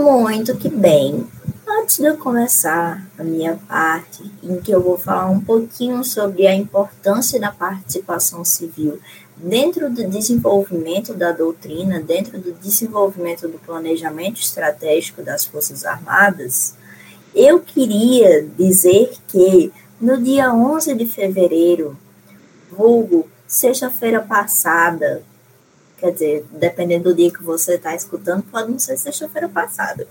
Muito 0.00 0.56
que 0.56 0.70
bem. 0.70 1.26
Antes 1.68 1.98
de 1.98 2.06
eu 2.06 2.16
começar 2.16 3.06
a 3.18 3.22
minha 3.22 3.60
parte, 3.68 4.22
em 4.42 4.58
que 4.58 4.72
eu 4.72 4.82
vou 4.82 4.96
falar 4.96 5.28
um 5.28 5.42
pouquinho 5.42 6.02
sobre 6.02 6.46
a 6.46 6.54
importância 6.54 7.38
da 7.38 7.52
participação 7.52 8.42
civil 8.42 8.98
dentro 9.36 9.90
do 9.90 10.08
desenvolvimento 10.08 11.12
da 11.12 11.32
doutrina, 11.32 12.00
dentro 12.00 12.38
do 12.38 12.52
desenvolvimento 12.52 13.46
do 13.46 13.58
planejamento 13.58 14.40
estratégico 14.40 15.22
das 15.22 15.44
Forças 15.44 15.84
Armadas, 15.84 16.74
eu 17.34 17.60
queria 17.60 18.48
dizer 18.58 19.12
que 19.28 19.70
no 20.00 20.16
dia 20.16 20.50
11 20.50 20.94
de 20.94 21.04
fevereiro, 21.04 21.94
vulgo 22.72 23.28
sexta-feira 23.46 24.22
passada, 24.22 25.22
quer 26.00 26.12
dizer, 26.12 26.46
dependendo 26.50 27.10
do 27.10 27.14
dia 27.14 27.30
que 27.30 27.42
você 27.42 27.74
está 27.74 27.94
escutando, 27.94 28.42
pode 28.42 28.70
não 28.70 28.78
ser 28.78 28.96
sexta-feira 28.96 29.48
passada. 29.48 30.06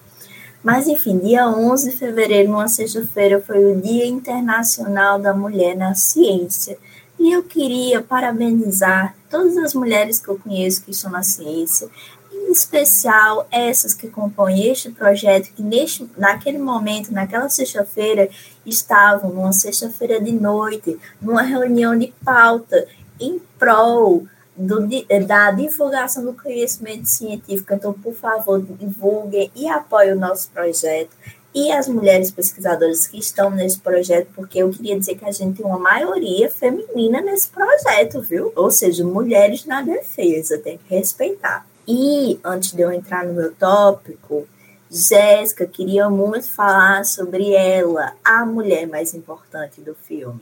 Mas, 0.63 0.87
enfim, 0.87 1.17
dia 1.17 1.47
11 1.47 1.91
de 1.91 1.97
fevereiro, 1.97 2.51
uma 2.51 2.67
sexta-feira, 2.67 3.41
foi 3.41 3.71
o 3.71 3.81
Dia 3.81 4.05
Internacional 4.05 5.17
da 5.17 5.33
Mulher 5.33 5.75
na 5.75 5.95
Ciência. 5.95 6.77
E 7.17 7.31
eu 7.31 7.43
queria 7.43 8.01
parabenizar 8.01 9.15
todas 9.29 9.57
as 9.57 9.73
mulheres 9.73 10.19
que 10.19 10.27
eu 10.27 10.37
conheço 10.37 10.83
que 10.83 10.91
estão 10.91 11.11
na 11.11 11.23
ciência, 11.23 11.89
em 12.31 12.51
especial 12.51 13.47
essas 13.51 13.93
que 13.93 14.07
compõem 14.07 14.69
este 14.69 14.89
projeto, 14.91 15.49
que 15.53 15.63
neste, 15.63 16.09
naquele 16.17 16.57
momento, 16.57 17.11
naquela 17.11 17.49
sexta-feira, 17.49 18.29
estavam 18.65 19.31
numa 19.31 19.53
sexta-feira 19.53 20.19
de 20.19 20.31
noite, 20.31 20.99
numa 21.21 21.41
reunião 21.41 21.97
de 21.97 22.13
pauta 22.23 22.85
em 23.19 23.39
prol 23.57 24.25
do, 24.59 24.85
da 25.25 25.51
divulgação 25.51 26.25
do 26.25 26.33
conhecimento 26.33 27.05
científico. 27.05 27.73
Então, 27.73 27.93
por 27.93 28.13
favor, 28.13 28.61
divulguem 28.61 29.49
e 29.55 29.67
apoiem 29.69 30.11
o 30.11 30.19
nosso 30.19 30.49
projeto 30.49 31.11
e 31.55 31.71
as 31.71 31.87
mulheres 31.87 32.29
pesquisadoras 32.29 33.07
que 33.07 33.17
estão 33.17 33.49
nesse 33.49 33.79
projeto, 33.79 34.27
porque 34.35 34.59
eu 34.59 34.69
queria 34.69 34.99
dizer 34.99 35.15
que 35.15 35.25
a 35.25 35.31
gente 35.31 35.57
tem 35.57 35.65
uma 35.65 35.79
maioria 35.79 36.49
feminina 36.49 37.21
nesse 37.21 37.49
projeto, 37.49 38.21
viu? 38.21 38.51
Ou 38.55 38.69
seja, 38.69 39.03
mulheres 39.03 39.65
na 39.65 39.81
defesa, 39.81 40.59
tem 40.59 40.77
que 40.77 40.93
respeitar. 40.93 41.65
E 41.87 42.39
antes 42.43 42.71
de 42.71 42.81
eu 42.81 42.91
entrar 42.91 43.25
no 43.25 43.33
meu 43.33 43.51
tópico, 43.55 44.47
Jéssica 44.89 45.65
queria 45.65 46.09
muito 46.09 46.49
falar 46.49 47.05
sobre 47.05 47.53
ela, 47.53 48.13
a 48.23 48.45
mulher 48.45 48.87
mais 48.87 49.13
importante 49.13 49.81
do 49.81 49.93
filme. 49.93 50.41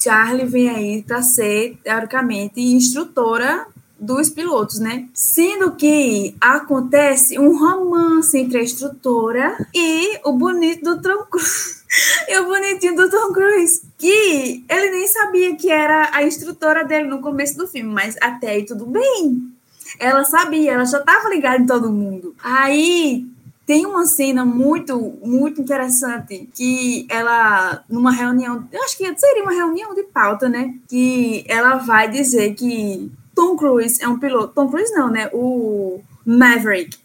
Charlie 0.00 0.46
vem 0.46 0.68
aí 0.68 1.02
para 1.02 1.22
ser, 1.22 1.78
teoricamente, 1.82 2.60
instrutora 2.60 3.66
dos 3.98 4.28
pilotos, 4.28 4.78
né? 4.78 5.08
Sendo 5.12 5.72
que 5.72 6.36
acontece 6.40 7.38
um 7.38 7.58
romance 7.58 8.36
entre 8.38 8.58
a 8.58 8.62
instrutora 8.62 9.56
e 9.74 10.18
o 10.24 10.32
bonito 10.32 10.84
do 10.84 11.02
Tom 11.02 11.24
Cruise. 11.24 11.84
e 12.28 12.38
o 12.38 12.46
bonitinho 12.46 12.96
do 12.96 13.10
Tom 13.10 13.32
Cruise. 13.32 13.82
Que 13.98 14.64
ele 14.68 14.90
nem 14.90 15.08
sabia 15.08 15.56
que 15.56 15.70
era 15.70 16.10
a 16.12 16.22
instrutora 16.22 16.84
dele 16.84 17.08
no 17.08 17.20
começo 17.20 17.56
do 17.56 17.66
filme, 17.66 17.92
mas 17.92 18.16
até 18.20 18.50
aí 18.50 18.64
tudo 18.64 18.86
bem. 18.86 19.50
Ela 19.98 20.24
sabia, 20.24 20.72
ela 20.72 20.84
já 20.84 20.98
estava 20.98 21.28
ligada 21.28 21.62
em 21.62 21.66
todo 21.66 21.92
mundo. 21.92 22.34
Aí 22.42 23.26
tem 23.66 23.86
uma 23.86 24.06
cena 24.06 24.44
muito, 24.44 25.14
muito 25.22 25.60
interessante 25.60 26.48
que 26.54 27.06
ela, 27.10 27.82
numa 27.88 28.12
reunião, 28.12 28.66
eu 28.70 28.82
acho 28.82 28.96
que 28.96 29.18
seria 29.18 29.42
uma 29.42 29.52
reunião 29.52 29.94
de 29.94 30.02
pauta, 30.02 30.48
né? 30.48 30.74
Que 30.88 31.44
ela 31.48 31.76
vai 31.76 32.10
dizer 32.10 32.54
que 32.54 33.10
Tom 33.34 33.56
Cruise 33.56 34.02
é 34.02 34.08
um 34.08 34.18
piloto. 34.18 34.52
Tom 34.54 34.68
Cruise 34.68 34.92
não, 34.92 35.10
né? 35.10 35.30
O 35.32 36.00
Maverick. 36.24 36.96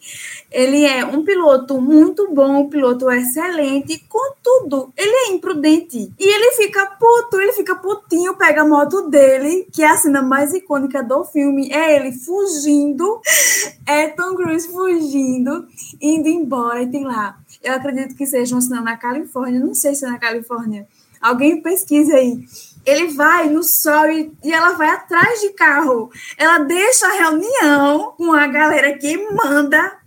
Ele 0.52 0.84
é 0.84 1.06
um 1.06 1.24
piloto 1.24 1.80
muito 1.80 2.34
bom, 2.34 2.62
um 2.62 2.70
piloto 2.70 3.10
excelente, 3.12 4.04
contudo, 4.10 4.92
ele 4.98 5.12
é 5.12 5.34
imprudente. 5.34 6.12
E 6.18 6.24
ele 6.24 6.52
fica 6.56 6.86
puto, 6.86 7.40
ele 7.40 7.54
fica 7.54 7.76
putinho, 7.76 8.36
pega 8.36 8.62
a 8.62 8.68
moto 8.68 9.10
dele, 9.10 9.68
que 9.72 9.84
é 9.84 9.88
a 9.88 9.98
cena 9.98 10.22
mais 10.22 10.54
icônica 10.54 11.04
do 11.04 11.24
filme, 11.26 11.72
é 11.72 11.96
ele 11.96 12.12
fugindo, 12.14 13.22
é 13.86 14.08
Tom 14.08 14.36
Cruise 14.36 14.68
fugindo, 14.68 15.68
indo 16.02 16.28
embora, 16.28 16.82
e 16.82 16.90
tem 16.90 17.04
lá. 17.04 17.38
Eu 17.64 17.74
acredito 17.74 18.16
que 18.16 18.26
seja 18.26 18.56
uma 18.56 18.62
cena 18.62 18.82
na 18.82 18.98
Califórnia, 18.98 19.60
não 19.60 19.76
sei 19.76 19.94
se 19.94 20.06
é 20.06 20.10
na 20.10 20.18
Califórnia. 20.18 20.88
Alguém 21.22 21.62
pesquisa 21.62 22.16
aí 22.16 22.46
ele 22.86 23.08
vai 23.08 23.50
no 23.50 23.64
sol 23.64 24.10
e, 24.10 24.32
e, 24.44 24.52
ela 24.52 24.72
vai 24.72 24.90
atrás 24.90 25.42
de 25.42 25.50
carro. 25.54 26.10
Ela 26.38 26.60
deixa 26.60 27.08
a 27.08 27.14
reunião 27.14 28.14
com 28.18 28.34
a 28.34 28.48
galera 28.48 28.98
que 28.98 29.18
manda 29.34 29.98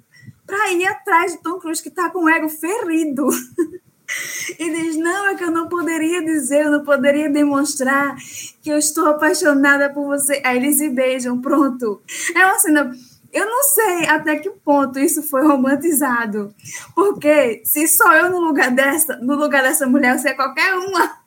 para 0.46 0.72
ir 0.72 0.86
atrás 0.86 1.32
de 1.32 1.42
Tom 1.42 1.58
Cruise, 1.58 1.82
que 1.82 1.88
está 1.88 2.10
com 2.10 2.24
o 2.24 2.28
ego 2.28 2.48
ferido. 2.48 3.28
e 4.58 4.70
diz: 4.70 4.96
Não, 4.96 5.28
é 5.28 5.34
que 5.34 5.44
eu 5.44 5.50
não 5.50 5.68
poderia 5.68 6.24
dizer, 6.24 6.64
eu 6.64 6.70
não 6.70 6.84
poderia 6.84 7.30
demonstrar 7.30 8.16
que 8.62 8.70
eu 8.70 8.78
estou 8.78 9.06
apaixonada 9.06 9.90
por 9.90 10.06
você. 10.06 10.40
Aí 10.44 10.58
eles 10.58 10.78
se 10.78 10.88
beijam, 10.90 11.40
pronto. 11.40 12.02
É 12.34 12.44
uma 12.44 12.58
cena. 12.58 12.92
Eu 13.32 13.46
não 13.46 13.62
sei 13.62 14.06
até 14.08 14.36
que 14.36 14.50
ponto 14.50 14.98
isso 14.98 15.22
foi 15.22 15.46
romantizado. 15.46 16.54
Porque 16.94 17.62
se 17.64 17.88
sou 17.88 18.12
eu 18.12 18.28
no 18.28 18.40
lugar 18.40 18.70
dessa, 18.70 19.16
no 19.16 19.36
lugar 19.36 19.62
dessa 19.62 19.86
mulher, 19.86 20.18
você 20.18 20.30
é 20.30 20.34
qualquer 20.34 20.74
uma 20.74 21.21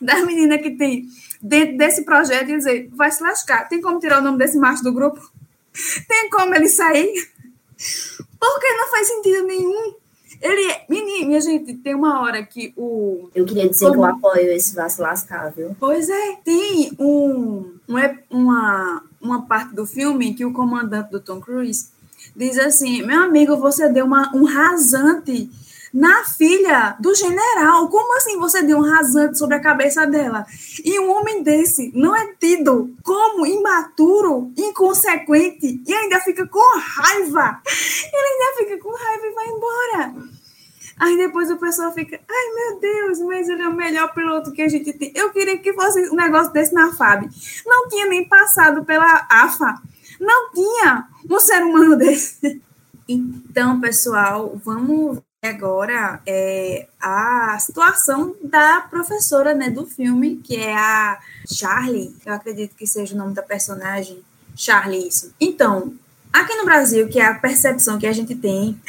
das 0.00 0.24
meninas 0.24 0.60
que 0.60 0.70
tem 0.70 1.06
dentro 1.42 1.76
desse 1.76 2.04
projeto 2.04 2.50
e 2.50 2.56
dizer, 2.56 2.88
vai 2.92 3.10
se 3.10 3.22
lascar. 3.22 3.68
Tem 3.68 3.80
como 3.80 3.98
tirar 3.98 4.20
o 4.20 4.22
nome 4.22 4.38
desse 4.38 4.58
macho 4.58 4.82
do 4.82 4.92
grupo? 4.92 5.20
Tem 6.08 6.30
como 6.30 6.54
ele 6.54 6.68
sair? 6.68 7.28
Porque 8.38 8.72
não 8.72 8.90
faz 8.90 9.08
sentido 9.08 9.46
nenhum. 9.46 9.94
Ele 10.40 10.70
é. 10.70 10.84
Menina, 10.88 11.26
minha 11.26 11.40
gente, 11.40 11.74
tem 11.74 11.94
uma 11.94 12.20
hora 12.20 12.44
que 12.44 12.72
o. 12.76 13.28
Eu 13.34 13.44
queria 13.44 13.68
dizer 13.68 13.86
Como... 13.86 13.94
que 13.94 13.98
eu 14.00 14.04
apoio 14.04 14.52
esse 14.52 14.74
vai 14.74 14.88
se 14.88 15.00
lascar, 15.00 15.50
viu? 15.50 15.74
Pois 15.78 16.08
é, 16.08 16.36
tem 16.44 16.92
um, 16.98 17.74
um, 17.88 18.18
uma, 18.30 19.02
uma 19.20 19.46
parte 19.46 19.74
do 19.74 19.86
filme 19.86 20.34
que 20.34 20.44
o 20.44 20.52
comandante 20.52 21.10
do 21.10 21.20
Tom 21.20 21.40
Cruise 21.40 21.88
diz 22.34 22.58
assim: 22.58 23.02
meu 23.02 23.22
amigo, 23.22 23.56
você 23.56 23.88
deu 23.88 24.04
uma, 24.04 24.34
um 24.34 24.44
rasante 24.44 25.50
na 25.96 26.24
filha 26.24 26.94
do 27.00 27.14
general. 27.14 27.88
Como 27.88 28.18
assim 28.18 28.38
você 28.38 28.62
deu 28.62 28.76
um 28.76 28.82
rasante 28.82 29.38
sobre 29.38 29.56
a 29.56 29.60
cabeça 29.60 30.06
dela? 30.06 30.44
E 30.84 31.00
um 31.00 31.10
homem 31.10 31.42
desse 31.42 31.90
não 31.94 32.14
é 32.14 32.34
tido 32.34 32.94
como 33.02 33.46
imaturo, 33.46 34.52
inconsequente 34.58 35.82
e 35.86 35.94
ainda 35.94 36.20
fica 36.20 36.46
com 36.46 36.78
raiva. 36.78 37.62
Ele 38.12 38.26
ainda 38.26 38.58
fica 38.58 38.78
com 38.82 38.94
raiva 38.94 39.26
e 39.26 39.34
vai 39.34 39.46
embora. 39.46 40.14
Aí 40.98 41.16
depois 41.16 41.50
o 41.50 41.56
pessoal 41.56 41.90
fica, 41.92 42.20
ai 42.28 42.54
meu 42.54 42.80
Deus, 42.80 43.20
mas 43.20 43.48
ele 43.48 43.62
é 43.62 43.68
o 43.68 43.74
melhor 43.74 44.12
piloto 44.12 44.52
que 44.52 44.60
a 44.60 44.68
gente 44.68 44.92
tem. 44.92 45.12
Eu 45.14 45.30
queria 45.30 45.56
que 45.56 45.72
fosse 45.72 46.10
um 46.10 46.14
negócio 46.14 46.52
desse 46.52 46.74
na 46.74 46.92
FAB. 46.92 47.26
Não 47.64 47.88
tinha 47.88 48.06
nem 48.06 48.28
passado 48.28 48.84
pela 48.84 49.26
AFA. 49.30 49.74
Não 50.20 50.50
tinha 50.52 51.06
um 51.30 51.40
ser 51.40 51.62
humano 51.62 51.96
desse. 51.98 52.60
Então, 53.08 53.80
pessoal, 53.80 54.60
vamos 54.62 55.20
agora 55.46 56.20
é, 56.26 56.86
a 57.00 57.58
situação 57.58 58.34
da 58.42 58.80
professora 58.82 59.54
né, 59.54 59.70
do 59.70 59.86
filme, 59.86 60.36
que 60.36 60.56
é 60.56 60.74
a 60.74 61.18
Charlie, 61.50 62.14
eu 62.24 62.32
acredito 62.32 62.74
que 62.74 62.86
seja 62.86 63.14
o 63.14 63.18
nome 63.18 63.34
da 63.34 63.42
personagem. 63.42 64.22
Charlie, 64.54 65.06
isso. 65.06 65.34
Então, 65.40 65.94
aqui 66.32 66.54
no 66.54 66.64
Brasil, 66.64 67.08
que 67.08 67.18
é 67.18 67.26
a 67.26 67.34
percepção 67.34 67.98
que 67.98 68.06
a 68.06 68.12
gente 68.12 68.34
tem, 68.34 68.80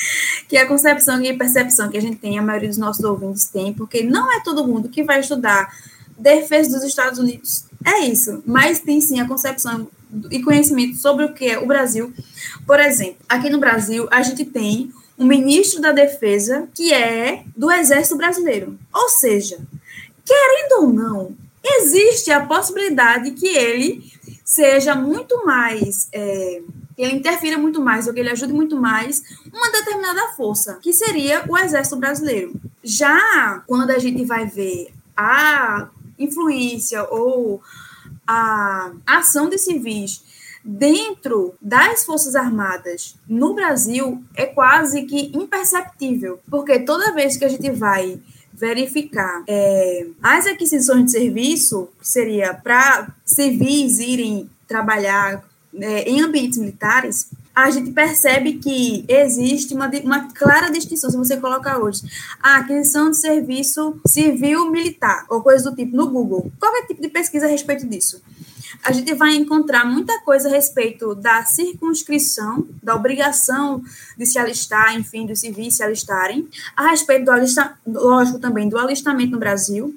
que 0.48 0.58
é 0.58 0.62
a 0.62 0.68
concepção 0.68 1.22
e 1.22 1.38
percepção 1.38 1.90
que 1.90 1.98
a 1.98 2.02
gente 2.02 2.18
tem, 2.18 2.38
a 2.38 2.42
maioria 2.42 2.70
dos 2.70 2.78
nossos 2.78 3.04
ouvintes 3.04 3.48
tem, 3.48 3.74
porque 3.74 4.04
não 4.04 4.32
é 4.32 4.42
todo 4.42 4.68
mundo 4.68 4.90
que 4.90 5.04
vai 5.04 5.20
estudar 5.20 5.72
defesa 6.18 6.72
dos 6.72 6.84
Estados 6.84 7.20
Unidos. 7.20 7.66
É 7.86 8.00
isso, 8.00 8.44
mas 8.46 8.80
tem 8.80 9.00
sim 9.00 9.20
a 9.20 9.28
concepção 9.28 9.88
e 10.32 10.42
conhecimento 10.42 10.98
sobre 10.98 11.26
o 11.26 11.34
que 11.34 11.46
é 11.46 11.60
o 11.60 11.68
Brasil. 11.68 12.14
Por 12.66 12.80
exemplo, 12.80 13.18
aqui 13.30 13.50
no 13.50 13.60
Brasil, 13.60 14.08
a 14.12 14.22
gente 14.22 14.46
tem 14.46 14.92
um 15.18 15.26
ministro 15.26 15.82
da 15.82 15.92
Defesa 15.92 16.68
que 16.74 16.94
é 16.94 17.44
do 17.56 17.72
Exército 17.72 18.18
Brasileiro. 18.18 18.78
Ou 18.94 19.10
seja, 19.10 19.58
querendo 20.26 20.84
ou 20.84 20.94
não, 20.94 21.36
existe 21.64 22.32
a 22.32 22.46
possibilidade 22.46 23.32
que 23.32 23.48
ele 23.48 24.12
seja 24.44 24.96
muito 24.96 25.46
mais. 25.46 26.08
É, 26.14 26.62
ele 26.98 27.14
interfira 27.14 27.58
muito 27.58 27.80
mais, 27.80 28.08
ou 28.08 28.14
que 28.14 28.20
ele 28.20 28.30
ajude 28.30 28.54
muito 28.54 28.76
mais 28.76 29.22
uma 29.54 29.72
determinada 29.72 30.30
força, 30.36 30.80
que 30.82 30.92
seria 30.92 31.44
o 31.48 31.58
Exército 31.58 31.96
Brasileiro. 31.98 32.54
Já 32.84 33.62
quando 33.68 33.92
a 33.92 34.00
gente 34.00 34.26
vai 34.26 34.48
ver 34.48 34.92
a 35.16 35.90
influência 36.18 37.04
ou 37.04 37.62
a 38.26 38.92
ação 39.06 39.48
de 39.48 39.58
civis 39.58 40.24
dentro 40.68 41.56
das 41.62 42.04
Forças 42.04 42.36
Armadas 42.36 43.16
no 43.26 43.54
Brasil 43.54 44.22
é 44.36 44.46
quase 44.46 45.04
que 45.04 45.32
imperceptível, 45.34 46.40
porque 46.50 46.80
toda 46.80 47.14
vez 47.14 47.38
que 47.38 47.46
a 47.46 47.50
gente 47.50 47.72
vai 47.72 48.20
verificar 48.52 49.44
é, 49.48 50.08
as 50.22 50.46
aquisições 50.46 51.06
de 51.06 51.12
serviço, 51.12 51.88
que 52.00 52.08
seria 52.08 52.54
para 52.54 53.08
civis 53.26 54.00
irem 54.00 54.50
trabalhar 54.68 55.42
é, 55.80 56.10
em 56.10 56.22
ambientes 56.22 56.58
militares, 56.58 57.30
a 57.56 57.72
gente 57.72 57.92
percebe 57.92 58.54
que 58.54 59.06
existe 59.08 59.74
uma, 59.74 59.90
uma 60.04 60.34
clara 60.34 60.70
distinção, 60.70 61.10
se 61.10 61.18
você 61.18 61.38
colocar 61.38 61.80
hoje, 61.80 62.02
a 62.42 62.58
aquisição 62.58 63.10
de 63.10 63.18
serviço 63.18 64.00
civil 64.06 64.70
militar, 64.70 65.26
ou 65.30 65.42
coisa 65.42 65.70
do 65.70 65.76
tipo, 65.76 65.96
no 65.96 66.10
Google. 66.10 66.52
Qualquer 66.60 66.88
tipo 66.88 67.02
de 67.02 67.10
pesquisa 67.10 67.46
a 67.46 67.50
respeito 67.50 67.88
disso 67.88 68.22
a 68.84 68.92
gente 68.92 69.14
vai 69.14 69.36
encontrar 69.36 69.86
muita 69.86 70.20
coisa 70.22 70.48
a 70.48 70.52
respeito 70.52 71.16
da 71.16 71.44
circunscrição, 71.46 72.68
da 72.82 72.96
obrigação 72.96 73.82
de 74.18 74.26
se 74.26 74.38
alistar, 74.40 74.96
enfim, 74.96 75.26
dos 75.26 75.40
civis 75.40 75.78
se 75.78 75.84
alistarem, 75.84 76.48
a 76.76 76.90
respeito 76.90 77.26
do 77.26 77.32
alistamento, 77.32 77.78
lógico 77.86 78.40
também, 78.40 78.70
do 78.70 78.78
alistamento 78.78 79.32
no 79.32 79.40
Brasil, 79.40 79.96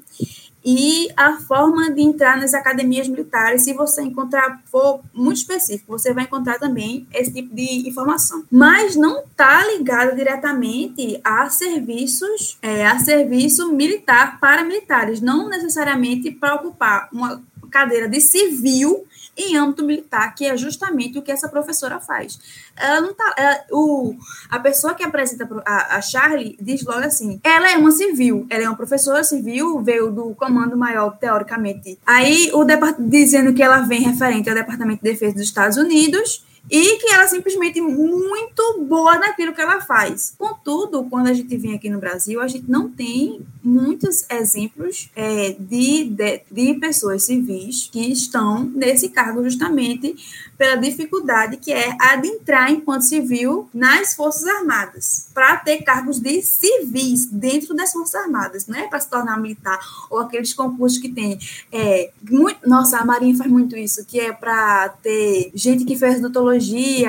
e 0.65 1.09
a 1.17 1.39
forma 1.39 1.91
de 1.91 2.03
entrar 2.03 2.37
nas 2.37 2.53
academias 2.53 3.09
militares, 3.09 3.65
se 3.65 3.73
você 3.73 4.03
encontrar, 4.03 4.61
for 4.67 5.01
muito 5.13 5.39
específico, 5.39 5.99
você 5.99 6.13
vai 6.13 6.25
encontrar 6.25 6.59
também 6.59 7.07
esse 7.13 7.33
tipo 7.33 7.55
de 7.55 7.89
informação. 7.89 8.45
Mas 8.51 8.95
não 8.95 9.21
está 9.21 9.67
ligado 9.67 10.15
diretamente 10.15 11.19
a 11.25 11.49
serviços, 11.49 12.59
é, 12.61 12.87
a 12.87 12.99
serviço 12.99 13.73
militar 13.73 14.39
para 14.39 14.63
militares, 14.63 15.21
não 15.21 15.49
necessariamente 15.49 16.31
para 16.31 16.57
ocupar 16.57 17.09
uma 17.13 17.43
cadeira 17.71 18.09
de 18.09 18.21
civil 18.21 19.07
em 19.37 19.57
âmbito 19.57 19.85
militar, 19.85 20.35
que 20.35 20.47
é 20.47 20.57
justamente 20.57 21.19
o 21.19 21.23
que 21.23 21.33
essa 21.33 21.49
professora 21.49 21.99
faz. 22.01 22.39
Ela 22.77 23.01
não 23.01 23.15
tá. 23.15 23.35
Ela, 23.37 23.65
o, 23.71 24.15
a 24.51 24.59
pessoa 24.59 24.95
que 24.95 25.03
apresenta 25.03 25.49
a, 25.65 25.97
a, 25.97 26.03
Charlie 26.03 26.57
diz 26.61 26.83
logo 26.83 27.01
assim: 27.01 27.41
ela 27.43 27.71
é 27.71 27.77
uma 27.77 27.93
civil, 27.93 28.47
ela 28.51 28.65
é 28.65 28.69
uma 28.69 28.77
professora 28.77 29.25
civil, 29.25 29.83
veio 29.83 30.11
do 30.11 30.35
comando 30.35 30.77
maior, 30.77 31.17
teoricamente. 31.19 31.99
Aí 32.05 32.51
o 32.53 32.65
dizendo 32.99 33.55
que 33.55 33.63
ela 33.63 33.81
vem 33.81 34.03
referente 34.03 34.49
ao 34.49 34.55
Departamento 34.55 35.03
de 35.03 35.11
Defesa 35.11 35.35
dos 35.35 35.45
Estados 35.45 35.77
Unidos 35.77 36.45
e 36.69 36.99
que 36.99 37.13
ela 37.13 37.25
é 37.25 37.29
simplesmente 37.29 37.81
muito 37.81 38.85
boa 38.89 39.19
naquilo 39.19 39.53
que 39.53 39.61
ela 39.61 39.81
faz. 39.81 40.35
Contudo, 40.39 41.05
quando 41.05 41.29
a 41.29 41.33
gente 41.33 41.57
vem 41.57 41.75
aqui 41.75 41.89
no 41.89 41.99
Brasil, 41.99 42.41
a 42.41 42.49
gente 42.49 42.71
não 42.71 42.89
tem 42.89 43.41
muitos 43.63 44.25
exemplos 44.31 45.11
é, 45.15 45.57
de, 45.59 46.05
de, 46.05 46.43
de 46.51 46.75
pessoas 46.75 47.25
civis 47.25 47.89
que 47.91 48.13
estão 48.13 48.65
nesse 48.65 49.09
cargo 49.09 49.43
justamente 49.43 50.15
pela 50.61 50.77
dificuldade 50.77 51.57
que 51.57 51.73
é 51.73 51.97
adentrar 51.99 52.71
enquanto 52.71 53.01
civil 53.01 53.67
nas 53.73 54.15
Forças 54.15 54.47
Armadas, 54.47 55.27
para 55.33 55.57
ter 55.57 55.79
cargos 55.79 56.21
de 56.21 56.43
civis 56.43 57.25
dentro 57.25 57.75
das 57.75 57.91
Forças 57.95 58.17
Armadas, 58.17 58.67
não 58.67 58.79
é 58.79 58.87
para 58.87 59.01
se 59.01 59.09
tornar 59.09 59.41
militar, 59.41 59.79
ou 60.11 60.19
aqueles 60.19 60.53
concursos 60.53 60.99
que 60.99 61.09
tem. 61.09 61.39
É, 61.73 62.11
muito, 62.31 62.69
nossa, 62.69 62.99
a 62.99 63.05
Marinha 63.07 63.35
faz 63.39 63.51
muito 63.51 63.75
isso, 63.75 64.05
que 64.05 64.21
é 64.21 64.35
para 64.35 64.91
ter 65.03 65.51
gente 65.55 65.87
que 65.87 65.97
fez 65.97 66.19
odontologia, 66.19 67.09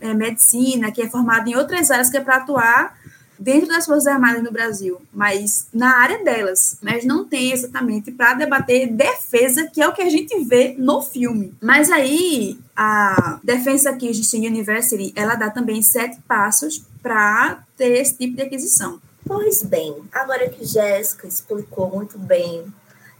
é, 0.00 0.14
medicina, 0.14 0.90
que 0.90 1.00
é 1.00 1.08
formada 1.08 1.48
em 1.48 1.54
outras 1.54 1.92
áreas 1.92 2.10
que 2.10 2.16
é 2.16 2.20
para 2.20 2.38
atuar 2.38 2.98
dentro 3.38 3.68
das 3.68 3.86
Forças 3.86 4.06
Armadas 4.06 4.42
no 4.42 4.50
Brasil, 4.50 5.00
mas 5.12 5.68
na 5.72 5.96
área 5.98 6.22
delas, 6.24 6.78
mas 6.82 7.04
não 7.04 7.24
tem 7.24 7.52
exatamente 7.52 8.10
para 8.10 8.34
debater 8.34 8.92
defesa, 8.92 9.68
que 9.72 9.80
é 9.80 9.88
o 9.88 9.92
que 9.92 10.02
a 10.02 10.10
gente 10.10 10.38
vê 10.44 10.74
no 10.76 11.00
filme. 11.00 11.54
Mas 11.60 11.90
aí 11.90 12.58
a 12.76 13.38
Defensa 13.42 13.92
Kitchen 13.94 14.46
University, 14.46 15.12
ela 15.14 15.34
dá 15.34 15.50
também 15.50 15.82
sete 15.82 16.18
passos 16.26 16.84
para 17.02 17.62
ter 17.76 18.00
esse 18.00 18.16
tipo 18.16 18.36
de 18.36 18.42
aquisição. 18.42 19.00
Pois 19.26 19.62
bem, 19.62 19.94
agora 20.12 20.48
que 20.48 20.64
Jéssica 20.64 21.26
explicou 21.26 21.90
muito 21.90 22.18
bem 22.18 22.64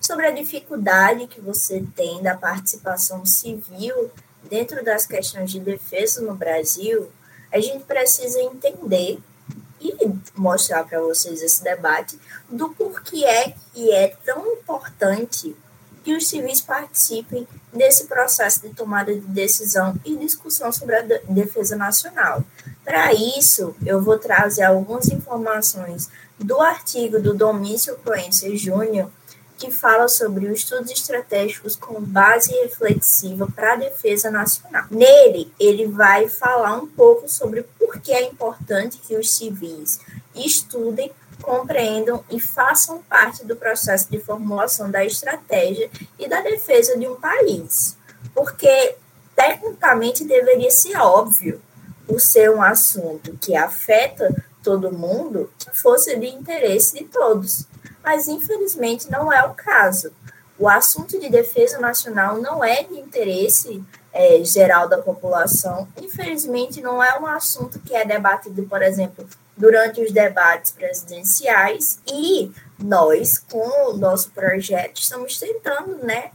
sobre 0.00 0.26
a 0.26 0.30
dificuldade 0.30 1.26
que 1.26 1.40
você 1.40 1.84
tem 1.94 2.22
da 2.22 2.36
participação 2.36 3.26
civil 3.26 4.10
dentro 4.48 4.82
das 4.84 5.06
questões 5.06 5.50
de 5.50 5.60
defesa 5.60 6.22
no 6.22 6.34
Brasil, 6.34 7.10
a 7.52 7.60
gente 7.60 7.84
precisa 7.84 8.40
entender 8.40 9.18
e 9.80 9.94
mostrar 10.34 10.84
para 10.84 11.00
vocês 11.00 11.42
esse 11.42 11.62
debate 11.62 12.18
do 12.48 12.70
porquê 12.70 13.24
é 13.24 13.54
que 13.72 13.92
é 13.92 14.16
tão 14.24 14.46
importante 14.52 15.56
que 16.04 16.16
os 16.16 16.28
civis 16.28 16.60
participem 16.60 17.46
desse 17.72 18.06
processo 18.06 18.62
de 18.62 18.74
tomada 18.74 19.12
de 19.12 19.20
decisão 19.20 19.94
e 20.04 20.16
discussão 20.16 20.72
sobre 20.72 20.96
a 20.96 21.02
defesa 21.28 21.76
nacional. 21.76 22.42
Para 22.84 23.12
isso, 23.12 23.76
eu 23.84 24.00
vou 24.00 24.18
trazer 24.18 24.62
algumas 24.62 25.08
informações 25.08 26.08
do 26.38 26.60
artigo 26.60 27.20
do 27.20 27.34
Domício 27.34 27.98
Proença 27.98 28.48
Júnior, 28.56 29.10
que 29.58 29.72
fala 29.72 30.06
sobre 30.06 30.46
os 30.46 30.60
estudos 30.60 30.90
estratégicos 30.92 31.74
com 31.74 32.00
base 32.00 32.52
reflexiva 32.62 33.48
para 33.52 33.72
a 33.72 33.76
defesa 33.76 34.30
nacional. 34.30 34.84
Nele, 34.88 35.52
ele 35.58 35.86
vai 35.86 36.28
falar 36.28 36.76
um 36.76 36.86
pouco 36.86 37.28
sobre 37.28 37.64
por 37.78 38.00
que 38.00 38.12
é 38.12 38.22
importante 38.22 38.98
que 38.98 39.16
os 39.16 39.34
civis 39.34 40.00
estudem, 40.34 41.10
compreendam 41.42 42.24
e 42.30 42.38
façam 42.38 43.02
parte 43.02 43.44
do 43.44 43.56
processo 43.56 44.08
de 44.08 44.20
formulação 44.20 44.90
da 44.90 45.04
estratégia 45.04 45.90
e 46.18 46.28
da 46.28 46.40
defesa 46.40 46.96
de 46.96 47.08
um 47.08 47.16
país. 47.16 47.96
Porque, 48.32 48.94
tecnicamente, 49.34 50.24
deveria 50.24 50.70
ser 50.70 50.96
óbvio, 50.98 51.60
por 52.06 52.20
ser 52.20 52.50
um 52.50 52.62
assunto 52.62 53.36
que 53.40 53.56
afeta 53.56 54.34
todo 54.62 54.92
mundo, 54.92 55.50
que 55.58 55.70
fosse 55.76 56.16
de 56.16 56.26
interesse 56.26 56.94
de 56.94 57.04
todos 57.04 57.66
mas 58.08 58.26
infelizmente 58.26 59.10
não 59.10 59.30
é 59.30 59.44
o 59.44 59.52
caso. 59.52 60.10
O 60.58 60.66
assunto 60.66 61.20
de 61.20 61.28
defesa 61.28 61.78
nacional 61.78 62.40
não 62.40 62.64
é 62.64 62.82
de 62.82 62.98
interesse 62.98 63.84
é, 64.14 64.42
geral 64.42 64.88
da 64.88 64.96
população. 64.96 65.86
Infelizmente, 66.00 66.80
não 66.80 67.04
é 67.04 67.20
um 67.20 67.26
assunto 67.26 67.78
que 67.80 67.94
é 67.94 68.06
debatido, 68.06 68.62
por 68.62 68.80
exemplo, 68.80 69.28
durante 69.54 70.00
os 70.00 70.10
debates 70.10 70.70
presidenciais. 70.70 72.00
E 72.10 72.50
nós, 72.78 73.36
com 73.36 73.90
o 73.90 73.98
nosso 73.98 74.30
projeto, 74.30 75.02
estamos 75.02 75.38
tentando 75.38 75.96
né, 76.02 76.30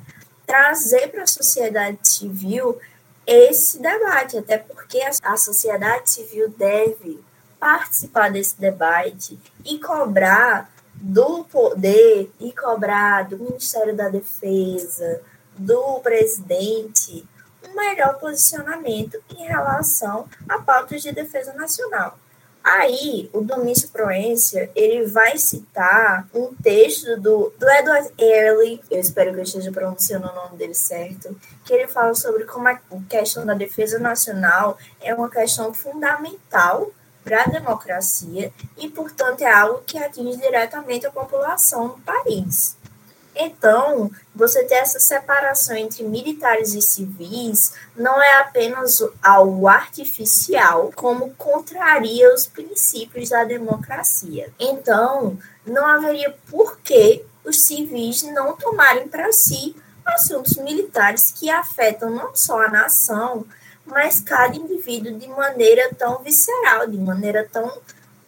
trazer 0.46 1.08
para 1.08 1.24
a 1.24 1.28
sociedade 1.28 1.98
civil 2.04 2.78
esse 3.26 3.82
debate, 3.82 4.38
até 4.38 4.60
porque 4.60 5.02
a 5.24 5.38
sociedade 5.38 6.08
civil 6.08 6.54
deve 6.56 7.20
participar 7.60 8.30
desse 8.30 8.62
debate 8.62 9.40
e 9.66 9.80
cobrar 9.80 10.72
do 10.96 11.44
poder 11.46 12.32
e 12.40 12.52
cobrar 12.52 13.24
do 13.24 13.38
Ministério 13.38 13.96
da 13.96 14.10
Defesa, 14.10 15.22
do 15.58 16.00
presidente, 16.00 17.28
um 17.68 17.76
melhor 17.76 18.20
posicionamento 18.20 19.22
em 19.30 19.46
relação 19.46 20.28
a 20.48 20.60
pautas 20.60 21.02
de 21.02 21.12
defesa 21.12 21.54
nacional. 21.54 22.18
Aí, 22.64 23.30
o 23.34 23.42
Domício 23.42 23.90
Proença, 23.90 24.70
ele 24.74 25.06
vai 25.06 25.38
citar 25.38 26.26
um 26.34 26.56
texto 26.56 27.20
do, 27.20 27.54
do 27.60 27.70
Edward 27.70 28.10
Early, 28.18 28.82
eu 28.90 29.02
espero 29.02 29.34
que 29.34 29.40
eu 29.40 29.44
esteja 29.44 29.70
pronunciando 29.70 30.30
o 30.30 30.34
nome 30.34 30.58
dele 30.58 30.74
certo, 30.74 31.36
que 31.66 31.74
ele 31.74 31.90
fala 31.90 32.16
sobre 32.16 32.46
como 32.46 32.70
a 32.70 32.80
questão 33.10 33.46
da 33.46 33.54
defesa 33.54 34.00
nacional 34.00 34.78
é 35.02 35.14
uma 35.14 35.30
questão 35.30 35.74
fundamental 35.74 36.90
para 37.24 37.44
a 37.44 37.48
democracia 37.48 38.52
e, 38.78 38.90
portanto, 38.90 39.42
é 39.42 39.52
algo 39.52 39.84
que 39.86 39.98
atinge 39.98 40.38
diretamente 40.38 41.06
a 41.06 41.12
população 41.12 41.90
do 41.90 41.98
país. 42.02 42.76
Então, 43.36 44.12
você 44.36 44.64
ter 44.64 44.76
essa 44.76 45.00
separação 45.00 45.76
entre 45.76 46.04
militares 46.04 46.74
e 46.76 46.82
civis 46.82 47.74
não 47.96 48.22
é 48.22 48.36
apenas 48.40 49.04
algo 49.24 49.68
artificial, 49.68 50.92
como 50.96 51.34
contraria 51.34 52.34
os 52.34 52.46
princípios 52.46 53.30
da 53.30 53.44
democracia. 53.44 54.52
Então, 54.60 55.38
não 55.66 55.88
haveria 55.88 56.36
por 56.50 56.78
que 56.80 57.26
os 57.44 57.66
civis 57.66 58.22
não 58.24 58.56
tomarem 58.56 59.08
para 59.08 59.32
si 59.32 59.76
assuntos 60.06 60.58
militares 60.58 61.32
que 61.32 61.50
afetam 61.50 62.10
não 62.10 62.36
só 62.36 62.62
a 62.62 62.70
nação, 62.70 63.46
mas 63.86 64.20
cada 64.20 64.56
indivíduo 64.56 65.18
de 65.18 65.28
maneira 65.28 65.94
tão 65.96 66.20
visceral, 66.20 66.88
de 66.88 66.98
maneira 66.98 67.48
tão 67.52 67.80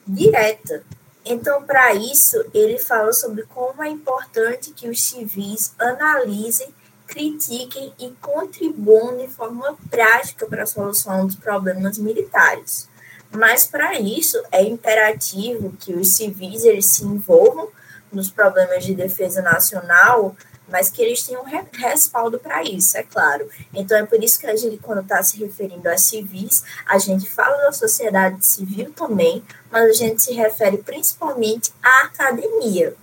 direta. 0.08 0.84
Então, 1.26 1.64
para 1.64 1.93
isso, 1.93 2.43
ele 2.53 2.78
fala 2.78 3.12
sobre 3.12 3.43
como 3.43 3.84
é 3.84 3.89
importante 3.89 4.72
que 4.72 4.88
os 4.88 5.01
civis 5.01 5.74
analisem, 5.80 6.68
critiquem 7.08 7.93
e 7.99 8.12
contribuam 8.22 9.18
de 9.18 9.28
forma 9.28 9.76
prática 9.89 10.45
para 10.45 10.64
a 10.64 10.68
solução 10.68 11.26
dos 11.26 11.36
problemas 11.36 11.97
militares. 11.97 12.88
Mas, 13.32 13.66
para 13.66 13.99
isso, 13.99 14.41
é 14.51 14.64
imperativo 14.64 15.76
que 15.80 15.93
os 15.93 16.16
civis 16.16 16.64
eles 16.64 16.86
se 16.91 17.03
envolvam 17.03 17.70
nos 18.12 18.30
problemas 18.30 18.86
de 18.86 18.93
defesa 18.93 19.41
nacional 19.41 20.36
mas 20.68 20.89
que 20.89 21.01
eles 21.01 21.24
tenham 21.24 21.43
respaldo 21.74 22.39
para 22.39 22.63
isso, 22.63 22.97
é 22.97 23.03
claro. 23.03 23.47
Então 23.74 23.97
é 23.97 24.05
por 24.05 24.24
isso 24.24 24.39
que 24.39 24.47
a 24.47 24.55
gente, 24.55 24.78
quando 24.78 25.01
está 25.01 25.22
se 25.24 25.38
referindo 25.38 25.88
a 25.89 25.97
civis, 25.97 26.63
a 26.86 26.97
gente 26.97 27.30
fala 27.30 27.57
da 27.57 27.72
sociedade 27.72 28.45
civil 28.45 28.91
também, 28.93 29.43
mas 29.72 29.89
a 29.89 29.93
gente 29.93 30.22
se 30.22 30.34
refere 30.34 30.78
principalmente 30.78 31.72
à 31.82 32.05
academia, 32.05 32.95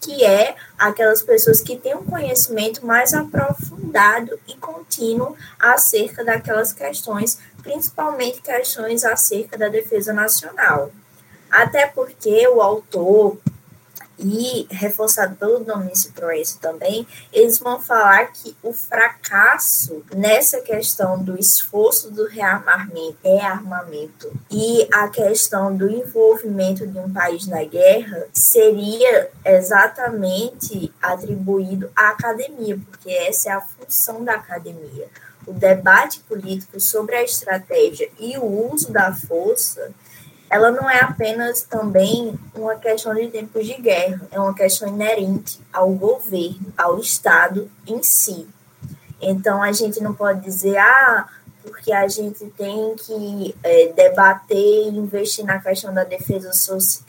que 0.00 0.24
é 0.24 0.56
aquelas 0.78 1.22
pessoas 1.22 1.60
que 1.60 1.76
têm 1.76 1.94
um 1.94 2.04
conhecimento 2.04 2.84
mais 2.84 3.14
aprofundado 3.14 4.38
e 4.48 4.56
contínuo 4.56 5.36
acerca 5.58 6.24
daquelas 6.24 6.72
questões, 6.72 7.38
principalmente 7.62 8.42
questões 8.42 9.04
acerca 9.04 9.56
da 9.56 9.68
defesa 9.68 10.12
nacional. 10.12 10.90
Até 11.50 11.86
porque 11.86 12.48
o 12.48 12.60
autor, 12.60 13.38
e 14.22 14.66
reforçado 14.70 15.34
pelo 15.36 15.60
Domício 15.60 16.12
Proenço 16.12 16.58
também, 16.60 17.06
eles 17.32 17.58
vão 17.58 17.80
falar 17.80 18.26
que 18.32 18.56
o 18.62 18.72
fracasso 18.72 20.04
nessa 20.14 20.60
questão 20.60 21.22
do 21.22 21.38
esforço 21.38 22.10
do 22.10 22.26
rearmamento, 22.26 23.16
rearmamento 23.22 24.32
e 24.50 24.88
a 24.92 25.08
questão 25.08 25.76
do 25.76 25.90
envolvimento 25.90 26.86
de 26.86 26.98
um 26.98 27.12
país 27.12 27.46
na 27.46 27.64
guerra 27.64 28.26
seria 28.32 29.30
exatamente 29.44 30.92
atribuído 31.02 31.90
à 31.96 32.10
academia, 32.10 32.78
porque 32.88 33.10
essa 33.10 33.50
é 33.50 33.52
a 33.52 33.60
função 33.60 34.24
da 34.24 34.34
academia. 34.34 35.08
O 35.46 35.52
debate 35.52 36.20
político 36.20 36.78
sobre 36.78 37.16
a 37.16 37.24
estratégia 37.24 38.08
e 38.18 38.38
o 38.38 38.72
uso 38.72 38.92
da 38.92 39.12
força 39.12 39.92
ela 40.52 40.70
não 40.70 40.88
é 40.88 41.00
apenas 41.00 41.62
também 41.62 42.38
uma 42.54 42.74
questão 42.76 43.14
de 43.14 43.28
tempos 43.28 43.66
de 43.66 43.72
guerra, 43.80 44.20
é 44.30 44.38
uma 44.38 44.54
questão 44.54 44.86
inerente 44.86 45.58
ao 45.72 45.90
governo, 45.90 46.70
ao 46.76 46.98
Estado 46.98 47.70
em 47.86 48.02
si. 48.02 48.46
Então, 49.18 49.62
a 49.62 49.72
gente 49.72 50.02
não 50.02 50.12
pode 50.12 50.42
dizer, 50.42 50.76
ah, 50.76 51.26
porque 51.62 51.90
a 51.90 52.06
gente 52.06 52.44
tem 52.50 52.94
que 52.96 53.54
é, 53.62 53.92
debater 53.94 54.58
e 54.58 54.88
investir 54.88 55.42
na 55.42 55.58
questão 55.58 55.94
da 55.94 56.04
defesa 56.04 56.50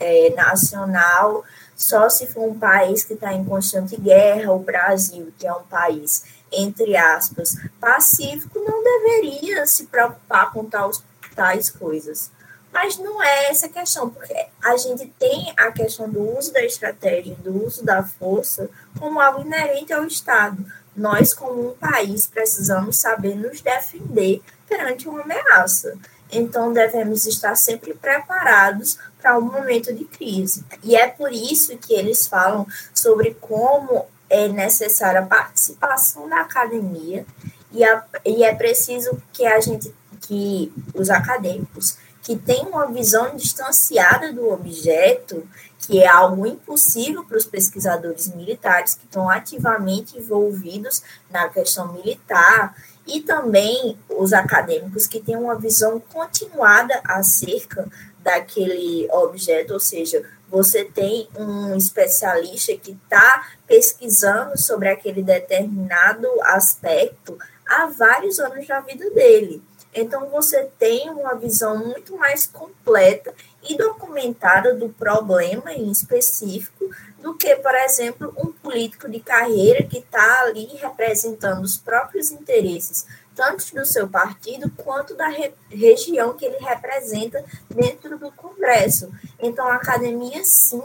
é, 0.00 0.30
nacional 0.34 1.44
só 1.76 2.08
se 2.08 2.26
for 2.26 2.48
um 2.48 2.58
país 2.58 3.04
que 3.04 3.12
está 3.12 3.34
em 3.34 3.44
constante 3.44 4.00
guerra, 4.00 4.52
o 4.52 4.58
Brasil, 4.58 5.34
que 5.38 5.46
é 5.46 5.52
um 5.52 5.64
país, 5.64 6.24
entre 6.50 6.96
aspas, 6.96 7.56
pacífico, 7.78 8.58
não 8.60 8.82
deveria 8.82 9.66
se 9.66 9.84
preocupar 9.84 10.50
com 10.50 10.64
tais, 10.64 11.02
tais 11.34 11.68
coisas. 11.68 12.30
Mas 12.74 12.98
não 12.98 13.22
é 13.22 13.50
essa 13.50 13.68
questão, 13.68 14.10
porque 14.10 14.34
a 14.60 14.76
gente 14.76 15.06
tem 15.16 15.54
a 15.56 15.70
questão 15.70 16.10
do 16.10 16.36
uso 16.36 16.52
da 16.52 16.60
estratégia, 16.60 17.36
do 17.36 17.64
uso 17.64 17.84
da 17.84 18.02
força, 18.02 18.68
como 18.98 19.20
algo 19.20 19.42
inerente 19.42 19.92
ao 19.92 20.04
Estado. 20.04 20.66
Nós, 20.96 21.32
como 21.32 21.70
um 21.70 21.74
país, 21.74 22.26
precisamos 22.26 22.96
saber 22.96 23.36
nos 23.36 23.60
defender 23.60 24.42
perante 24.68 25.08
uma 25.08 25.22
ameaça. 25.22 25.96
Então, 26.32 26.72
devemos 26.72 27.24
estar 27.26 27.54
sempre 27.54 27.94
preparados 27.94 28.98
para 29.22 29.38
um 29.38 29.42
momento 29.42 29.94
de 29.94 30.04
crise. 30.04 30.64
E 30.82 30.96
é 30.96 31.06
por 31.06 31.32
isso 31.32 31.78
que 31.78 31.94
eles 31.94 32.26
falam 32.26 32.66
sobre 32.92 33.36
como 33.40 34.04
é 34.28 34.48
necessária 34.48 35.20
a 35.20 35.26
participação 35.26 36.28
da 36.28 36.40
academia 36.40 37.24
e, 37.70 37.84
a, 37.84 38.04
e 38.24 38.42
é 38.42 38.52
preciso 38.52 39.22
que 39.32 39.46
a 39.46 39.60
gente, 39.60 39.94
que 40.22 40.72
os 40.92 41.08
acadêmicos, 41.08 42.02
que 42.24 42.34
tem 42.34 42.62
uma 42.62 42.86
visão 42.86 43.36
distanciada 43.36 44.32
do 44.32 44.50
objeto, 44.50 45.46
que 45.78 46.02
é 46.02 46.08
algo 46.08 46.46
impossível 46.46 47.22
para 47.22 47.36
os 47.36 47.44
pesquisadores 47.44 48.34
militares 48.34 48.94
que 48.94 49.04
estão 49.04 49.28
ativamente 49.28 50.18
envolvidos 50.18 51.02
na 51.30 51.50
questão 51.50 51.92
militar, 51.92 52.74
e 53.06 53.20
também 53.20 53.98
os 54.08 54.32
acadêmicos 54.32 55.06
que 55.06 55.20
têm 55.20 55.36
uma 55.36 55.54
visão 55.54 56.00
continuada 56.00 56.98
acerca 57.04 57.86
daquele 58.20 59.06
objeto, 59.12 59.74
ou 59.74 59.80
seja, 59.80 60.24
você 60.48 60.82
tem 60.82 61.28
um 61.36 61.76
especialista 61.76 62.74
que 62.74 62.92
está 62.92 63.48
pesquisando 63.66 64.58
sobre 64.58 64.88
aquele 64.88 65.22
determinado 65.22 66.26
aspecto 66.44 67.36
há 67.66 67.86
vários 67.86 68.38
anos 68.38 68.66
da 68.66 68.80
vida 68.80 69.10
dele. 69.10 69.62
Então, 69.94 70.28
você 70.28 70.64
tem 70.78 71.08
uma 71.08 71.34
visão 71.34 71.78
muito 71.78 72.16
mais 72.16 72.46
completa 72.46 73.32
e 73.62 73.76
documentada 73.76 74.74
do 74.74 74.88
problema 74.88 75.72
em 75.72 75.90
específico 75.90 76.90
do 77.22 77.34
que, 77.34 77.56
por 77.56 77.74
exemplo, 77.74 78.34
um 78.36 78.52
político 78.52 79.08
de 79.08 79.20
carreira 79.20 79.84
que 79.84 79.98
está 79.98 80.42
ali 80.42 80.66
representando 80.76 81.62
os 81.62 81.78
próprios 81.78 82.30
interesses, 82.30 83.06
tanto 83.34 83.74
do 83.74 83.86
seu 83.86 84.08
partido 84.08 84.70
quanto 84.76 85.14
da 85.14 85.28
re 85.28 85.52
região 85.70 86.34
que 86.34 86.44
ele 86.44 86.58
representa 86.58 87.42
dentro 87.68 88.18
do 88.18 88.30
Congresso. 88.32 89.10
Então, 89.40 89.66
a 89.66 89.76
academia, 89.76 90.42
sim, 90.44 90.82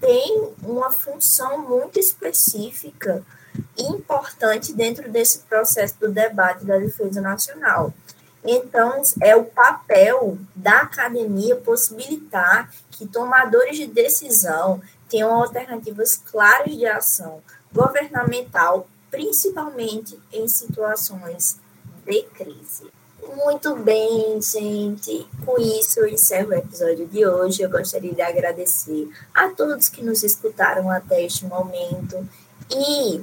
tem 0.00 0.52
uma 0.62 0.90
função 0.90 1.58
muito 1.58 1.98
específica 1.98 3.22
e 3.76 3.82
importante 3.82 4.72
dentro 4.72 5.10
desse 5.10 5.40
processo 5.40 5.98
do 6.00 6.10
debate 6.10 6.64
da 6.64 6.78
defesa 6.78 7.20
nacional. 7.20 7.92
Então, 8.44 9.02
é 9.20 9.36
o 9.36 9.44
papel 9.44 10.36
da 10.54 10.80
academia 10.80 11.56
possibilitar 11.56 12.72
que 12.90 13.06
tomadores 13.06 13.76
de 13.76 13.86
decisão 13.86 14.80
tenham 15.08 15.32
alternativas 15.32 16.16
claras 16.16 16.76
de 16.76 16.86
ação 16.86 17.40
governamental, 17.72 18.88
principalmente 19.10 20.18
em 20.32 20.48
situações 20.48 21.58
de 22.04 22.22
crise. 22.24 22.90
Muito 23.36 23.76
bem, 23.76 24.40
gente. 24.42 25.26
Com 25.44 25.58
isso, 25.58 26.00
eu 26.00 26.08
encerro 26.08 26.50
o 26.50 26.54
episódio 26.54 27.06
de 27.06 27.24
hoje. 27.24 27.62
Eu 27.62 27.70
gostaria 27.70 28.12
de 28.12 28.20
agradecer 28.20 29.08
a 29.32 29.48
todos 29.48 29.88
que 29.88 30.02
nos 30.02 30.22
escutaram 30.22 30.90
até 30.90 31.24
este 31.24 31.46
momento. 31.46 32.28
E, 32.70 33.22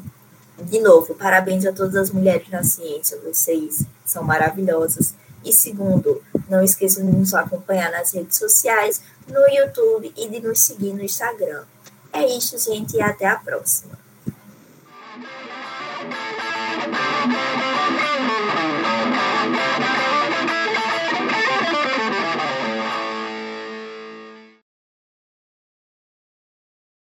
de 0.63 0.79
novo, 0.79 1.15
parabéns 1.15 1.65
a 1.65 1.71
todas 1.71 1.95
as 1.95 2.11
mulheres 2.11 2.49
na 2.49 2.63
ciência, 2.63 3.19
vocês 3.23 3.85
são 4.05 4.23
maravilhosas. 4.23 5.13
E 5.43 5.53
segundo, 5.53 6.21
não 6.49 6.61
esqueçam 6.61 7.05
de 7.05 7.11
nos 7.11 7.33
acompanhar 7.33 7.91
nas 7.91 8.13
redes 8.13 8.37
sociais, 8.37 9.01
no 9.27 9.39
YouTube 9.47 10.13
e 10.17 10.27
de 10.27 10.39
nos 10.41 10.59
seguir 10.59 10.93
no 10.93 11.03
Instagram. 11.03 11.63
É 12.11 12.25
isso, 12.25 12.57
gente, 12.57 12.97
e 12.97 13.01
até 13.01 13.25
a 13.25 13.37
próxima. 13.37 13.97